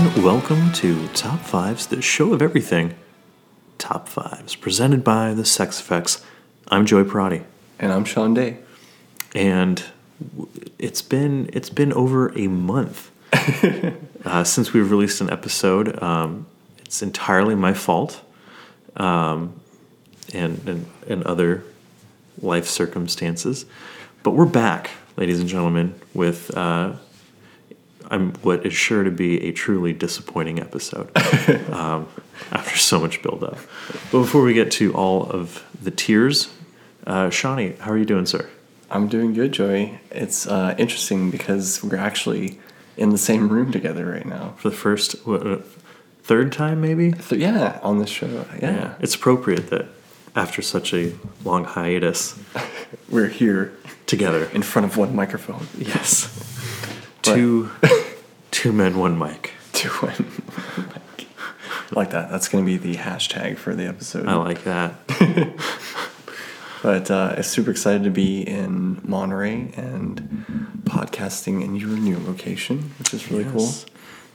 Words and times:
everyone. 0.00 0.24
Welcome 0.24 0.72
to 0.74 1.08
Top 1.08 1.40
Fives, 1.40 1.86
the 1.86 2.00
show 2.00 2.32
of 2.32 2.40
everything. 2.40 2.94
Top 3.78 4.08
Fives, 4.08 4.56
presented 4.56 5.04
by 5.04 5.34
the 5.34 5.44
Sex 5.44 5.80
Effects. 5.80 6.24
I'm 6.68 6.86
Joey 6.86 7.04
Parati, 7.04 7.42
And 7.78 7.92
I'm 7.92 8.04
Sean 8.04 8.32
Day. 8.34 8.58
and 9.34 9.82
it's 10.78 11.02
been 11.02 11.50
it's 11.52 11.70
been 11.70 11.92
over 11.92 12.36
a 12.38 12.46
month 12.46 13.10
uh, 14.24 14.44
since 14.44 14.72
we've 14.72 14.90
released 14.90 15.20
an 15.20 15.30
episode. 15.30 16.02
Um, 16.02 16.46
it's 16.84 17.02
entirely 17.02 17.54
my 17.54 17.74
fault, 17.74 18.22
um, 18.96 19.54
and, 20.32 20.66
and 20.68 20.86
and 21.08 21.22
other 21.24 21.62
life 22.40 22.66
circumstances, 22.66 23.66
but 24.22 24.30
we're 24.32 24.46
back, 24.46 24.90
ladies 25.16 25.40
and 25.40 25.48
gentlemen, 25.48 25.94
with. 26.14 26.56
Uh, 26.56 26.92
I'm 28.10 28.32
what 28.42 28.66
is 28.66 28.72
sure 28.72 29.04
to 29.04 29.10
be 29.10 29.40
a 29.48 29.52
truly 29.52 29.92
disappointing 29.92 30.58
episode 30.60 31.10
um, 31.72 32.08
after 32.50 32.76
so 32.76 32.98
much 33.00 33.22
buildup. 33.22 33.56
But 34.10 34.20
before 34.22 34.42
we 34.42 34.52
get 34.52 34.70
to 34.72 34.92
all 34.94 35.30
of 35.30 35.64
the 35.80 35.90
tears, 35.92 36.52
uh, 37.06 37.30
Shawnee, 37.30 37.74
how 37.80 37.92
are 37.92 37.98
you 37.98 38.04
doing, 38.04 38.26
sir? 38.26 38.48
I'm 38.90 39.06
doing 39.06 39.32
good, 39.32 39.52
Joey. 39.52 40.00
It's 40.10 40.46
uh, 40.48 40.74
interesting 40.76 41.30
because 41.30 41.82
we're 41.84 41.96
actually 41.96 42.58
in 42.96 43.10
the 43.10 43.18
same 43.18 43.48
room 43.48 43.70
together 43.70 44.04
right 44.06 44.26
now. 44.26 44.54
For 44.58 44.70
the 44.70 44.76
first, 44.76 45.12
what, 45.24 45.46
uh, 45.46 45.58
third 46.24 46.52
time 46.52 46.80
maybe? 46.80 47.12
Th- 47.12 47.40
yeah, 47.40 47.78
on 47.82 48.00
this 48.00 48.10
show. 48.10 48.44
Yeah. 48.60 48.94
It's 48.98 49.14
appropriate 49.14 49.70
that 49.70 49.86
after 50.34 50.62
such 50.62 50.92
a 50.92 51.12
long 51.44 51.64
hiatus, 51.64 52.36
We're 53.08 53.28
here 53.28 53.72
together. 54.06 54.44
in 54.52 54.62
front 54.62 54.86
of 54.86 54.96
one 54.96 55.14
microphone. 55.14 55.66
Yes. 55.78 56.28
Two, 57.22 57.70
two 58.50 58.72
men, 58.72 58.98
one 58.98 59.18
mic. 59.18 59.52
To 59.72 59.88
one. 59.88 60.26
mic. 60.94 61.28
like 61.92 62.10
that. 62.10 62.30
That's 62.30 62.48
going 62.48 62.64
to 62.64 62.66
be 62.70 62.76
the 62.76 62.98
hashtag 62.98 63.56
for 63.56 63.74
the 63.74 63.86
episode. 63.86 64.26
I 64.26 64.34
like 64.34 64.64
that. 64.64 64.94
But 66.82 67.10
uh, 67.10 67.34
I'm 67.36 67.42
super 67.42 67.70
excited 67.70 68.04
to 68.04 68.10
be 68.10 68.40
in 68.40 69.02
Monterey 69.04 69.70
and 69.76 70.44
podcasting 70.84 71.62
in 71.62 71.76
your 71.76 71.90
new 71.90 72.18
location, 72.18 72.92
which 72.98 73.12
is 73.12 73.30
really 73.30 73.44
Yes. 73.44 73.84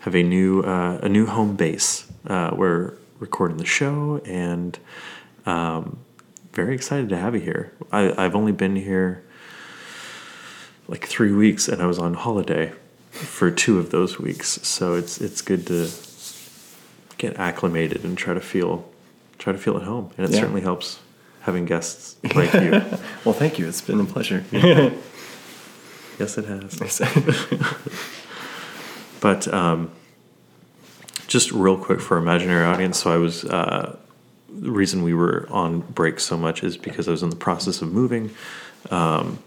Have 0.01 0.13
a 0.13 0.21
new 0.21 0.61
uh, 0.61 0.99
a 1.01 1.09
new 1.09 1.25
home 1.25 1.55
base. 1.55 2.05
Uh, 2.27 2.51
we're 2.55 2.93
recording 3.17 3.57
the 3.57 3.65
show, 3.65 4.21
and 4.25 4.77
um, 5.47 5.97
very 6.53 6.75
excited 6.75 7.09
to 7.09 7.17
have 7.17 7.33
you 7.33 7.41
here. 7.41 7.73
I, 7.91 8.13
I've 8.23 8.35
only 8.35 8.51
been 8.51 8.75
here 8.75 9.23
like 10.87 11.05
three 11.05 11.31
weeks, 11.31 11.67
and 11.67 11.81
I 11.81 11.85
was 11.85 11.97
on 11.99 12.13
holiday 12.13 12.71
for 13.11 13.49
two 13.51 13.79
of 13.79 13.89
those 13.91 14.19
weeks. 14.19 14.59
So 14.67 14.93
it's 14.93 15.19
it's 15.21 15.41
good 15.41 15.65
to 15.67 15.89
get 17.17 17.37
acclimated 17.37 18.03
and 18.03 18.17
try 18.17 18.33
to 18.33 18.41
feel 18.41 18.87
try 19.37 19.53
to 19.53 19.59
feel 19.59 19.77
at 19.77 19.83
home, 19.83 20.11
and 20.17 20.27
it 20.27 20.33
Yeah. 20.33 20.39
certainly 20.41 20.61
helps 20.61 20.99
having 21.41 21.65
guests 21.65 22.15
like 22.35 22.53
you. 22.53 22.81
Well, 23.25 23.33
thank 23.33 23.57
you. 23.59 23.67
It's 23.67 23.81
been 23.81 23.99
a 23.99 24.05
pleasure. 24.05 24.43
yes, 26.19 26.37
it 26.37 26.45
has. 26.45 27.01
But 29.21 29.47
um, 29.51 29.89
just 31.27 31.51
real 31.51 31.77
quick 31.77 31.99
for 31.99 32.17
imaginary 32.17 32.63
audience, 32.65 32.99
so 32.99 33.11
I 33.11 33.17
was 33.17 33.43
uh, 33.45 33.97
the 34.49 34.69
reason 34.71 35.01
we 35.03 35.13
were 35.15 35.47
on 35.49 35.79
break 35.79 36.19
so 36.19 36.37
much 36.37 36.63
is 36.63 36.77
because 36.77 37.07
I 37.07 37.11
was 37.11 37.23
in 37.23 37.29
the 37.31 37.35
process 37.35 37.81
of 37.81 37.91
moving, 37.91 38.29
um, 38.91 39.39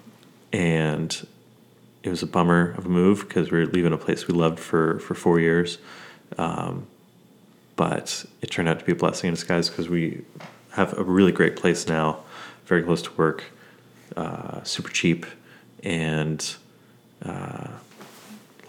and 0.53 1.27
it 2.03 2.11
was 2.11 2.23
a 2.23 2.27
bummer 2.27 2.75
of 2.79 2.87
a 2.87 2.89
move 2.89 3.29
because 3.29 3.51
we 3.51 3.59
were 3.59 3.67
leaving 3.67 3.93
a 3.93 3.99
place 3.99 4.29
we 4.29 4.35
loved 4.35 4.59
for 4.59 4.99
for 5.01 5.15
four 5.15 5.41
years, 5.41 5.79
um, 6.39 6.87
but 7.77 8.25
it 8.41 8.51
turned 8.51 8.69
out 8.69 8.79
to 8.79 8.85
be 8.85 8.93
a 8.93 8.97
blessing 8.97 9.29
in 9.29 9.35
disguise 9.35 9.69
because 9.69 9.89
we 9.89 10.23
have 10.73 10.97
a 10.99 11.03
really 11.03 11.33
great 11.33 11.57
place 11.57 11.89
now, 11.89 12.21
very 12.67 12.83
close 12.83 13.03
to 13.03 13.11
work, 13.13 13.45
uh, 14.17 14.63
super 14.63 14.91
cheap, 14.91 15.27
and 15.83 16.57
uh, 17.25 17.69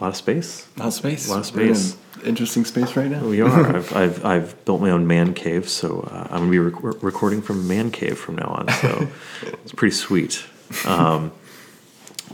lot 0.00 0.08
of 0.08 0.16
space. 0.16 0.66
A 0.76 0.80
lot 0.80 0.88
of 0.88 0.94
space. 0.94 1.28
A 1.28 1.32
lot 1.32 1.48
of 1.48 1.54
We're 1.54 1.68
in 1.68 1.74
space. 1.74 2.24
interesting 2.24 2.64
space 2.64 2.96
right 2.96 3.10
now. 3.10 3.24
We 3.24 3.40
are. 3.42 3.76
I've, 3.76 3.96
I've, 3.96 4.24
I've 4.24 4.64
built 4.64 4.80
my 4.80 4.90
own 4.90 5.06
man 5.06 5.34
cave, 5.34 5.68
so 5.68 6.00
uh, 6.10 6.28
I'm 6.30 6.40
gonna 6.40 6.50
be 6.50 6.58
rec- 6.58 7.02
recording 7.02 7.42
from 7.42 7.60
a 7.60 7.64
man 7.64 7.90
cave 7.90 8.18
from 8.18 8.36
now 8.36 8.48
on. 8.48 8.68
So 8.68 9.08
it's 9.42 9.72
pretty 9.72 9.94
sweet. 9.94 10.44
Um, 10.86 11.32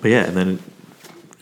but 0.01 0.11
yeah, 0.11 0.25
and 0.25 0.37
then 0.37 0.63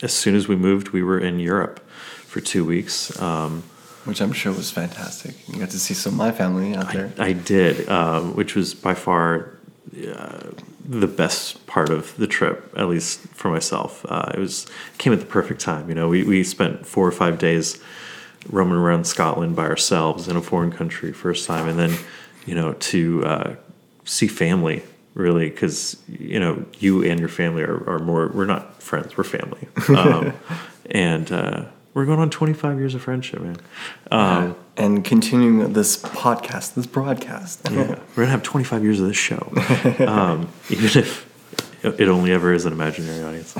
as 0.01 0.13
soon 0.13 0.35
as 0.35 0.47
we 0.47 0.55
moved, 0.55 0.89
we 0.89 1.03
were 1.03 1.19
in 1.19 1.39
Europe 1.39 1.79
for 2.25 2.41
two 2.41 2.65
weeks. 2.65 3.19
Um, 3.21 3.63
Which 4.03 4.21
I'm 4.21 4.33
sure 4.33 4.53
was 4.53 4.71
fantastic. 4.71 5.35
You 5.47 5.59
got 5.59 5.71
to 5.71 5.79
see 5.79 5.93
some 5.93 6.13
of 6.13 6.17
my 6.17 6.31
family 6.31 6.75
out 6.75 6.91
there. 6.93 7.11
I 7.17 7.33
did, 7.33 7.89
um, 7.89 8.35
which 8.35 8.55
was 8.55 8.73
by 8.73 8.93
far 8.93 9.57
uh, 10.07 10.51
the 10.87 11.07
best 11.07 11.65
part 11.65 11.89
of 11.89 12.15
the 12.17 12.27
trip, 12.27 12.71
at 12.77 12.87
least 12.87 13.19
for 13.33 13.49
myself. 13.49 14.05
Uh, 14.07 14.31
it 14.33 14.39
was 14.39 14.67
came 14.97 15.13
at 15.13 15.19
the 15.19 15.25
perfect 15.25 15.61
time. 15.61 15.89
You 15.89 15.95
know, 15.95 16.09
we, 16.09 16.23
we 16.23 16.43
spent 16.43 16.85
four 16.85 17.07
or 17.07 17.11
five 17.11 17.39
days 17.39 17.81
roaming 18.49 18.77
around 18.77 19.05
Scotland 19.05 19.55
by 19.55 19.65
ourselves 19.65 20.27
in 20.27 20.35
a 20.35 20.41
foreign 20.41 20.71
country 20.71 21.11
first 21.11 21.47
time, 21.47 21.67
and 21.67 21.79
then 21.79 21.97
you 22.45 22.53
know 22.53 22.73
to 22.73 23.25
uh, 23.25 23.55
see 24.03 24.27
family 24.27 24.83
really 25.15 25.49
because 25.49 25.97
you 26.07 26.39
know 26.39 26.63
you 26.77 27.03
and 27.03 27.19
your 27.19 27.29
family 27.29 27.63
are, 27.63 27.89
are 27.89 27.99
more 27.99 28.27
we're 28.27 28.45
not 28.45 28.81
friends 28.83 29.17
we're 29.17 29.23
family 29.23 29.67
um, 29.97 30.33
and 30.91 31.31
uh, 31.31 31.65
we're 31.95 32.05
going 32.05 32.19
on 32.19 32.29
25 32.29 32.77
years 32.77 32.93
of 32.93 33.01
friendship 33.01 33.41
man 33.41 33.57
um, 34.11 34.55
and 34.77 35.05
continuing 35.05 35.73
this 35.73 36.01
podcast, 36.01 36.73
this 36.73 36.85
broadcast. 36.85 37.61
yeah, 37.71 37.99
we're 38.15 38.23
gonna 38.23 38.27
have 38.27 38.43
25 38.43 38.83
years 38.83 38.99
of 38.99 39.07
this 39.07 39.17
show, 39.17 39.53
um, 40.05 40.49
even 40.69 40.85
if 41.01 41.25
it 41.83 42.07
only 42.07 42.31
ever 42.31 42.53
is 42.53 42.65
an 42.65 42.73
imaginary 42.73 43.23
audience. 43.23 43.55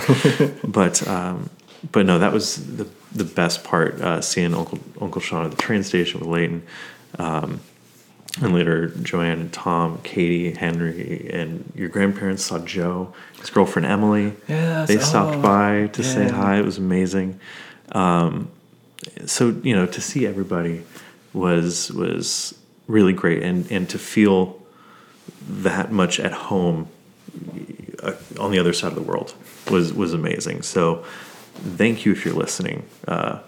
but 0.64 1.08
um, 1.08 1.50
but 1.92 2.06
no, 2.06 2.20
that 2.20 2.34
was 2.34 2.76
the 2.78 2.88
the 3.14 3.24
best 3.24 3.64
part. 3.64 4.02
Uh, 4.02 4.22
seeing 4.22 4.54
Uncle 4.54 4.80
Uncle 5.00 5.22
Sean 5.22 5.46
at 5.46 5.52
the 5.52 5.58
train 5.58 5.84
station 5.84 6.20
with 6.20 6.30
Leighton, 6.30 6.64
um, 7.18 7.62
and 8.42 8.54
later 8.54 8.88
Joanne 8.88 9.40
and 9.40 9.54
Tom, 9.54 10.00
Katie, 10.04 10.52
Henry, 10.52 11.30
and 11.32 11.72
your 11.76 11.90
grandparents 11.90 12.44
saw 12.44 12.60
Joe, 12.60 13.14
his 13.40 13.50
girlfriend 13.50 13.86
Emily. 13.86 14.34
Yes, 14.48 14.88
they 14.88 14.98
stopped 14.98 15.38
oh, 15.38 15.42
by 15.42 15.88
to 15.94 16.04
say 16.04 16.28
hi. 16.28 16.58
It 16.58 16.66
was 16.66 16.78
amazing. 16.78 17.40
Um, 17.92 18.50
so 19.26 19.50
you 19.64 19.76
know 19.76 19.86
to 19.86 20.02
see 20.02 20.26
everybody 20.26 20.84
was 21.34 21.92
was 21.92 22.58
really 22.88 23.14
great 23.14 23.44
and 23.44 23.70
and 23.72 23.90
to 23.90 24.00
feel 24.00 24.62
that 25.48 25.92
much 25.92 26.20
at 26.20 26.32
home 26.32 26.88
uh, 28.02 28.14
on 28.40 28.52
the 28.52 28.60
other 28.60 28.74
side 28.74 28.90
of 28.90 28.96
the 28.96 29.02
world 29.02 29.34
was 29.70 29.94
was 29.94 30.14
amazing 30.14 30.62
so 30.62 31.04
thank 31.54 32.06
you 32.06 32.12
if 32.12 32.26
you're 32.26 32.34
listening 32.34 32.86
uh, 33.08 33.40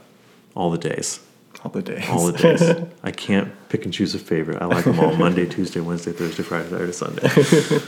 all 0.55 0.69
the 0.69 0.77
days 0.77 1.19
All 1.63 1.71
the 1.71 1.81
days. 1.81 2.07
all 2.09 2.25
the 2.27 2.37
days 2.37 2.61
i 3.03 3.11
can't 3.11 3.51
pick 3.69 3.83
and 3.83 3.93
choose 3.93 4.13
a 4.15 4.19
favorite 4.19 4.61
i 4.61 4.65
like 4.65 4.85
them 4.85 4.99
all 4.99 5.15
monday 5.15 5.45
tuesday 5.49 5.79
wednesday 5.79 6.11
thursday 6.11 6.43
friday 6.43 6.69
saturday 6.69 6.91
sunday 6.93 7.21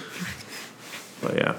but 1.22 1.35
yeah 1.35 1.56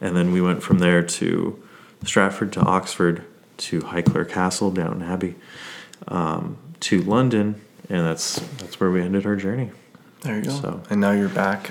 and 0.00 0.16
then 0.16 0.32
we 0.32 0.40
went 0.40 0.62
from 0.62 0.78
there 0.78 1.02
to 1.02 1.60
Stratford 2.04 2.52
to 2.52 2.60
Oxford 2.60 3.24
to 3.58 3.80
Highclere 3.80 4.28
Castle, 4.28 4.70
Downton 4.70 5.02
Abbey, 5.02 5.34
um, 6.06 6.56
to 6.80 7.02
London, 7.02 7.60
and 7.90 8.06
that's 8.06 8.36
that's 8.58 8.78
where 8.78 8.90
we 8.90 9.02
ended 9.02 9.26
our 9.26 9.34
journey. 9.36 9.72
There 10.20 10.36
you 10.36 10.44
go. 10.44 10.50
So- 10.50 10.82
and 10.90 11.00
now 11.00 11.10
you're 11.10 11.28
back. 11.28 11.70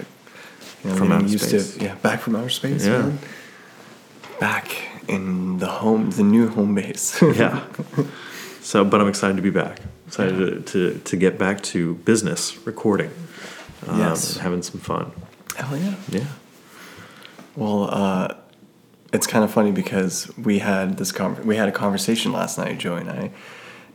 You 0.83 0.89
know, 0.91 0.95
From 0.97 1.11
outer 1.11 1.25
used 1.25 1.47
space. 1.47 1.75
To, 1.77 1.83
yeah, 1.85 1.95
back 1.95 2.19
from 2.19 2.35
outer 2.35 2.49
space. 2.49 2.85
Yeah. 2.85 2.99
man. 3.03 3.19
Back 4.39 4.77
in 5.07 5.57
the 5.59 5.67
home, 5.67 6.11
the 6.11 6.23
new 6.23 6.49
home 6.49 6.75
base. 6.75 7.19
Yeah. 7.21 7.63
So, 8.67 8.83
but 8.83 8.99
I'm 8.99 9.07
excited 9.07 9.37
to 9.37 9.41
be 9.41 9.49
back. 9.49 9.79
Excited 10.07 10.37
to, 10.37 10.61
to, 10.93 10.99
to 10.99 11.15
get 11.17 11.37
back 11.37 11.61
to 11.71 11.95
business 11.95 12.57
recording. 12.67 13.11
Um, 13.87 13.99
Yes. 13.99 14.37
having 14.37 14.61
some 14.61 14.81
fun. 14.81 15.11
Hell 15.55 15.77
yeah. 15.77 15.95
Yeah. 16.09 16.25
Well, 17.55 17.87
uh, 17.89 18.33
it's 19.13 19.25
kind 19.25 19.45
of 19.45 19.51
funny 19.51 19.71
because 19.71 20.29
we 20.37 20.59
had 20.59 20.97
this 20.97 21.11
con- 21.13 21.45
we 21.47 21.55
had 21.55 21.69
a 21.69 21.71
conversation 21.71 22.33
last 22.33 22.57
night, 22.57 22.77
Joey 22.77 23.01
and 23.01 23.09
I, 23.09 23.31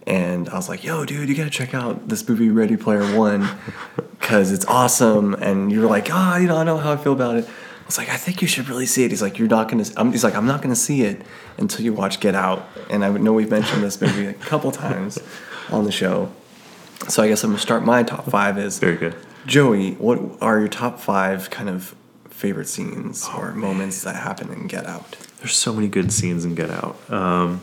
and 0.07 0.49
I 0.49 0.55
was 0.57 0.69
like, 0.71 0.83
"Yo, 0.83 1.05
dude, 1.05 1.29
you 1.29 1.35
gotta 1.35 1.51
check 1.51 1.75
out 1.75 2.09
this 2.09 2.27
movie, 2.29 2.49
Ready 2.49 2.77
Player 2.79 3.05
One, 3.17 3.47
because 4.19 4.51
it's 4.51 4.65
awesome." 4.65 5.35
And 5.35 5.71
you 5.71 5.81
were 5.83 5.87
like, 5.87 6.09
"Ah, 6.11 6.39
you 6.39 6.47
know, 6.49 6.57
I 6.57 6.65
know 6.65 6.79
how 6.79 6.93
I 6.93 6.97
feel 6.97 7.13
about 7.13 7.37
it." 7.37 7.47
Was 7.93 7.99
like, 7.99 8.09
"I 8.09 8.17
think 8.17 8.41
you 8.41 8.49
should 8.49 8.71
really 8.71 8.87
see 8.87 9.05
it." 9.05 9.11
He's 9.11 9.21
like, 9.21 9.39
"You're 9.39 9.49
not 9.49 9.69
gonna." 9.69 9.85
I'm, 9.99 10.13
he's 10.13 10.25
like, 10.25 10.35
"I'm 10.35 10.47
not 10.47 10.63
gonna 10.63 10.75
see 10.75 11.03
it 11.03 11.21
until 11.59 11.85
you 11.85 11.93
watch 11.93 12.21
Get 12.21 12.35
Out." 12.35 12.67
And 12.89 13.05
I 13.05 13.11
know 13.11 13.35
we've 13.35 13.51
mentioned 13.51 13.83
this 13.83 14.01
movie 14.01 14.25
a 14.25 14.33
couple 14.33 14.73
times 14.73 15.19
on 15.71 15.85
the 15.85 15.93
show. 15.93 16.33
So 17.09 17.23
I 17.23 17.29
guess 17.29 17.45
I'm 17.45 17.51
gonna 17.51 17.61
start 17.61 17.85
my 17.85 18.03
top 18.03 18.25
five. 18.31 18.57
Is 18.57 18.79
Very 18.79 18.97
good. 18.97 19.15
Joey, 19.45 19.93
what 19.95 20.19
are 20.41 20.59
your 20.59 20.69
top 20.69 21.01
five 21.01 21.51
kind 21.51 21.69
of 21.69 21.95
favorite 22.31 22.69
scenes 22.69 23.29
or 23.37 23.53
moments 23.53 24.03
that 24.05 24.17
happen 24.17 24.51
in 24.51 24.69
Get 24.69 24.87
Out? 24.87 25.19
There's 25.41 25.55
so 25.55 25.75
many 25.75 25.89
good 25.89 26.13
scenes 26.13 26.47
in 26.47 26.55
Get 26.55 26.71
Out. 26.71 26.97
Um, 27.11 27.61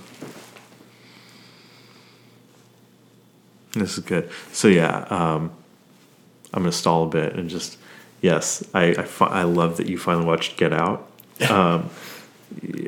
This 3.74 3.98
is 3.98 4.04
good. 4.04 4.30
So 4.52 4.68
yeah, 4.68 5.06
um, 5.10 5.52
I'm 6.54 6.64
gonna 6.64 6.72
stall 6.72 7.06
a 7.06 7.08
bit 7.08 7.34
and 7.36 7.50
just 7.50 7.78
yes, 8.21 8.63
I 8.74 8.89
I, 8.89 9.04
fi- 9.04 9.27
I 9.27 9.44
love 9.44 9.77
that 9.77 9.88
you 9.88 9.98
finally 9.98 10.25
watched 10.25 10.57
Get 10.57 10.74
Out. 10.74 11.06
Um, 11.50 11.89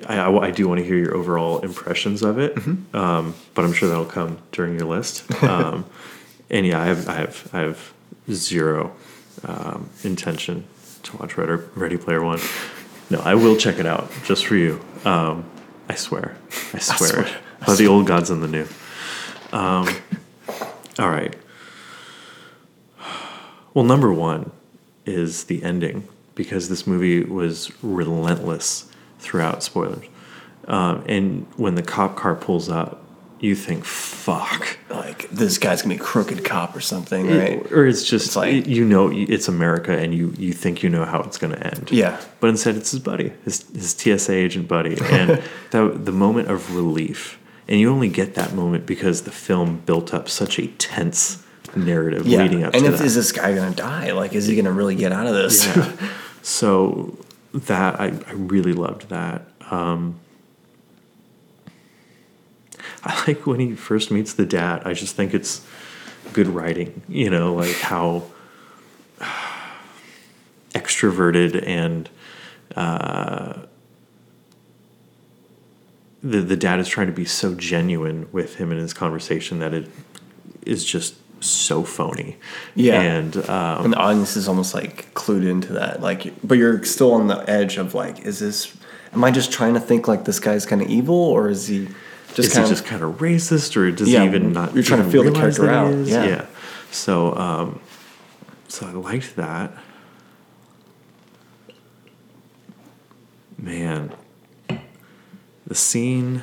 I, 0.07 0.17
I, 0.17 0.47
I 0.47 0.51
do 0.51 0.67
want 0.67 0.79
to 0.79 0.85
hear 0.85 0.97
your 0.97 1.15
overall 1.15 1.59
impressions 1.59 2.21
of 2.21 2.37
it, 2.37 2.57
um, 2.93 3.33
but 3.53 3.63
I'm 3.63 3.71
sure 3.71 3.87
that'll 3.87 4.03
come 4.05 4.39
during 4.51 4.77
your 4.77 4.87
list. 4.87 5.31
Um, 5.43 5.85
and 6.49 6.65
yeah, 6.65 6.81
I 6.81 6.85
have 6.85 7.07
I 7.07 7.13
have 7.13 7.49
I 7.53 7.59
have 7.59 7.93
zero 8.29 8.93
um, 9.45 9.89
intention 10.03 10.65
to 11.03 11.17
watch 11.17 11.37
Ready, 11.37 11.63
Ready 11.75 11.97
Player 11.97 12.21
One. 12.23 12.39
No, 13.09 13.19
I 13.19 13.35
will 13.35 13.55
check 13.55 13.79
it 13.79 13.85
out 13.85 14.09
just 14.25 14.45
for 14.45 14.55
you. 14.55 14.81
Um, 15.05 15.45
I 15.87 15.95
swear. 15.95 16.35
I 16.73 16.79
swear. 16.79 17.09
swear. 17.09 17.37
By 17.67 17.75
the 17.75 17.87
old 17.87 18.07
gods 18.07 18.29
and 18.29 18.41
the 18.43 18.47
new. 18.47 18.67
Um, 19.53 19.87
all 20.99 21.09
right. 21.09 21.35
Well, 23.73 23.85
number 23.85 24.11
one 24.11 24.51
is 25.06 25.45
the 25.45 25.63
ending 25.63 26.07
because 26.36 26.69
this 26.69 26.86
movie 26.88 27.24
was 27.24 27.71
relentless 27.83 28.89
throughout. 29.19 29.63
Spoilers. 29.63 30.06
Um, 30.68 31.03
and 31.07 31.45
when 31.57 31.75
the 31.75 31.83
cop 31.83 32.15
car 32.15 32.36
pulls 32.36 32.69
up, 32.69 33.03
you 33.39 33.56
think, 33.56 33.83
"Fuck." 33.83 34.77
Like 34.89 35.27
this 35.31 35.57
guy's 35.57 35.81
gonna 35.81 35.95
be 35.95 36.00
a 36.00 36.03
crooked 36.03 36.45
cop 36.45 36.75
or 36.75 36.80
something, 36.80 37.27
It- 37.27 37.39
right? 37.39 37.71
or 37.71 37.88
it's 37.88 38.03
just 38.03 38.27
It's 38.27 38.36
like- 38.36 38.68
you 38.68 38.86
know 38.86 39.09
it's 39.12 39.48
America 39.48 39.92
and 39.98 40.13
you 40.13 40.33
you 40.38 40.53
think 40.53 40.83
you 40.83 40.89
know 40.89 41.06
how 41.06 41.21
it's 41.21 41.39
to 41.39 41.48
end. 41.48 41.89
Yeah. 41.92 42.18
But 42.39 42.51
instead 42.51 42.75
it's 42.75 42.92
his 42.92 43.00
buddy, 43.00 43.33
his 43.44 43.65
his 43.74 43.94
TSA 43.98 44.33
agent 44.33 44.68
buddy, 44.68 44.95
and 45.09 45.42
the 45.71 45.89
the 46.03 46.12
moment 46.12 46.50
of 46.50 46.75
relief. 46.75 47.39
And 47.68 47.80
you 47.80 47.89
only 47.92 48.09
get 48.09 48.36
that 48.36 48.53
moment 48.53 48.86
because 48.86 49.21
the 49.21 49.31
film 49.31 49.81
built 49.86 50.13
up 50.13 50.30
such 50.30 50.59
a 50.59 50.68
tense 50.77 51.38
narrative 51.75 52.25
Yeah. 52.27 52.44
leading 52.44 52.63
up 52.63 52.73
and 52.73 52.83
to 52.83 52.91
if 52.91 52.97
that. 53.00 53.06
is 53.06 53.15
this 53.15 53.31
guy 53.31 53.53
gonna 53.56 53.75
die? 53.75 54.12
Like, 54.12 54.33
is 54.33 54.47
he 54.47 54.56
gonna 54.56 54.71
really 54.71 54.95
get 54.95 55.12
out 55.12 55.27
of 55.27 55.33
this? 55.35 55.65
Yeah. 55.65 55.91
so 56.41 57.18
that 57.53 58.00
I, 58.00 58.07
I 58.27 58.31
really 58.33 58.73
loved 58.73 59.09
that. 59.09 59.47
Um, 59.69 60.19
I 63.03 63.23
like 63.27 63.45
when 63.47 63.59
he 63.59 63.73
first 63.75 64.12
meets 64.12 64.33
the 64.33 64.45
dad. 64.45 64.83
I 64.85 64.94
just 64.94 65.15
think 65.15 65.33
it's 65.33 65.62
good 66.33 66.47
writing. 66.47 67.01
You 67.07 67.29
know, 67.29 67.53
like 67.56 67.75
how 67.77 68.24
extroverted 70.71 71.65
and 71.67 72.09
uh, 72.75 73.62
the 76.24 76.39
the 76.41 76.56
dad 76.56 76.79
is 76.79 76.88
trying 76.88 77.07
to 77.07 77.13
be 77.13 77.25
so 77.25 77.53
genuine 77.56 78.27
with 78.31 78.56
him 78.56 78.71
in 78.71 78.77
his 78.77 78.94
conversation 78.94 79.59
that 79.59 79.74
it 79.74 79.89
is 80.65 80.85
just 80.85 81.15
so 81.41 81.83
phony. 81.83 82.38
Yeah. 82.75 83.01
and 83.01 83.35
um, 83.49 83.83
and 83.85 83.93
the 83.93 83.97
audience 83.97 84.35
is 84.38 84.47
almost 84.47 84.73
like 84.73 85.13
clued 85.13 85.45
into 85.47 85.73
that. 85.73 86.01
Like, 86.01 86.33
but 86.47 86.57
you're 86.57 86.83
still 86.83 87.13
on 87.13 87.27
the 87.27 87.49
edge 87.49 87.77
of 87.77 87.93
like, 87.93 88.21
is 88.25 88.39
this? 88.39 88.75
Am 89.13 89.23
I 89.23 89.31
just 89.31 89.51
trying 89.51 89.73
to 89.73 89.79
think 89.79 90.07
like 90.07 90.23
this 90.25 90.39
guy's 90.39 90.65
kind 90.65 90.81
of 90.81 90.88
evil, 90.89 91.15
or 91.15 91.49
is 91.49 91.67
he 91.67 91.88
just 92.33 92.39
is 92.39 92.53
kind 92.53 92.65
he 92.65 92.71
of 92.71 92.77
just 92.77 92.85
kind 92.85 93.03
of 93.03 93.15
racist 93.17 93.75
or 93.75 93.91
does 93.91 94.09
Yeah, 94.09 94.21
he 94.21 94.27
even 94.27 94.53
not 94.53 94.73
you're 94.73 94.83
trying 94.83 95.03
to 95.03 95.11
feel 95.11 95.23
the 95.23 95.31
character 95.31 95.69
out, 95.69 95.91
is? 95.91 96.09
yeah. 96.09 96.45
so 96.91 97.35
um 97.35 97.81
so 98.69 98.88
i 98.88 98.91
liked 98.91 99.35
that 99.35 99.73
man 103.57 104.13
the 105.67 105.75
scene 105.75 106.41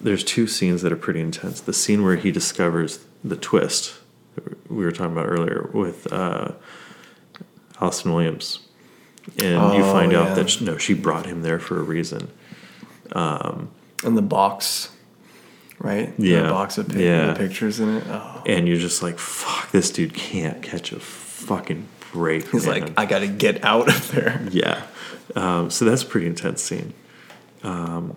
there's 0.00 0.22
two 0.24 0.46
scenes 0.46 0.82
that 0.82 0.92
are 0.92 0.96
pretty 0.96 1.20
intense 1.20 1.60
the 1.60 1.72
scene 1.72 2.02
where 2.04 2.16
he 2.16 2.30
discovers 2.30 3.04
the 3.24 3.36
twist 3.36 3.94
that 4.36 4.70
we 4.70 4.84
were 4.84 4.92
talking 4.92 5.12
about 5.12 5.26
earlier 5.26 5.68
with 5.72 6.10
uh 6.12 6.52
Allison 7.80 8.12
Williams 8.12 8.60
and 9.38 9.74
you 9.74 9.82
Oh, 9.84 9.92
find 9.92 10.12
yeah. 10.12 10.20
out 10.22 10.36
that 10.36 10.48
sh- 10.50 10.60
no 10.60 10.76
she 10.78 10.94
brought 10.94 11.26
him 11.26 11.42
there 11.42 11.58
for 11.58 11.78
a 11.78 11.82
reason 11.82 12.28
in 14.04 14.14
the 14.14 14.22
box, 14.22 14.90
right? 15.78 16.12
Yeah. 16.18 16.42
the 16.42 16.48
box 16.50 16.78
of 16.78 16.88
pic- 16.88 16.98
Yeah. 16.98 17.34
pictures 17.34 17.80
in 17.80 17.96
it. 17.96 18.04
Oh. 18.08 18.42
and 18.46 18.68
you're 18.68 18.76
just 18.78 19.02
like, 19.02 19.18
fuck, 19.18 19.70
this 19.72 19.90
dude 19.90 20.14
can't 20.14 20.62
catch 20.62 20.92
a 20.92 21.00
fucking 21.00 21.86
break. 22.12 22.48
He's 22.50 22.66
man. 22.66 22.80
like, 22.82 22.92
I 22.96 23.06
got 23.06 23.20
to 23.20 23.26
get 23.26 23.64
out 23.64 23.88
of 23.88 24.12
there. 24.12 24.40
yeah. 24.50 24.82
Um, 25.34 25.70
so 25.70 25.84
that's 25.84 26.02
a 26.02 26.06
pretty 26.06 26.26
intense 26.28 26.62
scene. 26.62 26.94
Um, 27.62 28.16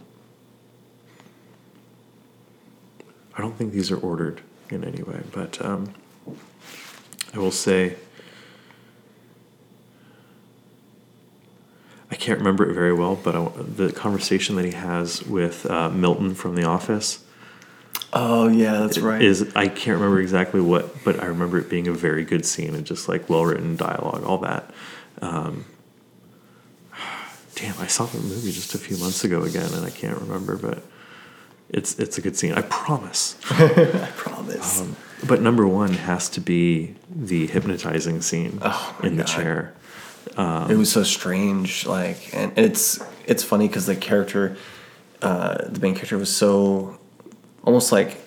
I 3.41 3.43
don't 3.43 3.57
think 3.57 3.73
these 3.73 3.89
are 3.89 3.97
ordered 3.97 4.39
in 4.69 4.83
any 4.83 5.01
way, 5.01 5.19
but 5.31 5.59
um, 5.65 5.95
I 7.33 7.39
will 7.39 7.49
say 7.49 7.95
I 12.11 12.15
can't 12.17 12.37
remember 12.37 12.69
it 12.69 12.75
very 12.75 12.93
well, 12.93 13.15
but 13.15 13.35
I, 13.35 13.49
the 13.57 13.91
conversation 13.93 14.57
that 14.57 14.65
he 14.65 14.73
has 14.73 15.23
with 15.23 15.65
uh, 15.65 15.89
Milton 15.89 16.35
from 16.35 16.53
The 16.53 16.65
Office. 16.65 17.23
Oh 18.13 18.47
yeah, 18.47 18.73
that's 18.73 18.99
right. 18.99 19.19
is 19.19 19.51
I 19.55 19.69
can't 19.69 19.97
remember 19.97 20.21
exactly 20.21 20.61
what, 20.61 21.03
but 21.03 21.19
I 21.19 21.25
remember 21.25 21.57
it 21.57 21.67
being 21.67 21.87
a 21.87 21.93
very 21.93 22.23
good 22.23 22.45
scene 22.45 22.75
and 22.75 22.85
just 22.85 23.09
like 23.09 23.27
well 23.27 23.43
written 23.43 23.75
dialogue, 23.75 24.23
all 24.23 24.37
that. 24.37 24.71
Um, 25.19 25.65
damn, 27.55 27.79
I 27.79 27.87
saw 27.87 28.05
the 28.05 28.19
movie 28.19 28.51
just 28.51 28.75
a 28.75 28.77
few 28.77 28.97
months 28.97 29.23
ago 29.23 29.41
again, 29.41 29.73
and 29.73 29.83
I 29.83 29.89
can't 29.89 30.19
remember, 30.19 30.57
but 30.57 30.83
it's 31.71 31.97
it's 31.99 32.17
a 32.17 32.21
good 32.21 32.35
scene. 32.35 32.53
I 32.53 32.61
promise. 32.61 33.35
I 33.49 34.09
promise. 34.15 34.81
Um, 34.81 34.95
but 35.27 35.41
number 35.41 35.67
one 35.67 35.93
has 35.93 36.29
to 36.29 36.41
be 36.41 36.95
the 37.09 37.47
hypnotizing 37.47 38.21
scene 38.21 38.59
Oh, 38.61 38.97
in 39.03 39.15
the 39.17 39.23
God. 39.23 39.31
chair. 39.31 39.73
it 40.69 40.77
was 40.77 40.91
so 40.91 41.03
strange, 41.03 41.85
like, 41.85 42.29
and 42.33 42.51
it's 42.57 42.99
it's 43.25 43.43
funny 43.43 43.67
because 43.67 43.85
the 43.85 43.95
character, 43.95 44.57
uh, 45.21 45.57
the 45.67 45.79
main 45.79 45.93
character, 45.95 46.17
was 46.17 46.35
so 46.35 46.97
almost 47.63 47.91
like 47.91 48.17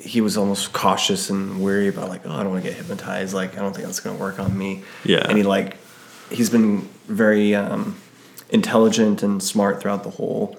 he 0.00 0.20
was 0.20 0.36
almost 0.36 0.72
cautious 0.72 1.30
and 1.30 1.62
wary 1.62 1.88
about 1.88 2.08
like, 2.08 2.22
oh, 2.26 2.32
I 2.32 2.42
don't 2.42 2.50
want 2.52 2.64
to 2.64 2.68
get 2.70 2.76
hypnotized. 2.76 3.34
Like, 3.34 3.56
I 3.56 3.60
don't 3.60 3.72
think 3.74 3.86
that's 3.86 4.00
gonna 4.00 4.18
work 4.18 4.38
on 4.40 4.56
me. 4.56 4.82
Yeah. 5.04 5.26
and 5.28 5.36
he 5.36 5.42
like, 5.44 5.76
he's 6.30 6.50
been 6.50 6.88
very 7.06 7.54
um, 7.54 7.96
intelligent 8.50 9.22
and 9.22 9.42
smart 9.42 9.80
throughout 9.80 10.02
the 10.04 10.10
whole 10.10 10.58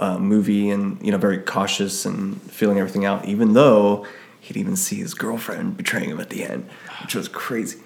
uh, 0.00 0.18
movie, 0.18 0.70
and 0.70 0.98
you 1.04 1.10
know, 1.10 1.18
very 1.18 1.38
cautious 1.38 2.04
and 2.06 2.40
feeling 2.42 2.78
everything 2.78 3.04
out, 3.04 3.24
even 3.26 3.52
though 3.54 4.06
he'd 4.40 4.56
even 4.56 4.76
see 4.76 4.96
his 4.96 5.14
girlfriend 5.14 5.76
betraying 5.76 6.10
him 6.10 6.20
at 6.20 6.30
the 6.30 6.44
end, 6.44 6.68
which 7.02 7.14
was 7.14 7.28
crazy. 7.28 7.78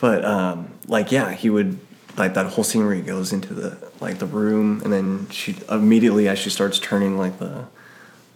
But 0.00 0.24
um, 0.24 0.70
like, 0.86 1.10
yeah, 1.10 1.32
he 1.32 1.50
would 1.50 1.78
like 2.16 2.34
that 2.34 2.46
whole 2.46 2.64
scene 2.64 2.84
where 2.84 2.94
he 2.94 3.02
goes 3.02 3.32
into 3.32 3.54
the 3.54 3.90
like 4.00 4.18
the 4.18 4.26
room, 4.26 4.80
and 4.84 4.92
then 4.92 5.28
she 5.30 5.56
immediately 5.70 6.28
as 6.28 6.38
she 6.38 6.50
starts 6.50 6.78
turning 6.78 7.18
like 7.18 7.38
the 7.38 7.66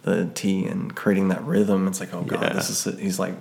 the 0.03 0.29
tea 0.35 0.67
and 0.67 0.97
creating 0.97 1.29
that 1.29 1.45
rhythm, 1.45 1.87
it's 1.87 2.01
like, 2.01 2.13
oh 2.13 2.23
god, 2.23 2.43
Yeah. 2.43 2.53
this 2.55 2.69
is 2.71 2.87
it. 2.87 2.99
He's 2.99 3.21
like, 3.21 3.35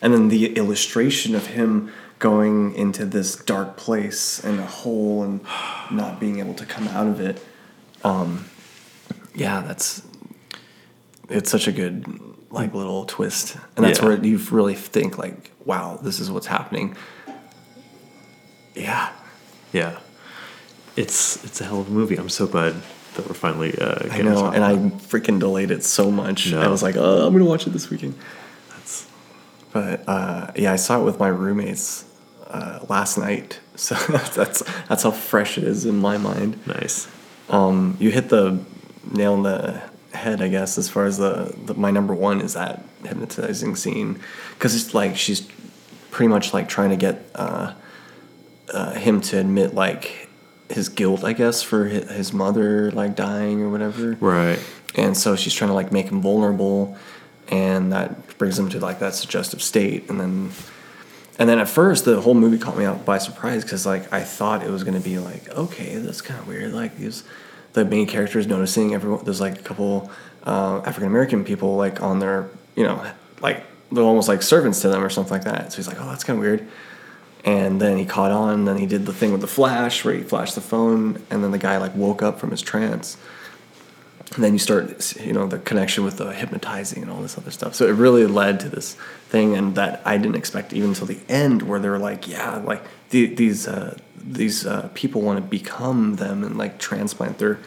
and 0.00 0.14
then 0.14 0.28
the 0.28 0.54
illustration 0.54 1.34
of 1.34 1.48
him 1.48 1.92
going 2.18 2.74
into 2.74 3.04
this 3.04 3.36
dark 3.36 3.76
place 3.76 4.42
and 4.42 4.58
a 4.60 4.64
hole 4.66 5.22
and 5.22 5.40
not 5.90 6.18
being 6.18 6.38
able 6.38 6.54
to 6.54 6.64
come 6.66 6.88
out 6.88 7.06
of 7.06 7.20
it. 7.20 7.42
Um, 8.02 8.46
yeah, 9.40 9.62
that's 9.62 10.02
it's 11.30 11.50
such 11.50 11.66
a 11.66 11.72
good 11.72 12.04
like 12.50 12.74
little 12.74 13.04
twist, 13.06 13.56
and 13.76 13.84
that's 13.84 13.98
Yeah. 14.00 14.06
where 14.06 14.24
you 14.24 14.36
really 14.50 14.74
think 14.74 15.16
like, 15.16 15.50
wow, 15.64 15.98
this 16.02 16.20
is 16.20 16.30
what's 16.30 16.46
happening. 16.46 16.94
Yeah, 18.74 19.08
Yeah, 19.72 19.98
it's 20.96 21.42
it's 21.44 21.60
a 21.60 21.64
hell 21.64 21.80
of 21.80 21.88
a 21.88 21.90
movie. 21.90 22.16
I'm 22.16 22.28
so 22.28 22.46
glad 22.46 22.74
that 23.14 23.26
we're 23.26 23.34
finally 23.34 23.76
uh, 23.78 24.08
I 24.10 24.22
know, 24.22 24.46
and 24.46 24.62
I 24.64 24.74
freaking 25.08 25.38
delayed 25.40 25.70
it 25.70 25.84
so 25.84 26.10
much. 26.10 26.52
I 26.52 26.68
was 26.68 26.82
like, 26.82 26.96
oh, 26.96 27.26
I'm 27.26 27.32
gonna 27.32 27.44
watch 27.44 27.66
it 27.66 27.70
this 27.70 27.88
weekend. 27.90 28.14
That's 28.70 29.06
But 29.72 30.04
uh, 30.08 30.52
yeah, 30.56 30.72
I 30.72 30.76
saw 30.76 31.00
it 31.00 31.04
with 31.04 31.18
my 31.18 31.28
roommates 31.28 32.04
uh, 32.48 32.80
last 32.88 33.16
night, 33.18 33.60
so 33.76 33.94
that's 34.08 34.62
that's 34.88 35.02
how 35.02 35.10
fresh 35.12 35.56
it 35.58 35.64
is 35.64 35.86
in 35.86 35.96
my 35.96 36.18
mind. 36.18 36.58
nice. 36.66 37.08
Um, 37.48 37.96
you 37.98 38.10
hit 38.12 38.28
the 38.28 38.58
nail 39.10 39.34
on 39.34 39.42
the 39.42 39.82
head, 40.12 40.42
I 40.42 40.48
guess, 40.48 40.78
as 40.78 40.88
far 40.88 41.06
as 41.06 41.18
the, 41.18 41.54
the 41.64 41.74
my 41.74 41.90
number 41.90 42.14
one 42.14 42.40
is 42.40 42.54
that 42.54 42.82
hypnotizing 43.04 43.76
scene, 43.76 44.20
because 44.54 44.74
it's 44.74 44.94
like 44.94 45.16
she's 45.16 45.46
pretty 46.10 46.28
much 46.28 46.52
like 46.52 46.68
trying 46.68 46.90
to 46.90 46.96
get 46.96 47.24
uh, 47.34 47.74
uh, 48.72 48.92
him 48.94 49.20
to 49.20 49.38
admit 49.38 49.74
like 49.74 50.28
his 50.68 50.88
guilt, 50.88 51.24
I 51.24 51.32
guess, 51.32 51.62
for 51.62 51.86
his, 51.86 52.10
his 52.10 52.32
mother 52.32 52.90
like 52.90 53.16
dying 53.16 53.62
or 53.62 53.70
whatever. 53.70 54.16
Right. 54.20 54.58
and 54.94 55.16
so 55.16 55.36
she's 55.36 55.54
trying 55.54 55.70
to 55.70 55.74
like 55.74 55.92
make 55.92 56.08
him 56.08 56.20
vulnerable 56.20 56.96
and 57.48 57.92
that 57.92 58.38
brings 58.38 58.58
him 58.58 58.68
to 58.70 58.78
like 58.78 59.00
that 59.00 59.14
suggestive 59.14 59.62
state. 59.62 60.08
And 60.08 60.20
then 60.20 60.50
and 61.40 61.48
then 61.48 61.58
at 61.58 61.68
first 61.68 62.04
the 62.04 62.20
whole 62.20 62.34
movie 62.34 62.58
caught 62.58 62.76
me 62.76 62.84
out 62.84 63.04
by 63.04 63.18
surprise 63.18 63.64
because 63.64 63.86
like 63.86 64.12
i 64.12 64.22
thought 64.22 64.62
it 64.62 64.70
was 64.70 64.84
going 64.84 64.94
to 64.94 65.02
be 65.02 65.18
like 65.18 65.48
okay 65.48 65.96
that's 65.96 66.20
kind 66.20 66.38
of 66.38 66.46
weird 66.46 66.72
like 66.72 66.96
these 66.98 67.24
the 67.72 67.84
main 67.84 68.06
character 68.06 68.38
is 68.38 68.46
noticing 68.46 68.94
everyone 68.94 69.24
there's 69.24 69.40
like 69.40 69.58
a 69.58 69.62
couple 69.62 70.10
uh, 70.44 70.80
African 70.84 71.08
American 71.08 71.44
people 71.44 71.76
like 71.76 72.02
on 72.02 72.18
their 72.18 72.48
you 72.76 72.84
know 72.84 73.04
like 73.40 73.64
they're 73.92 74.04
almost 74.04 74.28
like 74.28 74.42
servants 74.42 74.80
to 74.82 74.88
them 74.88 75.02
or 75.02 75.10
something 75.10 75.32
like 75.32 75.44
that. 75.44 75.72
So 75.72 75.76
he's 75.76 75.88
like, 75.88 76.00
oh, 76.00 76.06
that's 76.06 76.24
kind 76.24 76.38
of 76.38 76.42
weird. 76.42 76.66
And 77.44 77.80
then 77.80 77.96
he 77.96 78.04
caught 78.04 78.30
on. 78.30 78.60
And 78.60 78.68
then 78.68 78.76
he 78.76 78.86
did 78.86 79.06
the 79.06 79.12
thing 79.12 79.32
with 79.32 79.40
the 79.40 79.46
flash 79.46 80.04
where 80.04 80.14
he 80.14 80.22
flashed 80.22 80.54
the 80.54 80.60
phone, 80.60 81.22
and 81.30 81.42
then 81.42 81.50
the 81.50 81.58
guy 81.58 81.78
like 81.78 81.94
woke 81.94 82.22
up 82.22 82.38
from 82.38 82.50
his 82.50 82.62
trance. 82.62 83.16
And 84.34 84.44
then 84.44 84.52
you 84.52 84.60
start, 84.60 85.16
you 85.16 85.32
know, 85.32 85.48
the 85.48 85.58
connection 85.58 86.04
with 86.04 86.18
the 86.18 86.32
hypnotizing 86.32 87.02
and 87.02 87.10
all 87.10 87.20
this 87.20 87.36
other 87.36 87.50
stuff. 87.50 87.74
So 87.74 87.88
it 87.88 87.92
really 87.92 88.26
led 88.26 88.60
to 88.60 88.68
this 88.68 88.94
thing, 89.28 89.56
and 89.56 89.74
that 89.74 90.02
I 90.04 90.18
didn't 90.18 90.36
expect 90.36 90.72
even 90.72 90.90
until 90.90 91.08
the 91.08 91.18
end, 91.28 91.62
where 91.62 91.80
they 91.80 91.88
were 91.88 91.98
like, 91.98 92.28
yeah, 92.28 92.58
like 92.58 92.84
the, 93.08 93.34
these 93.34 93.66
uh, 93.66 93.98
these 94.20 94.66
uh, 94.66 94.88
people 94.94 95.22
want 95.22 95.38
to 95.38 95.42
become 95.42 96.16
them 96.16 96.44
and 96.44 96.56
like 96.56 96.78
transplant 96.78 97.38
their 97.38 97.58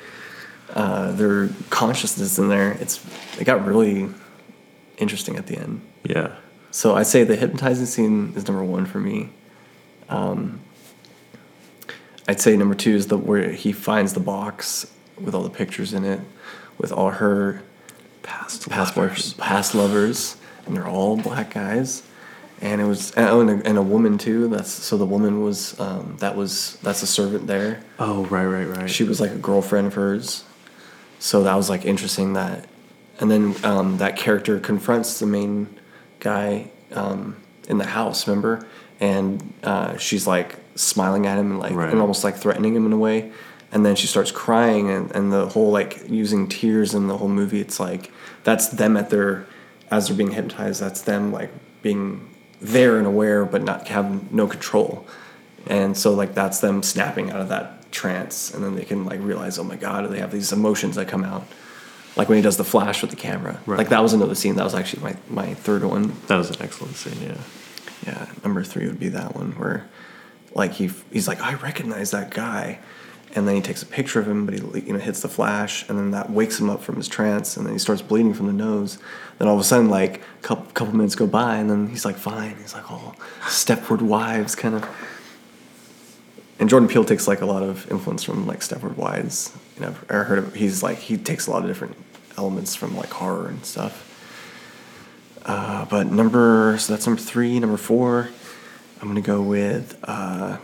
uh, 0.73 1.11
their 1.11 1.49
consciousness 1.69 2.37
in 2.39 2.49
there. 2.49 2.71
It's 2.73 3.03
it 3.39 3.43
got 3.43 3.65
really 3.65 4.09
interesting 4.97 5.35
at 5.37 5.47
the 5.47 5.57
end. 5.57 5.81
Yeah. 6.03 6.35
So 6.71 6.95
I 6.95 7.03
say 7.03 7.23
the 7.23 7.35
hypnotizing 7.35 7.85
scene 7.85 8.33
is 8.35 8.47
number 8.47 8.63
one 8.63 8.85
for 8.85 8.99
me. 8.99 9.29
Um, 10.09 10.59
I'd 12.27 12.41
say 12.41 12.57
number 12.57 12.75
two 12.75 12.95
is 12.95 13.07
the 13.07 13.17
where 13.17 13.51
he 13.51 13.71
finds 13.71 14.13
the 14.13 14.19
box 14.19 14.91
with 15.19 15.35
all 15.35 15.43
the 15.43 15.49
pictures 15.49 15.93
in 15.93 16.03
it, 16.05 16.19
with 16.77 16.91
all 16.91 17.11
her 17.11 17.61
Past 18.23 18.69
past 18.69 18.95
lovers. 18.95 19.33
past 19.33 19.75
lovers, 19.75 20.37
and 20.65 20.75
they're 20.75 20.87
all 20.87 21.17
black 21.17 21.53
guys. 21.53 22.03
And 22.63 22.79
it 22.79 22.85
was 22.85 23.11
oh, 23.17 23.41
and 23.41 23.49
a, 23.49 23.67
and 23.67 23.77
a 23.77 23.81
woman 23.81 24.17
too. 24.17 24.47
That's 24.47 24.71
so 24.71 24.97
the 24.97 25.05
woman 25.05 25.41
was 25.43 25.77
um, 25.81 26.15
that 26.19 26.37
was 26.37 26.77
that's 26.81 27.03
a 27.03 27.07
servant 27.07 27.45
there. 27.45 27.83
Oh, 27.99 28.25
right, 28.27 28.45
right, 28.45 28.63
right. 28.65 28.89
She 28.89 29.03
was 29.03 29.19
like 29.19 29.31
a 29.31 29.37
girlfriend 29.37 29.87
of 29.87 29.95
hers. 29.95 30.45
So 31.19 31.43
that 31.43 31.55
was 31.55 31.69
like 31.69 31.83
interesting 31.85 32.33
that, 32.33 32.65
and 33.19 33.29
then 33.29 33.55
um, 33.65 33.97
that 33.97 34.15
character 34.15 34.59
confronts 34.61 35.19
the 35.19 35.25
main 35.25 35.77
guy 36.21 36.71
um, 36.93 37.35
in 37.67 37.77
the 37.79 37.85
house, 37.85 38.27
remember? 38.27 38.65
And 39.01 39.53
uh, 39.63 39.97
she's 39.97 40.25
like 40.25 40.55
smiling 40.75 41.25
at 41.27 41.37
him 41.37 41.51
and 41.51 41.59
like 41.59 41.73
Right. 41.73 41.89
and 41.91 41.99
almost 41.99 42.23
like 42.23 42.37
threatening 42.37 42.75
him 42.75 42.85
in 42.85 42.93
a 42.93 42.97
way. 42.97 43.31
And 43.73 43.85
then 43.85 43.95
she 43.97 44.07
starts 44.07 44.31
crying 44.31 44.89
and, 44.89 45.11
and 45.11 45.33
the 45.33 45.47
whole 45.49 45.71
like 45.71 46.07
using 46.09 46.47
tears 46.47 46.93
in 46.93 47.07
the 47.07 47.17
whole 47.17 47.27
movie. 47.27 47.59
It's 47.59 47.79
like 47.79 48.09
that's 48.45 48.67
them 48.69 48.95
at 48.95 49.09
their 49.09 49.45
as 49.91 50.07
they're 50.07 50.15
being 50.15 50.31
hypnotized. 50.31 50.79
That's 50.79 51.01
them 51.01 51.33
like 51.33 51.51
being 51.81 52.29
there 52.63 52.97
and 52.97 53.05
aware 53.05 53.45
but 53.45 53.61
not 53.61 53.87
have 53.89 54.31
no 54.31 54.47
control. 54.47 55.05
And 55.67 55.95
so 55.97 56.13
like 56.13 56.33
that's 56.33 56.59
them 56.59 56.81
snapping 56.83 57.29
out 57.31 57.39
of 57.41 57.49
that 57.49 57.91
trance 57.91 58.51
and 58.53 58.63
then 58.63 58.75
they 58.75 58.83
can 58.85 59.05
like 59.05 59.19
realize 59.21 59.59
oh 59.59 59.63
my 59.63 59.75
god 59.75 60.09
they 60.09 60.17
have 60.17 60.31
these 60.31 60.51
emotions 60.51 60.95
that 60.95 61.07
come 61.07 61.23
out 61.23 61.43
like 62.15 62.27
when 62.27 62.37
he 62.37 62.41
does 62.41 62.57
the 62.57 62.63
flash 62.63 63.01
with 63.03 63.11
the 63.11 63.15
camera 63.15 63.59
Right. 63.67 63.77
like 63.77 63.89
that 63.89 64.01
was 64.01 64.13
another 64.13 64.33
scene 64.33 64.55
that 64.55 64.63
was 64.63 64.73
actually 64.73 65.03
my, 65.03 65.15
my 65.29 65.53
third 65.53 65.83
one 65.83 66.11
that 66.25 66.37
was 66.37 66.49
an 66.49 66.55
excellent 66.59 66.95
scene. 66.95 67.21
Yeah. 67.21 67.37
yeah 68.07 68.25
number 68.43 68.63
three 68.63 68.87
would 68.87 68.99
be 68.99 69.09
that 69.09 69.35
one 69.35 69.51
where 69.59 69.87
like 70.55 70.71
he 70.71 70.89
he's 71.11 71.27
like 71.27 71.39
i 71.41 71.53
recognize 71.53 72.09
that 72.09 72.31
guy 72.31 72.79
and 73.35 73.47
then 73.47 73.55
he 73.55 73.61
takes 73.61 73.81
a 73.81 73.85
picture 73.85 74.19
of 74.19 74.27
him 74.27 74.45
but 74.45 74.53
he 74.53 74.61
you 74.81 74.93
know 74.93 74.99
hits 74.99 75.21
the 75.21 75.27
flash 75.27 75.87
and 75.89 75.97
then 75.97 76.11
that 76.11 76.29
wakes 76.29 76.59
him 76.59 76.69
up 76.69 76.81
from 76.81 76.95
his 76.95 77.07
trance 77.07 77.57
and 77.57 77.65
then 77.65 77.73
he 77.73 77.79
starts 77.79 78.01
bleeding 78.01 78.33
from 78.33 78.47
the 78.47 78.53
nose 78.53 78.97
then 79.39 79.47
all 79.47 79.55
of 79.55 79.59
a 79.59 79.63
sudden 79.63 79.89
like 79.89 80.17
a 80.17 80.41
couple, 80.41 80.65
couple 80.73 80.95
minutes 80.95 81.15
go 81.15 81.27
by 81.27 81.55
and 81.55 81.69
then 81.69 81.87
he's 81.87 82.05
like 82.05 82.15
fine 82.15 82.55
he's 82.57 82.73
like 82.73 82.89
oh 82.91 83.13
stepford 83.41 84.01
wives 84.01 84.55
kind 84.55 84.75
of 84.75 84.87
and 86.59 86.69
Jordan 86.69 86.87
Peele 86.87 87.03
takes 87.03 87.27
like 87.27 87.41
a 87.41 87.45
lot 87.45 87.63
of 87.63 87.91
influence 87.91 88.23
from 88.23 88.47
like 88.47 88.59
Stepford 88.59 88.95
Wives. 88.95 89.51
You 89.75 89.81
know, 89.81 89.95
I 90.09 90.13
heard 90.13 90.39
of, 90.39 90.55
he's 90.55 90.83
like 90.83 90.97
he 90.97 91.17
takes 91.17 91.47
a 91.47 91.51
lot 91.51 91.63
of 91.63 91.67
different 91.67 91.97
elements 92.37 92.75
from 92.75 92.95
like 92.95 93.09
horror 93.09 93.47
and 93.47 93.65
stuff. 93.65 94.09
Uh, 95.45 95.85
but 95.85 96.07
number 96.07 96.77
so 96.77 96.93
that's 96.93 97.05
number 97.05 97.21
three. 97.21 97.59
Number 97.59 97.75
four, 97.75 98.29
I'm 99.01 99.07
gonna 99.07 99.21
go 99.21 99.41
with. 99.41 99.99
Uh, 100.03 100.57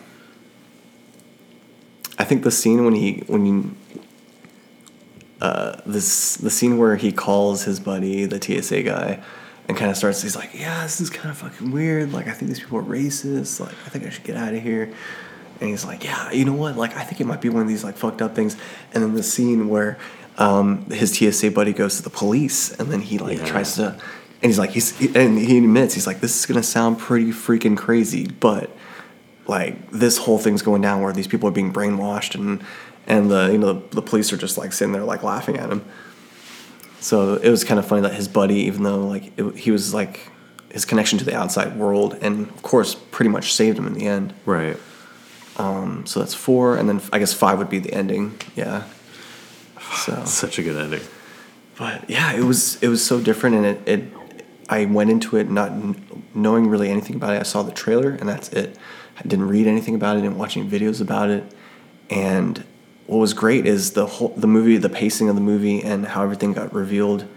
I 2.20 2.26
think 2.26 2.44
the 2.44 2.52
scene 2.52 2.84
when 2.86 2.94
he 2.96 3.24
when 3.28 3.46
you. 3.46 3.76
Uh, 5.42 5.80
this 5.86 6.36
the 6.36 6.50
scene 6.50 6.78
where 6.78 6.98
he 6.98 7.14
calls 7.14 7.64
his 7.64 7.80
buddy 7.80 8.26
the 8.26 8.42
TSA 8.42 8.84
guy 8.84 9.24
and 9.70 9.78
kind 9.78 9.90
of 9.90 9.96
starts 9.96 10.22
he's 10.22 10.36
like 10.36 10.50
yeah 10.54 10.84
this 10.84 11.00
is 11.00 11.10
kind 11.10 11.30
of 11.30 11.38
fucking 11.38 11.72
weird 11.72 12.12
like 12.12 12.28
I 12.28 12.32
think 12.34 12.50
these 12.50 12.60
people 12.60 12.78
are 12.80 12.84
racist 12.84 13.62
like 13.62 13.74
I 13.86 13.90
think 13.90 14.06
I 14.06 14.10
should 14.10 14.26
get 14.26 14.36
out 14.36 14.54
of 14.54 14.62
here 14.62 14.92
and 15.62 15.70
he's 15.70 15.84
like, 15.86 16.06
yeah, 16.06 16.32
you 16.32 16.46
know 16.46 16.54
what? 16.54 16.78
Like, 16.78 16.96
I 16.96 17.04
think 17.04 17.20
it 17.20 17.26
might 17.28 17.42
be 17.42 17.50
one 17.50 17.62
of 17.62 17.68
these 17.68 17.84
like 17.84 17.98
fucked 17.98 18.22
up 18.22 18.34
things. 18.34 18.56
And 18.94 19.04
then 19.04 19.14
the 19.14 19.24
scene 19.24 19.68
where 19.68 19.98
um, 20.38 20.86
his 20.90 21.14
TSA 21.18 21.52
buddy 21.52 21.74
goes 21.74 21.98
to 21.98 22.02
the 22.04 22.10
police, 22.10 22.72
and 22.80 22.90
then 22.90 23.02
he 23.02 23.18
like 23.18 23.40
Yeah. 23.40 23.46
tries 23.46 23.76
to, 23.76 23.88
and 23.88 24.02
he's 24.42 24.58
like, 24.58 24.70
he's 24.70 24.98
he, 24.98 25.14
and 25.14 25.38
he 25.38 25.58
admits 25.58 25.94
he's 25.96 26.08
like, 26.08 26.22
this 26.22 26.40
is 26.40 26.46
gonna 26.46 26.64
sound 26.64 26.98
pretty 26.98 27.32
freaking 27.32 27.76
crazy, 27.76 28.26
but 28.28 28.70
like 29.50 29.92
this 29.92 30.18
whole 30.18 30.38
thing's 30.38 30.62
going 30.62 30.82
down 30.82 31.02
where 31.02 31.12
these 31.14 31.28
people 31.28 31.50
are 31.50 31.52
being 31.54 31.74
brainwashed, 31.74 32.36
and 32.36 32.64
and 33.08 33.30
the 33.30 33.50
you 33.52 33.58
know 33.58 33.74
the, 33.74 33.96
the 33.96 34.02
police 34.02 34.32
are 34.32 34.38
just 34.38 34.58
like 34.58 34.72
sitting 34.74 34.94
there 34.94 35.04
like 35.04 35.24
laughing 35.24 35.58
at 35.58 35.70
him. 35.70 35.84
So 37.02 37.36
it 37.36 37.50
was 37.50 37.64
kind 37.64 37.80
of 37.80 37.86
funny 37.88 38.02
that 38.02 38.14
his 38.14 38.28
buddy, 38.28 38.56
even 38.62 38.84
though 38.84 39.06
like 39.08 39.32
it, 39.38 39.56
he 39.56 39.72
was 39.72 39.94
like 39.94 40.32
his 40.72 40.86
connection 40.86 41.18
to 41.20 41.26
the 41.26 41.36
outside 41.36 41.78
world, 41.78 42.18
and 42.22 42.48
of 42.50 42.62
course 42.62 42.96
pretty 42.96 43.30
much 43.30 43.54
saved 43.54 43.78
him 43.78 43.88
in 43.88 43.94
the 43.94 44.06
end. 44.06 44.34
Right. 44.46 44.78
Um, 45.58 46.06
so 46.06 46.20
that's 46.20 46.34
four, 46.34 46.78
and 46.78 46.88
then 46.88 47.02
I 47.12 47.20
guess 47.20 47.34
five 47.34 47.58
would 47.58 47.70
be 47.70 47.80
the 47.80 47.94
ending. 47.94 48.40
Yeah. 48.56 48.84
So, 50.06 50.24
Such 50.26 50.60
a 50.60 50.64
good 50.64 50.78
ending. 50.78 51.02
but 51.76 52.08
yeah, 52.08 52.34
it 52.34 52.44
was 52.44 52.78
it 52.84 52.90
was 52.90 53.04
so 53.04 53.20
different, 53.20 53.56
and 53.56 53.66
it, 53.66 53.88
it 53.88 54.14
I 54.70 54.86
went 54.86 55.10
into 55.10 55.36
it 55.38 55.50
not 55.50 55.70
kn- 55.70 56.24
knowing 56.36 56.68
really 56.68 56.90
anything 56.92 57.16
about 57.16 57.34
it. 57.34 57.40
I 57.40 57.44
saw 57.44 57.64
the 57.64 57.72
trailer, 57.72 58.12
and 58.12 58.30
that's 58.30 58.50
it. 58.50 58.78
I 59.20 59.24
didn't 59.24 59.48
read 59.48 59.68
anything 59.68 59.96
about 59.96 60.18
it. 60.18 60.22
Didn't 60.22 60.38
watch 60.38 60.58
any 60.58 60.68
videos 60.68 61.02
about 61.02 61.30
it. 61.30 61.44
And 62.10 62.64
what 63.06 63.18
was 63.18 63.34
great 63.34 63.66
is 63.66 63.92
the 63.92 64.06
whole 64.06 64.30
the 64.30 64.48
movie, 64.48 64.78
the 64.78 64.90
pacing 64.90 65.30
of 65.30 65.36
the 65.36 65.42
movie, 65.42 65.82
and 65.82 66.08
how 66.08 66.24
everything 66.24 66.54
got 66.54 66.74
revealed 66.74 67.28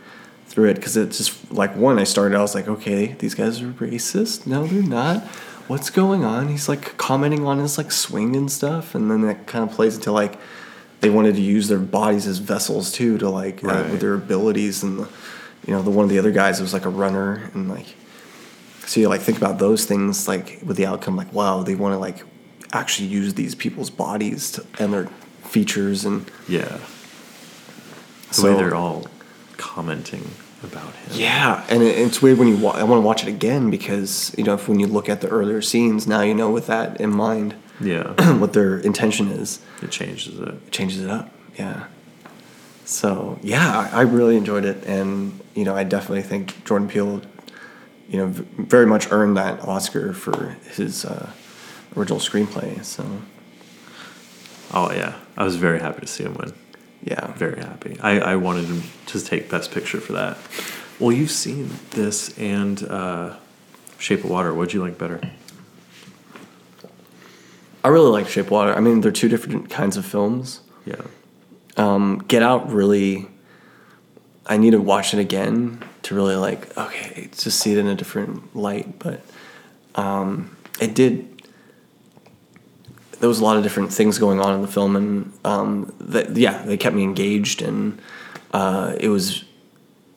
through 0.47 0.71
it. 0.71 0.75
Because 0.75 0.97
it's 0.97 1.19
just 1.19 1.53
like 1.53 1.75
one, 1.77 1.99
I 1.99 2.05
started. 2.05 2.37
I 2.37 2.41
was 2.41 2.55
like, 2.55 2.69
okay, 2.69 3.15
these 3.19 3.35
guys 3.35 3.61
are 3.61 3.73
racist. 3.73 4.47
No, 4.47 4.67
they're 4.67 4.83
not. 4.83 5.23
What's 5.69 5.91
going 5.91 6.25
on? 6.25 6.49
He's 6.49 6.69
like 6.69 6.97
commenting 6.97 7.47
on 7.47 7.59
his 7.59 7.79
like 7.79 7.93
swing 7.93 8.37
and 8.37 8.51
stuff, 8.51 8.95
and 8.95 9.11
then 9.11 9.23
that 9.23 9.47
kind 9.47 9.69
of 9.69 9.75
plays 9.75 9.97
into 9.97 10.13
like 10.13 10.39
they 11.03 11.11
wanted 11.11 11.35
to 11.35 11.43
use 11.43 11.69
their 11.69 11.79
bodies 11.79 12.27
as 12.27 12.39
vessels 12.39 12.93
too 12.93 13.19
to 13.19 13.29
like 13.29 13.63
uh, 13.65 13.87
with 13.91 14.01
their 14.01 14.15
abilities 14.15 14.83
and 14.83 15.01
the, 15.01 15.09
you 15.67 15.75
know 15.75 15.83
the 15.83 15.91
one 15.91 16.05
of 16.05 16.11
the 16.11 16.19
other 16.19 16.31
guys 16.31 16.61
was 16.61 16.73
like 16.73 16.85
a 16.85 16.91
runner 16.91 17.51
and 17.55 17.69
like 17.69 17.97
so 18.93 19.01
you 19.01 19.09
like 19.09 19.23
think 19.23 19.39
about 19.39 19.59
those 19.59 19.85
things 19.87 20.29
like 20.29 20.47
with 20.67 20.77
the 20.77 20.87
outcome 20.87 21.17
like 21.17 21.33
wow 21.33 21.63
they 21.63 21.75
want 21.75 21.93
to 21.95 21.99
like 21.99 22.19
actually 22.73 23.09
use 23.09 23.35
these 23.35 23.55
people's 23.55 23.91
bodies 23.91 24.51
to, 24.53 24.65
and 24.79 24.93
their 24.93 25.07
features 25.55 26.05
and 26.05 26.31
Yeah. 26.49 26.79
The 28.29 28.35
So- 28.35 28.45
way 28.51 28.55
they're 28.61 28.75
all 28.75 29.07
commenting 29.57 30.25
about 30.65 30.93
him. 30.95 31.11
yeah 31.27 31.65
and 31.69 31.83
it, 31.83 31.95
it's 32.05 32.23
weird 32.23 32.39
when 32.39 32.49
you 32.49 32.57
wa- 32.57 32.77
I 32.83 32.85
want 32.85 32.99
to 33.03 33.07
watch 33.07 33.23
it 33.25 33.29
again 33.29 33.71
because 33.71 34.33
you 34.39 34.45
know 34.45 34.55
if 34.55 34.69
when 34.69 34.79
you 34.81 34.87
look 34.87 35.09
at 35.09 35.21
the 35.21 35.29
earlier 35.29 35.61
scenes 35.63 36.07
now 36.07 36.21
you 36.23 36.35
know 36.35 36.51
with 36.51 36.67
that 36.69 37.01
in 37.01 37.11
mind 37.11 37.55
Yeah. 37.81 38.15
what 38.43 38.53
their 38.53 38.79
intention 38.79 39.27
is 39.29 39.59
it 39.83 39.91
changes 39.91 40.39
it. 40.39 40.49
it 40.49 40.71
changes 40.71 41.03
it 41.05 41.11
up. 41.11 41.27
Yeah. 41.59 41.85
So 42.85 43.39
yeah, 43.43 43.69
I 43.93 44.01
I 44.01 44.03
really 44.03 44.37
enjoyed 44.37 44.65
it, 44.65 44.79
and 44.87 45.39
you 45.55 45.65
know, 45.65 45.75
I 45.75 45.85
definitely 45.85 46.23
think 46.23 46.65
Jordan 46.65 46.89
Peele, 46.89 47.23
you 48.09 48.19
know, 48.19 48.27
v- 48.27 48.45
very 48.65 48.87
much 48.87 49.11
earned 49.11 49.37
that 49.37 49.61
Oscar 49.67 50.13
for 50.13 50.57
his 50.75 51.05
uh, 51.05 51.31
original 51.97 52.19
screenplay. 52.21 52.85
So 52.85 53.05
Oh 54.73 54.91
yeah. 54.93 55.15
I 55.37 55.45
was 55.45 55.57
very 55.57 55.81
happy 55.81 56.01
to 56.03 56.07
see 56.07 56.25
him 56.25 56.35
win. 56.35 56.53
yeah, 57.03 57.33
Very 57.33 57.61
happy. 57.61 57.99
I, 58.01 58.19
I 58.21 58.37
wanted 58.37 58.67
him 58.67 58.83
to 59.07 59.21
take 59.21 59.51
Best 59.51 59.71
Picture 59.71 60.01
for 60.01 60.13
that. 60.15 60.37
Well, 60.99 61.13
you've 61.13 61.31
seen 61.31 61.71
this 61.91 62.37
and 62.39 62.83
uh, 62.85 63.37
Shape 63.99 64.25
of 64.25 64.31
Water. 64.31 64.53
What'd 64.55 64.73
you 64.73 64.81
like 64.83 64.99
better? 64.99 65.21
I 67.85 67.89
really 67.89 68.11
like 68.11 68.29
Shape 68.29 68.47
of 68.47 68.51
Water. 68.53 68.75
I 68.75 68.81
mean, 68.81 69.01
they're 69.01 69.11
two 69.11 69.29
different 69.29 69.69
kinds 69.71 69.97
of 69.97 70.05
films. 70.07 70.61
Yeah. 70.85 71.01
Um, 71.77 72.19
Get 72.29 72.43
Out 72.43 72.71
really, 72.71 73.27
I 74.47 74.57
need 74.57 74.71
to 74.73 74.81
watch 74.81 75.13
it 75.15 75.19
again 75.21 75.83
to 76.03 76.15
really 76.15 76.37
like 76.37 76.77
okay, 76.77 77.29
to 77.33 77.51
see 77.51 77.73
it 77.73 77.79
in 77.79 77.87
a 77.87 77.95
different 77.95 78.55
light. 78.57 78.99
But 78.99 79.21
um, 79.95 80.57
it 80.81 80.95
did. 80.95 81.29
There 83.21 83.29
was 83.29 83.39
a 83.39 83.45
lot 83.45 83.57
of 83.57 83.63
different 83.63 83.93
things 83.93 84.19
going 84.19 84.41
on 84.41 84.55
in 84.55 84.63
the 84.63 84.69
film, 84.69 84.97
and 84.97 85.33
um, 85.45 85.93
that 86.01 86.37
yeah, 86.37 86.63
they 86.65 86.77
kept 86.77 86.97
me 86.97 87.05
engaged, 87.05 87.63
and 87.63 88.01
uh, 88.53 88.95
it 88.99 89.09
was 89.09 89.45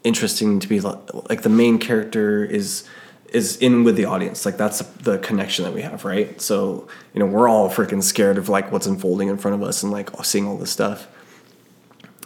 interesting 0.04 0.60
to 0.60 0.68
be 0.68 0.80
like, 0.80 1.14
like 1.30 1.42
the 1.42 1.50
main 1.50 1.80
character 1.80 2.44
is 2.46 2.88
is 3.30 3.58
in 3.58 3.84
with 3.84 3.96
the 3.96 4.06
audience 4.06 4.46
like 4.46 4.56
that's 4.56 4.80
the 4.80 5.18
connection 5.18 5.66
that 5.66 5.74
we 5.74 5.82
have 5.82 6.06
right 6.06 6.40
so 6.40 6.88
you 7.14 7.20
know 7.20 7.26
we're 7.26 7.50
all 7.50 7.70
freaking 7.70 8.02
scared 8.02 8.38
of 8.38 8.48
like 8.48 8.72
what's 8.72 8.86
unfolding 8.86 9.28
in 9.28 9.38
front 9.38 9.56
of 9.56 9.68
us 9.68 9.82
and 9.82 9.92
like 9.92 10.10
seeing 10.24 10.48
all 10.48 10.58
this 10.58 10.72
stuff 10.72 11.08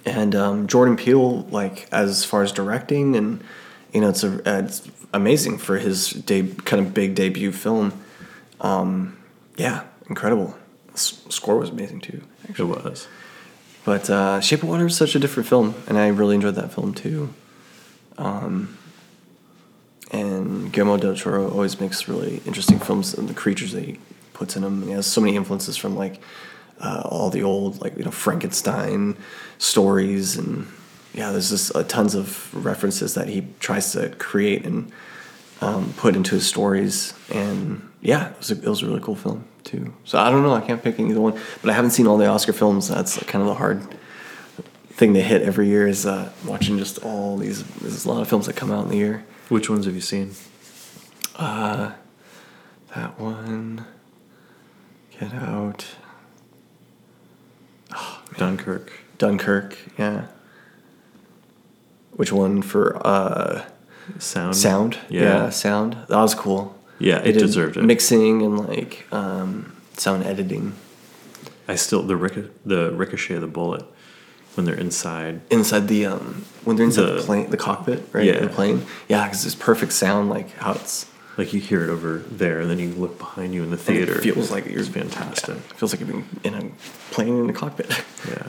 and 0.06 0.36
um, 0.36 0.68
Jordan 0.68 0.96
Peele, 0.96 1.42
like 1.50 1.88
as 1.92 2.24
far 2.26 2.44
as 2.44 2.52
directing, 2.52 3.16
and 3.16 3.44
you 3.94 4.02
know, 4.02 4.10
it's 4.10 4.24
a 4.24 4.42
it's 4.60 4.90
amazing 5.14 5.58
for 5.58 5.78
his 5.78 6.12
de- 6.12 6.54
kind 6.66 6.86
of 6.86 6.94
big 6.94 7.16
debut 7.16 7.52
film. 7.52 7.94
Um, 8.62 9.18
yeah, 9.58 9.84
incredible. 10.08 10.58
S- 10.94 11.22
score 11.30 11.58
was 11.58 11.70
amazing 11.70 12.02
too. 12.02 12.22
It 12.48 12.60
was. 12.60 13.08
But 13.86 14.10
uh, 14.10 14.42
Shape 14.42 14.64
of 14.64 14.70
Water 14.70 14.88
is 14.88 14.96
such 14.96 15.16
a 15.16 15.20
different 15.20 15.48
film, 15.48 15.76
and 15.88 15.98
I 15.98 16.08
really 16.08 16.36
enjoyed 16.36 16.56
that 16.56 16.74
film 16.74 16.94
too. 16.94 17.34
Um, 18.18 18.78
and 20.12 20.72
Guillermo 20.72 20.98
del 20.98 21.16
Toro 21.16 21.50
always 21.50 21.80
makes 21.80 22.08
really 22.08 22.42
interesting 22.46 22.80
films, 22.80 23.14
and 23.14 23.30
the 23.30 23.34
creatures 23.34 23.72
that 23.74 23.84
he 23.86 24.00
puts 24.34 24.56
in 24.56 24.64
them. 24.64 24.84
He 24.84 24.92
has 24.92 25.06
so 25.06 25.22
many 25.22 25.36
influences 25.36 25.78
from 25.78 25.96
like 25.96 26.22
uh, 26.80 27.02
all 27.06 27.30
the 27.30 27.44
old 27.44 27.82
like 27.82 27.98
you 27.98 28.04
know 28.04 28.12
Frankenstein 28.12 29.18
stories, 29.58 30.38
and 30.38 30.68
yeah, 31.14 31.32
there's 31.32 31.50
just 31.50 31.76
uh, 31.76 31.84
tons 31.84 32.16
of 32.16 32.54
references 32.66 33.14
that 33.16 33.28
he 33.28 33.48
tries 33.60 33.92
to 33.94 34.10
create 34.18 34.66
and 34.66 34.92
um, 35.62 35.94
put 35.98 36.16
into 36.16 36.36
his 36.36 36.48
stories. 36.48 37.14
And 37.32 37.90
yeah, 38.02 38.30
it 38.30 38.38
was 38.38 38.52
a, 38.52 38.56
it 38.56 38.68
was 38.68 38.82
a 38.82 38.86
really 38.86 39.02
cool 39.02 39.16
film 39.16 39.46
too. 39.64 39.94
So 40.06 40.18
I 40.18 40.30
don't 40.30 40.44
know, 40.44 40.54
I 40.54 40.62
can't 40.62 40.82
pick 40.82 41.00
either 41.00 41.22
one, 41.22 41.40
but 41.62 41.70
I 41.70 41.74
haven't 41.74 41.92
seen 41.92 42.08
all 42.08 42.18
the 42.18 42.28
Oscar 42.28 42.54
films. 42.54 42.88
That's 42.88 43.18
kind 43.24 43.42
of 43.42 43.48
the 43.48 43.56
hard 43.56 43.86
thing 44.90 45.14
to 45.14 45.22
hit 45.22 45.42
every 45.42 45.68
year 45.68 45.88
is 45.88 46.06
uh, 46.06 46.32
watching 46.46 46.78
just 46.78 47.00
all 47.00 47.38
these. 47.38 47.64
There's 47.64 48.06
a 48.06 48.10
lot 48.10 48.22
of 48.22 48.28
films 48.28 48.48
that 48.48 48.56
come 48.56 48.72
out 48.72 48.84
in 48.84 48.90
the 48.90 48.98
year. 48.98 49.26
Which 49.50 49.70
ones 49.70 49.86
have 49.86 49.96
you 49.96 50.02
seen? 50.02 50.32
Uh, 51.36 51.94
that 52.96 53.20
one. 53.20 53.86
Get 55.20 55.34
Out. 55.34 55.86
Dunkirk. 58.38 58.92
Dunkirk, 59.18 59.78
yeah. 59.98 60.26
Which 62.12 62.32
one 62.32 62.62
for 62.62 63.06
uh, 63.06 63.66
Sound. 64.18 64.56
sound? 64.56 64.98
Yeah. 65.10 65.50
sound. 65.50 65.94
That 66.08 66.18
was 66.22 66.36
cool. 66.36 66.76
Yeah, 67.00 67.20
it 67.24 67.34
deserved 67.34 67.78
it. 67.78 67.84
Mixing 67.84 68.42
and 68.42 68.60
like 68.68 69.06
um, 69.14 69.76
sound 69.96 70.24
editing 70.26 70.74
I 71.68 71.76
still 71.76 72.02
the 72.04 72.16
rico- 72.18 72.50
the 72.66 72.92
ricochet 72.92 73.36
of 73.36 73.42
the 73.42 73.48
bullet 73.48 73.86
when 74.56 74.66
they're 74.66 74.76
inside. 74.76 75.42
inside 75.50 75.88
the 75.88 76.08
um 76.08 76.46
when 76.66 76.76
they're 76.76 76.86
inside 76.88 77.04
the, 77.06 77.14
The- 77.14 77.22
plane, 77.22 77.50
the 77.52 77.58
cockpit, 77.58 78.04
right? 78.12 78.26
Yeah. 78.26 78.40
The 78.40 78.50
plane. 78.50 78.86
Yeah, 79.08 79.24
because 79.26 79.46
it's 79.46 79.56
perfect 79.56 79.94
sound, 79.94 80.30
like 80.30 80.52
how 80.58 80.74
it's. 80.74 81.06
Like 81.40 81.54
you 81.54 81.62
hear 81.62 81.82
it 81.86 81.90
over 81.90 82.18
there, 82.30 82.60
and 82.60 82.70
then 82.70 82.80
you 82.80 82.90
look 82.90 83.18
behind 83.18 83.54
you 83.54 83.64
in 83.64 83.72
the 83.72 83.78
theater. 83.78 84.18
It 84.18 84.24
feels 84.24 84.52
like 84.52 84.66
you're 84.66 84.82
it's 84.82 84.90
fantastic. 84.90 85.56
It 85.56 85.74
feels 85.80 85.94
like 85.94 86.06
you're 86.06 86.22
in 86.44 86.54
a 86.54 86.70
plane 87.14 87.30
in 87.40 87.48
the 87.48 87.54
cockpit. 87.54 87.90
Yeah. 88.28 88.48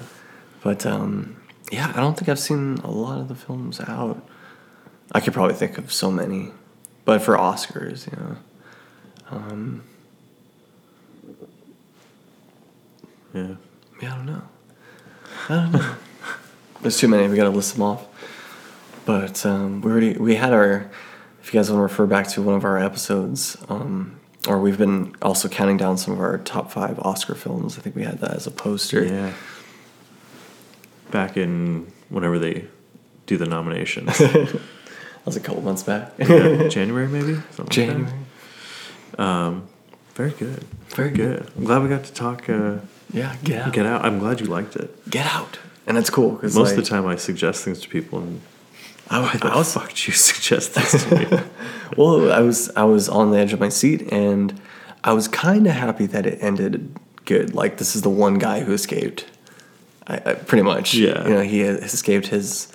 But 0.64 0.84
um, 0.84 1.36
yeah, 1.70 1.92
I 1.94 2.00
don't 2.00 2.18
think 2.18 2.28
I've 2.28 2.40
seen 2.40 2.78
a 2.82 2.90
lot 2.90 3.20
of 3.20 3.28
the 3.28 3.36
films 3.36 3.78
out. 3.78 4.20
I 5.12 5.20
could 5.20 5.32
probably 5.32 5.54
think 5.54 5.78
of 5.78 5.92
so 5.92 6.10
many, 6.10 6.50
but 7.04 7.22
for 7.22 7.36
Oscars, 7.36 8.10
you 8.10 8.18
know, 8.18 8.36
um, 9.30 9.82
Yeah. 13.32 13.54
yeah, 14.02 14.12
I 14.12 14.16
don't 14.16 14.26
know. 14.26 14.42
I 15.48 15.54
don't 15.54 15.72
know. 15.72 15.94
There's 16.82 16.98
too 16.98 17.06
many. 17.06 17.28
We 17.28 17.36
got 17.36 17.44
to 17.44 17.50
list 17.50 17.74
them 17.74 17.82
off. 17.84 18.04
But 19.04 19.46
um, 19.46 19.80
we 19.80 19.92
already 19.92 20.14
we 20.14 20.34
had 20.34 20.52
our. 20.52 20.90
If 21.50 21.54
you 21.54 21.58
guys 21.58 21.68
want 21.68 21.80
to 21.80 21.82
refer 21.82 22.06
back 22.06 22.28
to 22.28 22.42
one 22.42 22.54
of 22.54 22.64
our 22.64 22.78
episodes, 22.78 23.56
um, 23.68 24.20
or 24.46 24.60
we've 24.60 24.78
been 24.78 25.16
also 25.20 25.48
counting 25.48 25.78
down 25.78 25.98
some 25.98 26.14
of 26.14 26.20
our 26.20 26.38
top 26.38 26.70
five 26.70 27.00
Oscar 27.00 27.34
films. 27.34 27.76
I 27.76 27.80
think 27.80 27.96
we 27.96 28.04
had 28.04 28.20
that 28.20 28.34
as 28.34 28.46
a 28.46 28.52
poster. 28.52 29.04
Yeah. 29.04 29.32
Back 31.10 31.36
in 31.36 31.90
whenever 32.08 32.38
they 32.38 32.66
do 33.26 33.36
the 33.36 33.46
nominations, 33.46 34.16
That 34.18 34.60
was 35.24 35.34
a 35.34 35.40
couple 35.40 35.60
months 35.62 35.82
back. 35.82 36.12
Yeah, 36.20 36.68
January 36.68 37.08
maybe. 37.08 37.34
Something 37.50 37.58
like 37.58 37.66
that. 37.66 37.72
January. 37.74 38.12
Um, 39.18 39.68
very 40.14 40.30
good. 40.30 40.62
Very 40.90 41.10
good. 41.10 41.50
I'm 41.56 41.64
glad 41.64 41.82
we 41.82 41.88
got 41.88 42.04
to 42.04 42.12
talk. 42.12 42.48
Uh, 42.48 42.76
Yeah, 43.12 43.34
get 43.42 43.62
out. 43.62 43.72
Get 43.72 43.86
out. 43.86 44.04
I'm 44.04 44.20
glad 44.20 44.38
you 44.40 44.46
liked 44.46 44.76
it. 44.76 45.10
Get 45.10 45.26
out. 45.26 45.58
And 45.88 45.96
that's 45.96 46.10
cool 46.10 46.30
because 46.30 46.54
Most 46.54 46.70
of 46.70 46.76
the 46.76 46.82
time, 46.84 47.08
I 47.08 47.16
suggest 47.16 47.64
things 47.64 47.80
to 47.80 47.88
people, 47.88 48.20
and 48.20 48.40
I, 49.10 49.20
why 49.20 49.36
the 49.36 49.48
I 49.48 49.56
was 49.56 49.74
fuck 49.74 49.88
did 49.88 50.06
you 50.06 50.12
suggest 50.14 50.74
this 50.74 51.04
to 51.04 51.18
me? 51.18 51.42
well. 51.96 52.32
I 52.32 52.40
was 52.40 52.70
I 52.76 52.84
was 52.84 53.08
on 53.08 53.32
the 53.32 53.38
edge 53.38 53.52
of 53.52 53.60
my 53.60 53.68
seat, 53.68 54.10
and 54.12 54.58
I 55.02 55.12
was 55.12 55.26
kind 55.28 55.66
of 55.66 55.72
happy 55.72 56.06
that 56.06 56.26
it 56.26 56.38
ended 56.40 56.96
good. 57.24 57.54
Like 57.54 57.78
this 57.78 57.96
is 57.96 58.02
the 58.02 58.10
one 58.10 58.38
guy 58.38 58.60
who 58.60 58.72
escaped. 58.72 59.26
I, 60.06 60.16
I 60.24 60.34
pretty 60.34 60.62
much. 60.62 60.94
Yeah. 60.94 61.26
You 61.26 61.34
know, 61.34 61.42
he 61.42 61.62
escaped 61.62 62.28
his. 62.28 62.72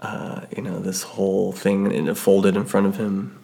Uh, 0.00 0.44
you 0.54 0.62
know, 0.62 0.80
this 0.80 1.02
whole 1.02 1.50
thing 1.50 1.90
and 1.90 2.10
it 2.10 2.14
folded 2.14 2.56
in 2.56 2.64
front 2.66 2.86
of 2.86 2.98
him, 2.98 3.42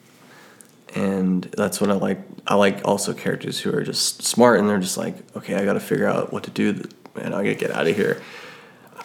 and 0.95 1.45
that's 1.57 1.81
what 1.81 1.89
I 1.89 1.95
like. 1.95 2.19
I 2.47 2.55
like 2.55 2.83
also 2.85 3.15
characters 3.15 3.61
who 3.61 3.75
are 3.75 3.83
just 3.83 4.23
smart 4.23 4.61
and 4.61 4.69
they're 4.69 4.79
just 4.79 4.99
like, 4.99 5.15
okay, 5.35 5.55
I 5.55 5.65
got 5.65 5.75
to 5.75 5.81
figure 5.81 6.07
out 6.07 6.35
what 6.35 6.43
to 6.45 6.51
do, 6.51 6.83
and 7.15 7.35
I 7.35 7.43
got 7.45 7.49
to 7.49 7.55
get 7.55 7.71
out 7.71 7.87
of 7.87 7.97
here. 7.97 8.21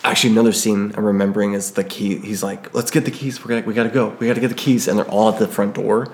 Actually, 0.09 0.31
another 0.31 0.53
scene 0.53 0.93
I'm 0.95 1.03
remembering 1.05 1.53
is 1.53 1.71
the 1.71 1.83
key. 1.83 2.17
He's 2.19 2.43
like, 2.43 2.73
"Let's 2.73 2.91
get 2.91 3.05
the 3.05 3.11
keys. 3.11 3.43
We're 3.43 3.49
gonna, 3.49 3.65
we 3.67 3.73
gotta 3.73 3.89
go. 3.89 4.09
We 4.19 4.27
gotta 4.27 4.39
get 4.39 4.49
the 4.49 4.53
keys." 4.55 4.87
And 4.87 4.97
they're 4.97 5.09
all 5.09 5.29
at 5.29 5.39
the 5.39 5.47
front 5.47 5.73
door. 5.75 6.11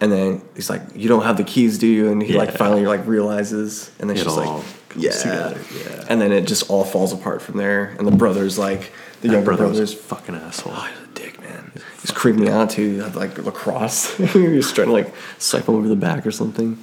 And 0.00 0.10
then 0.12 0.42
he's 0.54 0.68
like, 0.68 0.82
"You 0.94 1.08
don't 1.08 1.22
have 1.22 1.36
the 1.36 1.44
keys, 1.44 1.78
do 1.78 1.86
you?" 1.86 2.10
And 2.10 2.22
he 2.22 2.34
like 2.34 2.52
finally 2.52 2.84
like 2.86 3.06
realizes, 3.06 3.90
and 3.98 4.10
then 4.10 4.16
It 4.16 4.20
she's 4.24 4.36
all 4.36 4.56
like, 4.58 4.64
"Yeah, 4.96 5.12
together, 5.12 5.60
yeah. 5.78 6.04
And 6.08 6.20
then 6.20 6.32
it 6.32 6.46
just 6.46 6.68
all 6.70 6.84
falls 6.84 7.12
apart 7.12 7.40
from 7.40 7.56
there. 7.56 7.94
And 7.98 8.06
the 8.06 8.10
brothers 8.12 8.58
like 8.58 8.92
the 9.22 9.28
That 9.28 9.34
younger 9.34 9.44
brother 9.46 9.64
brothers. 9.68 9.94
fucking 9.94 10.34
asshole. 10.34 10.72
Oh, 10.76 10.80
he's 10.90 10.98
a 11.08 11.12
dick, 11.14 11.40
man. 11.40 11.72
He's 12.02 12.10
creeping 12.10 12.42
me 12.44 12.48
out 12.50 12.70
too. 12.70 13.02
Like 13.14 13.38
lacrosse. 13.38 14.16
he's 14.16 14.72
trying 14.72 14.88
to 14.88 14.92
like 14.92 15.14
swipe 15.38 15.66
him 15.68 15.76
over 15.76 15.88
the 15.88 15.96
back 15.96 16.26
or 16.26 16.30
something. 16.32 16.78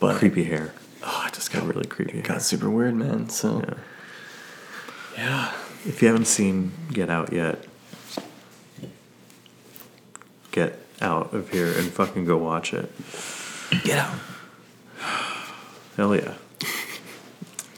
But 0.00 0.16
Creepy 0.16 0.44
hair. 0.44 0.74
oh, 1.04 1.24
it 1.28 1.32
just 1.34 1.52
Got 1.52 1.66
really 1.66 1.86
creepy. 1.86 2.18
it 2.18 2.24
got 2.24 2.42
super 2.42 2.68
weird, 2.68 2.94
man. 2.94 3.28
So 3.30 3.62
Yeah. 3.66 3.74
Yeah. 5.16 5.52
If 5.84 6.02
you 6.02 6.08
haven't 6.08 6.26
seen 6.26 6.72
Get 6.92 7.10
Out 7.10 7.32
yet, 7.32 7.64
get 10.50 10.78
out 11.00 11.34
of 11.34 11.50
here 11.50 11.66
and 11.66 11.90
fucking 11.92 12.24
go 12.24 12.36
watch 12.36 12.72
it. 12.72 12.90
Get 13.84 13.98
out. 13.98 14.14
Hell 15.96 16.16
yeah. 16.16 16.34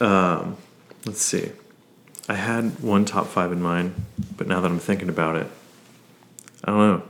Um, 0.01 0.57
let's 1.05 1.22
see. 1.22 1.53
I 2.29 2.35
had 2.35 2.81
one 2.81 3.05
top 3.05 3.27
five 3.27 3.53
in 3.53 3.61
mind, 3.61 3.94
but 4.37 4.46
now 4.46 4.61
that 4.61 4.70
I'm 4.70 4.79
thinking 4.79 5.09
about 5.09 5.37
it, 5.37 5.46
I 6.64 6.70
don't 6.70 6.79
know. 6.79 7.03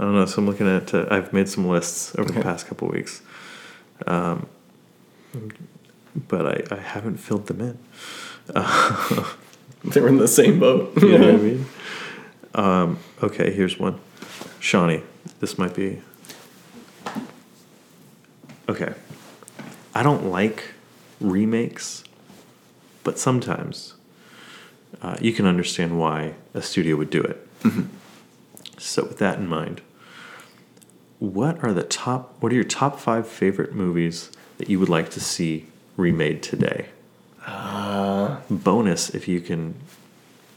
I 0.00 0.04
don't 0.04 0.14
know. 0.14 0.26
So 0.26 0.42
I'm 0.42 0.46
looking 0.46 0.68
at. 0.68 0.92
Uh, 0.92 1.06
I've 1.10 1.32
made 1.32 1.48
some 1.48 1.68
lists 1.68 2.14
over 2.18 2.30
the 2.30 2.40
past 2.40 2.66
couple 2.66 2.88
weeks, 2.88 3.22
um, 4.06 4.46
but 6.28 6.72
I, 6.72 6.74
I 6.74 6.80
haven't 6.80 7.18
filled 7.18 7.46
them 7.46 7.60
in. 7.60 7.78
They 9.84 10.00
were 10.00 10.08
in 10.08 10.18
the 10.18 10.28
same 10.28 10.58
boat. 10.58 10.92
You 11.02 11.18
know 11.18 11.32
what 11.32 11.34
I 11.34 11.36
mean? 11.48 11.66
Um, 12.54 12.98
okay, 13.22 13.52
here's 13.52 13.78
one. 13.78 14.00
Shawnee, 14.60 15.02
this 15.40 15.58
might 15.58 15.74
be. 15.74 16.00
Okay. 18.68 18.94
I 19.94 20.02
don't 20.02 20.26
like 20.26 20.72
remakes, 21.20 22.02
but 23.02 23.18
sometimes 23.18 23.94
uh, 25.02 25.16
you 25.20 25.32
can 25.32 25.46
understand 25.46 25.98
why 25.98 26.34
a 26.54 26.62
studio 26.62 26.96
would 26.96 27.10
do 27.10 27.20
it. 27.22 27.46
So, 28.78 29.04
with 29.04 29.18
that 29.18 29.38
in 29.38 29.46
mind, 29.46 29.80
what 31.18 31.62
are 31.64 31.72
the 31.72 31.82
top? 31.82 32.34
What 32.40 32.52
are 32.52 32.54
your 32.54 32.64
top 32.64 32.98
five 33.00 33.26
favorite 33.26 33.74
movies 33.74 34.30
that 34.58 34.68
you 34.68 34.78
would 34.80 34.88
like 34.90 35.10
to 35.10 35.20
see 35.20 35.66
remade 35.96 36.42
today? 36.42 36.86
Uh, 37.46 38.40
bonus 38.50 39.10
if 39.10 39.28
you 39.28 39.40
can 39.40 39.74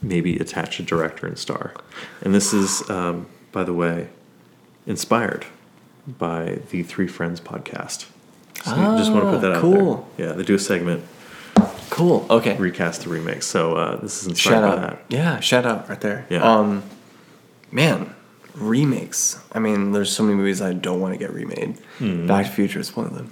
maybe 0.02 0.38
attach 0.38 0.80
a 0.80 0.84
director 0.84 1.28
and 1.28 1.38
star. 1.38 1.73
And 2.21 2.34
this 2.34 2.54
is, 2.54 2.88
um, 2.89 3.28
by 3.52 3.63
the 3.63 3.73
way, 3.73 4.10
inspired 4.86 5.45
by 6.08 6.60
the 6.71 6.84
Three 6.84 7.08
Friends 7.08 7.41
podcast. 7.41 8.06
So 8.63 8.71
I 8.73 8.97
just 8.97 9.12
want 9.12 9.26
to 9.26 9.32
put 9.32 9.41
that 9.41 9.52
Ah, 9.54 9.56
out 9.56 9.62
cool. 9.62 10.08
there. 10.17 10.28
Yeah, 10.30 10.34
they 10.34 10.43
do 10.43 10.56
a 10.56 10.60
segment, 10.60 11.04
cool. 11.89 12.26
Okay. 12.30 12.56
recast 12.58 13.04
the 13.04 13.10
remake. 13.10 13.43
So 13.43 13.76
uh, 13.76 13.95
this 14.02 14.21
is 14.21 14.28
inspired 14.28 14.54
Shout 14.62 14.63
by 14.78 14.84
out. 14.84 14.89
that. 14.89 15.02
Yeah, 15.10 15.39
shout 15.39 15.65
out 15.65 15.89
right 15.89 16.02
there. 16.02 16.26
Yeah. 16.30 16.43
Um, 16.43 16.84
man, 17.71 18.13
remakes. 18.56 19.39
I 19.54 19.60
mean, 19.60 19.91
there's 19.91 20.12
so 20.15 20.23
many 20.23 20.36
movies 20.36 20.62
I 20.62 20.73
don't 20.73 21.00
want 21.02 21.13
to 21.13 21.17
get 21.19 21.32
remade. 21.34 21.78
Hmm. 22.00 22.28
Back 22.28 22.45
to 22.47 22.52
Future 22.52 22.80
is 22.80 22.95
one 22.95 23.06
of 23.08 23.13
them. 23.15 23.32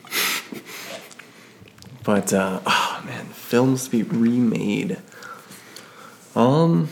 But 2.06 2.32
uh, 2.34 2.62
oh 2.66 3.04
man, 3.06 3.26
films 3.26 3.86
to 3.86 3.90
be 3.92 4.04
remade. 4.04 4.98
Um, 6.36 6.90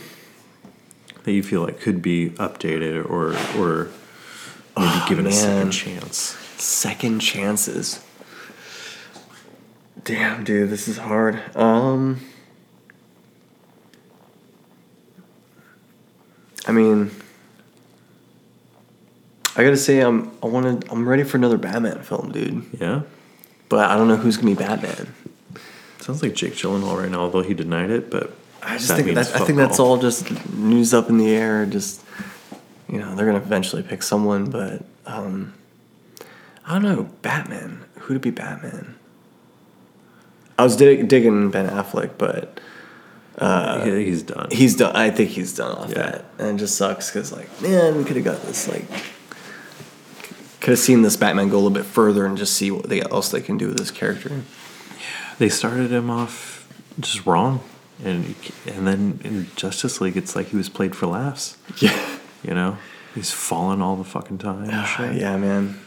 That 1.24 1.32
you 1.32 1.42
feel 1.42 1.62
like 1.62 1.80
could 1.80 2.02
be 2.02 2.30
updated 2.30 3.08
or 3.08 3.30
or 3.60 3.84
maybe 4.76 4.90
Oh, 5.00 5.06
given 5.08 5.26
a 5.26 5.32
second 5.32 5.70
chance. 5.70 6.16
second 6.58 7.20
chances. 7.20 8.00
Damn, 10.04 10.44
dude, 10.44 10.68
this 10.68 10.86
is 10.88 10.98
hard. 10.98 11.40
Um, 11.56 12.20
I 16.66 16.72
mean, 16.72 17.10
I 19.56 19.62
gotta 19.62 19.76
say, 19.76 20.00
I'm 20.00 20.32
I 20.42 20.46
want 20.46 20.82
to 20.84 20.90
I'm 20.90 21.08
ready 21.08 21.22
for 21.22 21.36
another 21.36 21.58
Batman 21.58 22.02
film, 22.02 22.32
dude. 22.32 22.64
Yeah. 22.80 23.02
But 23.68 23.90
I 23.90 23.96
don't 23.96 24.08
know 24.08 24.16
who's 24.16 24.36
gonna 24.36 24.48
be 24.48 24.54
Batman. 24.54 25.14
Sounds 26.00 26.22
like 26.22 26.34
Jake 26.34 26.52
Gyllenhaal 26.54 27.00
right 27.00 27.10
now, 27.10 27.20
although 27.20 27.42
he 27.42 27.54
denied 27.54 27.90
it. 27.90 28.10
But 28.10 28.34
I 28.62 28.76
just 28.76 28.88
that 28.88 28.96
think 29.02 29.14
that, 29.14 29.34
I 29.34 29.44
think 29.44 29.56
that's 29.56 29.78
all 29.78 29.96
just 29.98 30.30
news 30.54 30.92
up 30.92 31.08
in 31.08 31.16
the 31.18 31.34
air. 31.34 31.64
Just 31.66 32.02
you 32.88 32.98
know, 32.98 33.14
they're 33.14 33.26
gonna 33.26 33.38
eventually 33.38 33.82
pick 33.82 34.02
someone, 34.02 34.50
but 34.50 34.84
um, 35.06 35.54
I 36.66 36.74
don't 36.74 36.82
know. 36.82 37.04
Batman. 37.22 37.84
Who 38.00 38.14
to 38.14 38.20
be 38.20 38.30
Batman? 38.30 38.96
I 40.58 40.62
was 40.62 40.76
dig- 40.76 41.08
digging 41.08 41.50
Ben 41.50 41.68
Affleck, 41.68 42.12
but 42.18 42.60
Yeah, 43.40 43.86
he's 43.96 44.22
done. 44.22 44.48
he's 44.52 44.76
done. 44.76 44.94
I 44.94 45.08
think 45.10 45.30
he's 45.30 45.54
done 45.54 45.76
off 45.76 45.88
Yeah. 45.88 45.94
that, 46.02 46.24
and 46.38 46.56
it 46.56 46.60
just 46.60 46.76
sucks 46.76 47.10
because 47.10 47.32
like, 47.32 47.48
man, 47.62 47.96
we 47.96 48.04
could 48.04 48.16
have 48.16 48.24
got 48.26 48.42
this 48.42 48.68
like. 48.68 48.84
Could 50.64 50.70
have 50.70 50.78
seen 50.78 51.02
this 51.02 51.14
Batman 51.14 51.50
go 51.50 51.56
a 51.56 51.60
little 51.60 51.68
bit 51.68 51.84
further 51.84 52.24
and 52.24 52.38
just 52.38 52.54
see 52.54 52.70
what 52.70 52.88
they, 52.88 53.02
else 53.02 53.30
they 53.30 53.42
can 53.42 53.58
do 53.58 53.68
with 53.68 53.76
this 53.76 53.90
character. 53.90 54.40
they 55.38 55.50
started 55.50 55.92
him 55.92 56.08
off 56.08 56.66
just 56.98 57.26
wrong, 57.26 57.60
and 58.02 58.34
and 58.66 58.86
then 58.86 59.20
in 59.22 59.48
Justice 59.56 60.00
League, 60.00 60.16
it's 60.16 60.34
like 60.34 60.46
he 60.46 60.56
was 60.56 60.70
played 60.70 60.96
for 60.96 61.06
laughs. 61.06 61.58
Yeah. 61.82 62.18
You 62.42 62.54
know, 62.54 62.78
he's 63.14 63.30
falling 63.30 63.82
all 63.82 63.94
the 63.96 64.04
fucking 64.04 64.38
time. 64.38 64.70
Ah, 64.72 64.84
shit. 64.84 65.20
yeah, 65.20 65.36
man. 65.36 65.78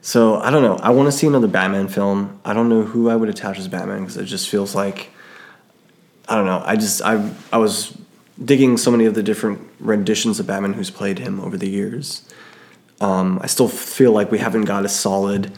So 0.00 0.36
I 0.36 0.52
don't 0.52 0.62
know. 0.62 0.76
I 0.76 0.90
want 0.90 1.06
to 1.06 1.12
see 1.12 1.26
another 1.26 1.48
Batman 1.48 1.88
film. 1.88 2.38
I 2.44 2.52
don't 2.52 2.68
know 2.68 2.82
who 2.82 3.10
I 3.10 3.16
would 3.16 3.28
attach 3.28 3.58
as 3.58 3.66
Batman 3.66 4.02
because 4.02 4.16
it 4.16 4.26
just 4.26 4.48
feels 4.48 4.76
like 4.76 5.10
I 6.28 6.36
don't 6.36 6.46
know. 6.46 6.62
I 6.64 6.76
just 6.76 7.02
I 7.02 7.32
I 7.52 7.58
was 7.58 7.98
digging 8.44 8.76
so 8.76 8.92
many 8.92 9.06
of 9.06 9.14
the 9.14 9.24
different 9.24 9.60
renditions 9.80 10.38
of 10.38 10.46
Batman 10.46 10.74
who's 10.74 10.90
played 10.90 11.18
him 11.18 11.40
over 11.40 11.56
the 11.56 11.68
years. 11.68 12.28
Um, 13.00 13.38
I 13.42 13.46
still 13.46 13.68
feel 13.68 14.12
like 14.12 14.30
we 14.30 14.38
haven't 14.38 14.64
got 14.64 14.84
a 14.84 14.88
solid 14.88 15.52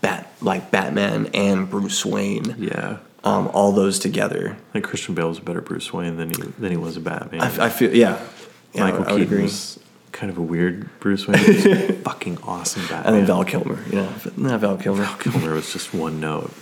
bat 0.00 0.30
like 0.40 0.70
Batman 0.70 1.30
and 1.34 1.68
Bruce 1.68 2.04
Wayne. 2.04 2.54
Yeah. 2.58 2.98
Um, 3.24 3.48
all 3.52 3.72
those 3.72 3.98
together. 3.98 4.56
I 4.70 4.72
think 4.72 4.84
Christian 4.84 5.14
Bale 5.14 5.28
was 5.28 5.38
a 5.38 5.42
better 5.42 5.60
Bruce 5.60 5.92
Wayne 5.92 6.16
than 6.16 6.30
he 6.30 6.36
than 6.58 6.70
he 6.70 6.76
was 6.76 6.96
a 6.96 7.00
Batman. 7.00 7.42
I, 7.42 7.66
I 7.66 7.68
feel 7.68 7.94
yeah. 7.94 8.24
yeah 8.72 8.84
Michael 8.84 9.04
I 9.06 9.18
Keaton 9.18 9.42
was 9.42 9.78
kind 10.12 10.30
of 10.30 10.38
a 10.38 10.42
weird 10.42 10.88
Bruce 11.00 11.26
Wayne. 11.26 12.02
Fucking 12.02 12.38
awesome 12.42 12.82
Batman. 12.82 13.06
And 13.06 13.16
then 13.16 13.26
Val 13.26 13.44
Kilmer. 13.44 13.78
Know, 13.92 14.12
not 14.36 14.60
Val 14.60 14.76
Kilmer. 14.76 15.04
Val 15.04 15.16
Kilmer 15.16 15.54
was 15.54 15.72
just 15.72 15.92
one 15.92 16.20
note, 16.20 16.52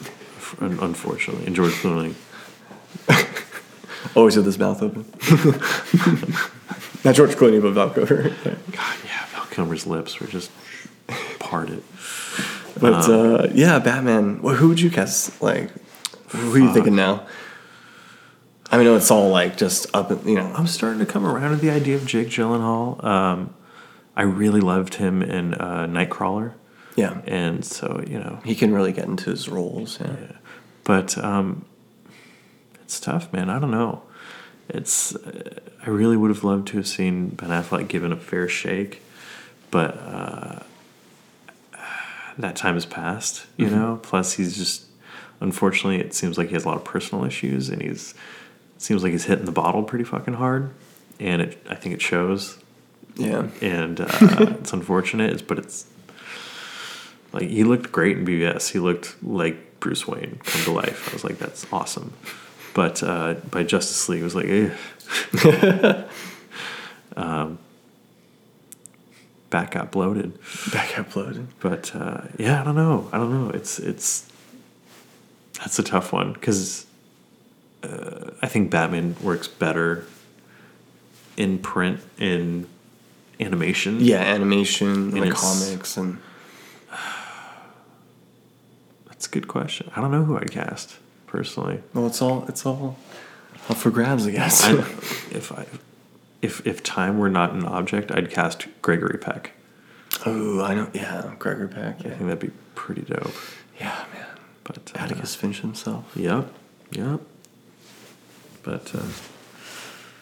unfortunately. 0.61 1.47
And 1.47 1.55
George 1.55 1.73
Clooney. 1.73 2.15
Always 4.15 4.37
with 4.37 4.47
his 4.47 4.59
mouth 4.59 4.83
open. 4.83 5.05
Not 7.05 7.15
George 7.15 7.33
Clooney, 7.33 7.61
but 7.61 7.73
Val 7.73 7.91
Kilmer. 7.91 8.31
God, 8.73 8.97
yeah, 9.05 9.16
Kilmer's 9.57 9.87
lips 9.87 10.21
were 10.21 10.27
just 10.27 10.51
parted. 11.39 11.83
But 12.79 13.09
uh, 13.09 13.49
yeah, 13.55 13.79
Batman. 13.79 14.43
Well, 14.43 14.55
who 14.55 14.69
would 14.69 14.81
you 14.81 14.91
guess? 14.91 15.41
Like, 15.41 15.71
who 16.29 16.55
are 16.55 16.59
you 16.59 16.73
thinking 16.73 16.95
now? 16.95 17.27
I 18.71 18.79
mean, 18.79 18.87
it's 18.95 19.11
all 19.11 19.31
like 19.31 19.57
just 19.57 19.87
up. 19.95 20.11
You 20.27 20.35
know, 20.35 20.53
I'm 20.55 20.67
starting 20.67 20.99
to 20.99 21.07
come 21.07 21.25
around 21.25 21.53
to 21.53 21.57
the 21.57 21.71
idea 21.71 21.97
of 21.97 22.05
Jake 22.05 22.29
Gyllenhaal. 22.29 23.03
Um, 23.03 23.55
I 24.15 24.23
really 24.23 24.61
loved 24.61 24.95
him 24.97 25.23
in 25.23 25.55
uh, 25.55 25.87
Nightcrawler, 25.87 26.53
yeah, 26.97 27.23
and 27.27 27.65
so 27.65 28.03
you 28.07 28.19
know, 28.19 28.41
he 28.45 28.55
can 28.55 28.75
really 28.75 28.93
get 28.93 29.07
into 29.07 29.31
his 29.31 29.49
roles. 29.49 29.99
Yeah, 30.01 30.33
but 30.85 31.17
um, 31.19 31.65
it's 32.83 33.01
tough, 33.01 33.33
man. 33.33 33.49
I 33.49 33.59
don't 33.59 33.71
know. 33.71 34.03
It's 34.69 35.15
uh, 35.15 35.61
I 35.87 35.91
really 35.91 36.17
would 36.17 36.31
have 36.31 36.45
loved 36.45 36.69
to 36.69 36.77
have 36.79 36.89
seen 36.89 37.29
Ben 37.31 37.51
Affleck 37.51 37.89
given 37.89 38.13
a 38.13 38.17
fair 38.17 38.49
shake, 38.49 39.01
but 39.71 39.97
uh, 39.99 40.59
that 42.39 42.57
time 42.57 42.75
has 42.75 42.87
passed. 42.87 43.47
You 43.57 43.71
know. 43.71 44.01
Plus, 44.03 44.35
he's 44.35 44.57
just 44.57 44.87
unfortunately, 45.41 46.01
it 46.01 46.15
seems 46.15 46.39
like 46.39 46.49
he 46.49 46.55
has 46.55 46.65
a 46.65 46.69
lot 46.69 46.77
of 46.77 46.85
personal 46.85 47.25
issues, 47.25 47.69
and 47.69 47.83
he's 47.83 48.15
it 48.77 48.83
seems 48.83 49.03
like 49.03 49.13
he's 49.13 49.25
hitting 49.25 49.45
the 49.45 49.53
bottle 49.53 49.83
pretty 49.83 50.05
fucking 50.05 50.35
hard, 50.35 50.71
and 51.19 51.43
it 51.43 51.63
I 51.69 51.75
think 51.75 51.95
it 51.95 52.03
shows 52.03 52.59
yeah. 53.17 53.49
and 53.61 54.01
uh, 54.01 54.07
it's 54.61 54.73
unfortunate. 54.73 55.47
But 55.47 55.59
it's 55.59 55.87
like 57.33 57.49
he 57.49 57.65
looked 57.65 57.93
great 57.93 58.19
in 58.19 58.27
BVS. 58.27 58.71
He 58.71 58.79
looked 58.79 59.23
like 59.23 59.81
Bruce 59.81 60.07
Wayne 60.07 60.41
come 60.45 60.63
to 60.63 60.73
life. 60.73 61.11
I 61.11 61.13
was 61.13 61.25
like, 61.25 61.39
that's 61.39 61.67
awesome. 61.73 62.13
But 62.75 63.03
uh, 63.03 63.35
by 63.51 63.63
Justice 63.63 64.09
League, 64.09 64.21
it 64.21 64.25
was 64.25 64.35
like, 64.35 64.47
eh. 64.49 66.05
um, 67.17 67.59
back 69.51 69.73
got 69.73 69.91
bloated. 69.91 70.39
Back 70.73 70.97
got 70.97 71.11
bloated. 71.11 71.49
But 71.61 71.95
uh, 71.95 72.23
yeah, 72.39 72.61
I 72.61 72.65
don't 72.65 72.77
know. 72.77 73.09
I 73.13 73.19
don't 73.19 73.31
know. 73.33 73.51
It's 73.51 73.79
it's 73.79 74.31
that's 75.59 75.79
a 75.79 75.83
tough 75.83 76.13
one 76.13 76.33
because 76.33 76.87
uh, 77.83 78.31
I 78.43 78.49
think 78.49 78.71
Batman 78.71 79.17
works 79.23 79.49
better 79.49 80.05
in 81.37 81.59
print 81.59 82.01
in 82.19 82.67
animation. 83.41 84.01
Yeah, 84.01 84.21
animation, 84.21 85.11
And 85.11 85.21
like 85.21 85.35
comics, 85.35 85.97
and 85.97 86.19
That's 89.07 89.27
a 89.27 89.31
good 89.31 89.49
question. 89.49 89.91
I 89.97 90.01
don't 90.01 90.11
know 90.11 90.25
who 90.25 90.37
I'd 90.37 90.51
cast 90.51 90.97
personally. 91.27 91.83
well, 91.95 92.07
it's 92.07 92.21
all 92.23 92.45
it's 92.49 92.67
all 92.67 92.97
up 93.69 93.77
for 93.77 93.91
grabs, 93.91 94.27
I 94.27 94.31
guess. 94.31 94.65
I, 94.65 94.73
if 95.31 95.53
I 95.53 95.67
if 96.43 96.67
if 96.67 96.83
time 96.83 97.19
were 97.19 97.29
not 97.31 97.53
an 97.53 97.65
object, 97.65 98.11
I'd 98.13 98.31
cast 98.31 98.67
Gregory 98.83 99.19
Peck. 99.19 99.53
oh, 100.25 100.63
I 100.63 100.75
know. 100.75 100.91
Yeah, 100.93 101.35
Gregory 101.39 101.69
Peck. 101.69 102.01
I 102.01 102.11
think 102.11 102.21
that'd 102.21 102.39
be 102.41 102.51
pretty 102.75 103.03
dope. 103.03 103.35
yeah 103.81 104.05
man. 104.13 104.27
But 104.65 104.79
uh, 104.95 104.99
Atticus 104.99 105.35
Finch 105.35 105.61
himself. 105.61 106.11
Yep, 106.17 106.53
yep. 106.91 107.21
But 108.63 108.93
uh, 108.95 109.03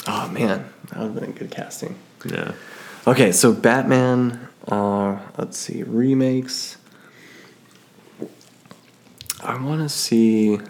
Oh 0.07 0.29
man, 0.29 0.69
that 0.91 0.99
would 0.99 1.13
have 1.13 1.15
been 1.15 1.31
a 1.31 1.33
good 1.33 1.51
casting. 1.51 1.97
yeah, 2.27 2.53
Okay, 3.07 3.33
so 3.33 3.53
Batman, 3.55 4.49
uh, 4.69 5.19
let's 5.39 5.57
see, 5.57 5.83
remakes. 5.83 6.77
I 9.43 9.57
want 9.63 9.81
to 9.83 9.89
see. 9.89 10.59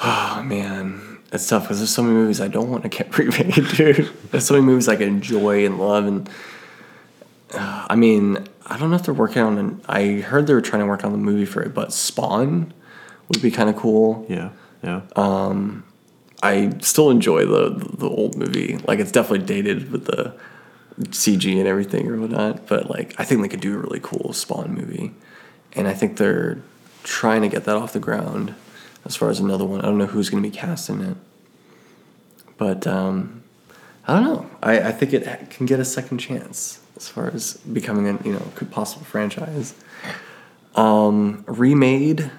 Oh 0.00 0.42
man, 0.44 1.17
it's 1.32 1.46
tough 1.48 1.64
because 1.64 1.78
there's 1.78 1.94
so 1.94 2.02
many 2.02 2.14
movies 2.14 2.40
I 2.40 2.48
don't 2.48 2.70
want 2.70 2.82
to 2.84 2.88
get 2.88 3.16
remade, 3.18 3.54
dude. 3.76 4.10
There's 4.30 4.46
so 4.46 4.54
many 4.54 4.66
movies 4.66 4.88
I 4.88 4.96
can 4.96 5.08
enjoy 5.08 5.64
and 5.66 5.78
love, 5.78 6.06
and 6.06 6.28
uh, 7.52 7.86
I 7.88 7.96
mean, 7.96 8.46
I 8.66 8.78
don't 8.78 8.90
know 8.90 8.96
if 8.96 9.04
they're 9.04 9.14
working 9.14 9.42
on. 9.42 9.58
An, 9.58 9.80
I 9.86 10.20
heard 10.20 10.46
they 10.46 10.54
were 10.54 10.60
trying 10.60 10.82
to 10.82 10.86
work 10.86 11.04
on 11.04 11.12
the 11.12 11.18
movie 11.18 11.46
for 11.46 11.62
it, 11.62 11.74
but 11.74 11.92
Spawn 11.92 12.72
would 13.28 13.42
be 13.42 13.50
kind 13.50 13.68
of 13.68 13.76
cool. 13.76 14.26
yeah, 14.28 14.50
yeah. 14.82 15.02
I 16.42 16.72
still 16.80 17.10
enjoy 17.10 17.46
the 17.46 17.70
the 17.98 18.08
old 18.08 18.36
movie. 18.36 18.78
Like 18.86 19.00
it's 19.00 19.12
definitely 19.12 19.46
dated 19.46 19.90
with 19.90 20.06
the 20.06 20.34
CG 21.00 21.58
and 21.58 21.66
everything 21.66 22.08
or 22.08 22.18
whatnot, 22.18 22.66
but 22.66 22.88
like 22.88 23.14
I 23.18 23.24
think 23.24 23.42
they 23.42 23.48
could 23.48 23.60
do 23.60 23.74
a 23.74 23.78
really 23.78 24.00
cool 24.00 24.32
Spawn 24.32 24.72
movie, 24.74 25.12
and 25.72 25.88
I 25.88 25.94
think 25.94 26.16
they're 26.16 26.58
trying 27.02 27.42
to 27.42 27.48
get 27.48 27.64
that 27.64 27.76
off 27.76 27.92
the 27.92 28.00
ground. 28.00 28.54
As 29.08 29.16
far 29.16 29.30
as 29.30 29.40
another 29.40 29.64
one, 29.64 29.80
I 29.80 29.86
don't 29.86 29.98
know 29.98 30.06
who's 30.06 30.30
going 30.30 30.42
to 30.42 30.48
be 30.48 30.54
cast 30.54 30.88
in 30.88 31.00
it, 31.00 31.16
but 32.56 32.86
um, 32.86 33.42
I 34.06 34.14
don't 34.14 34.24
know. 34.24 34.50
I, 34.62 34.80
I 34.80 34.92
think 34.92 35.12
it 35.12 35.50
can 35.50 35.66
get 35.66 35.80
a 35.80 35.84
second 35.84 36.18
chance 36.18 36.80
as 36.96 37.08
far 37.08 37.28
as 37.28 37.54
becoming 37.56 38.06
a 38.06 38.22
you 38.22 38.34
know 38.34 38.42
could 38.54 38.70
possible 38.70 39.04
franchise. 39.04 39.74
Um, 40.74 41.42
remade. 41.46 42.30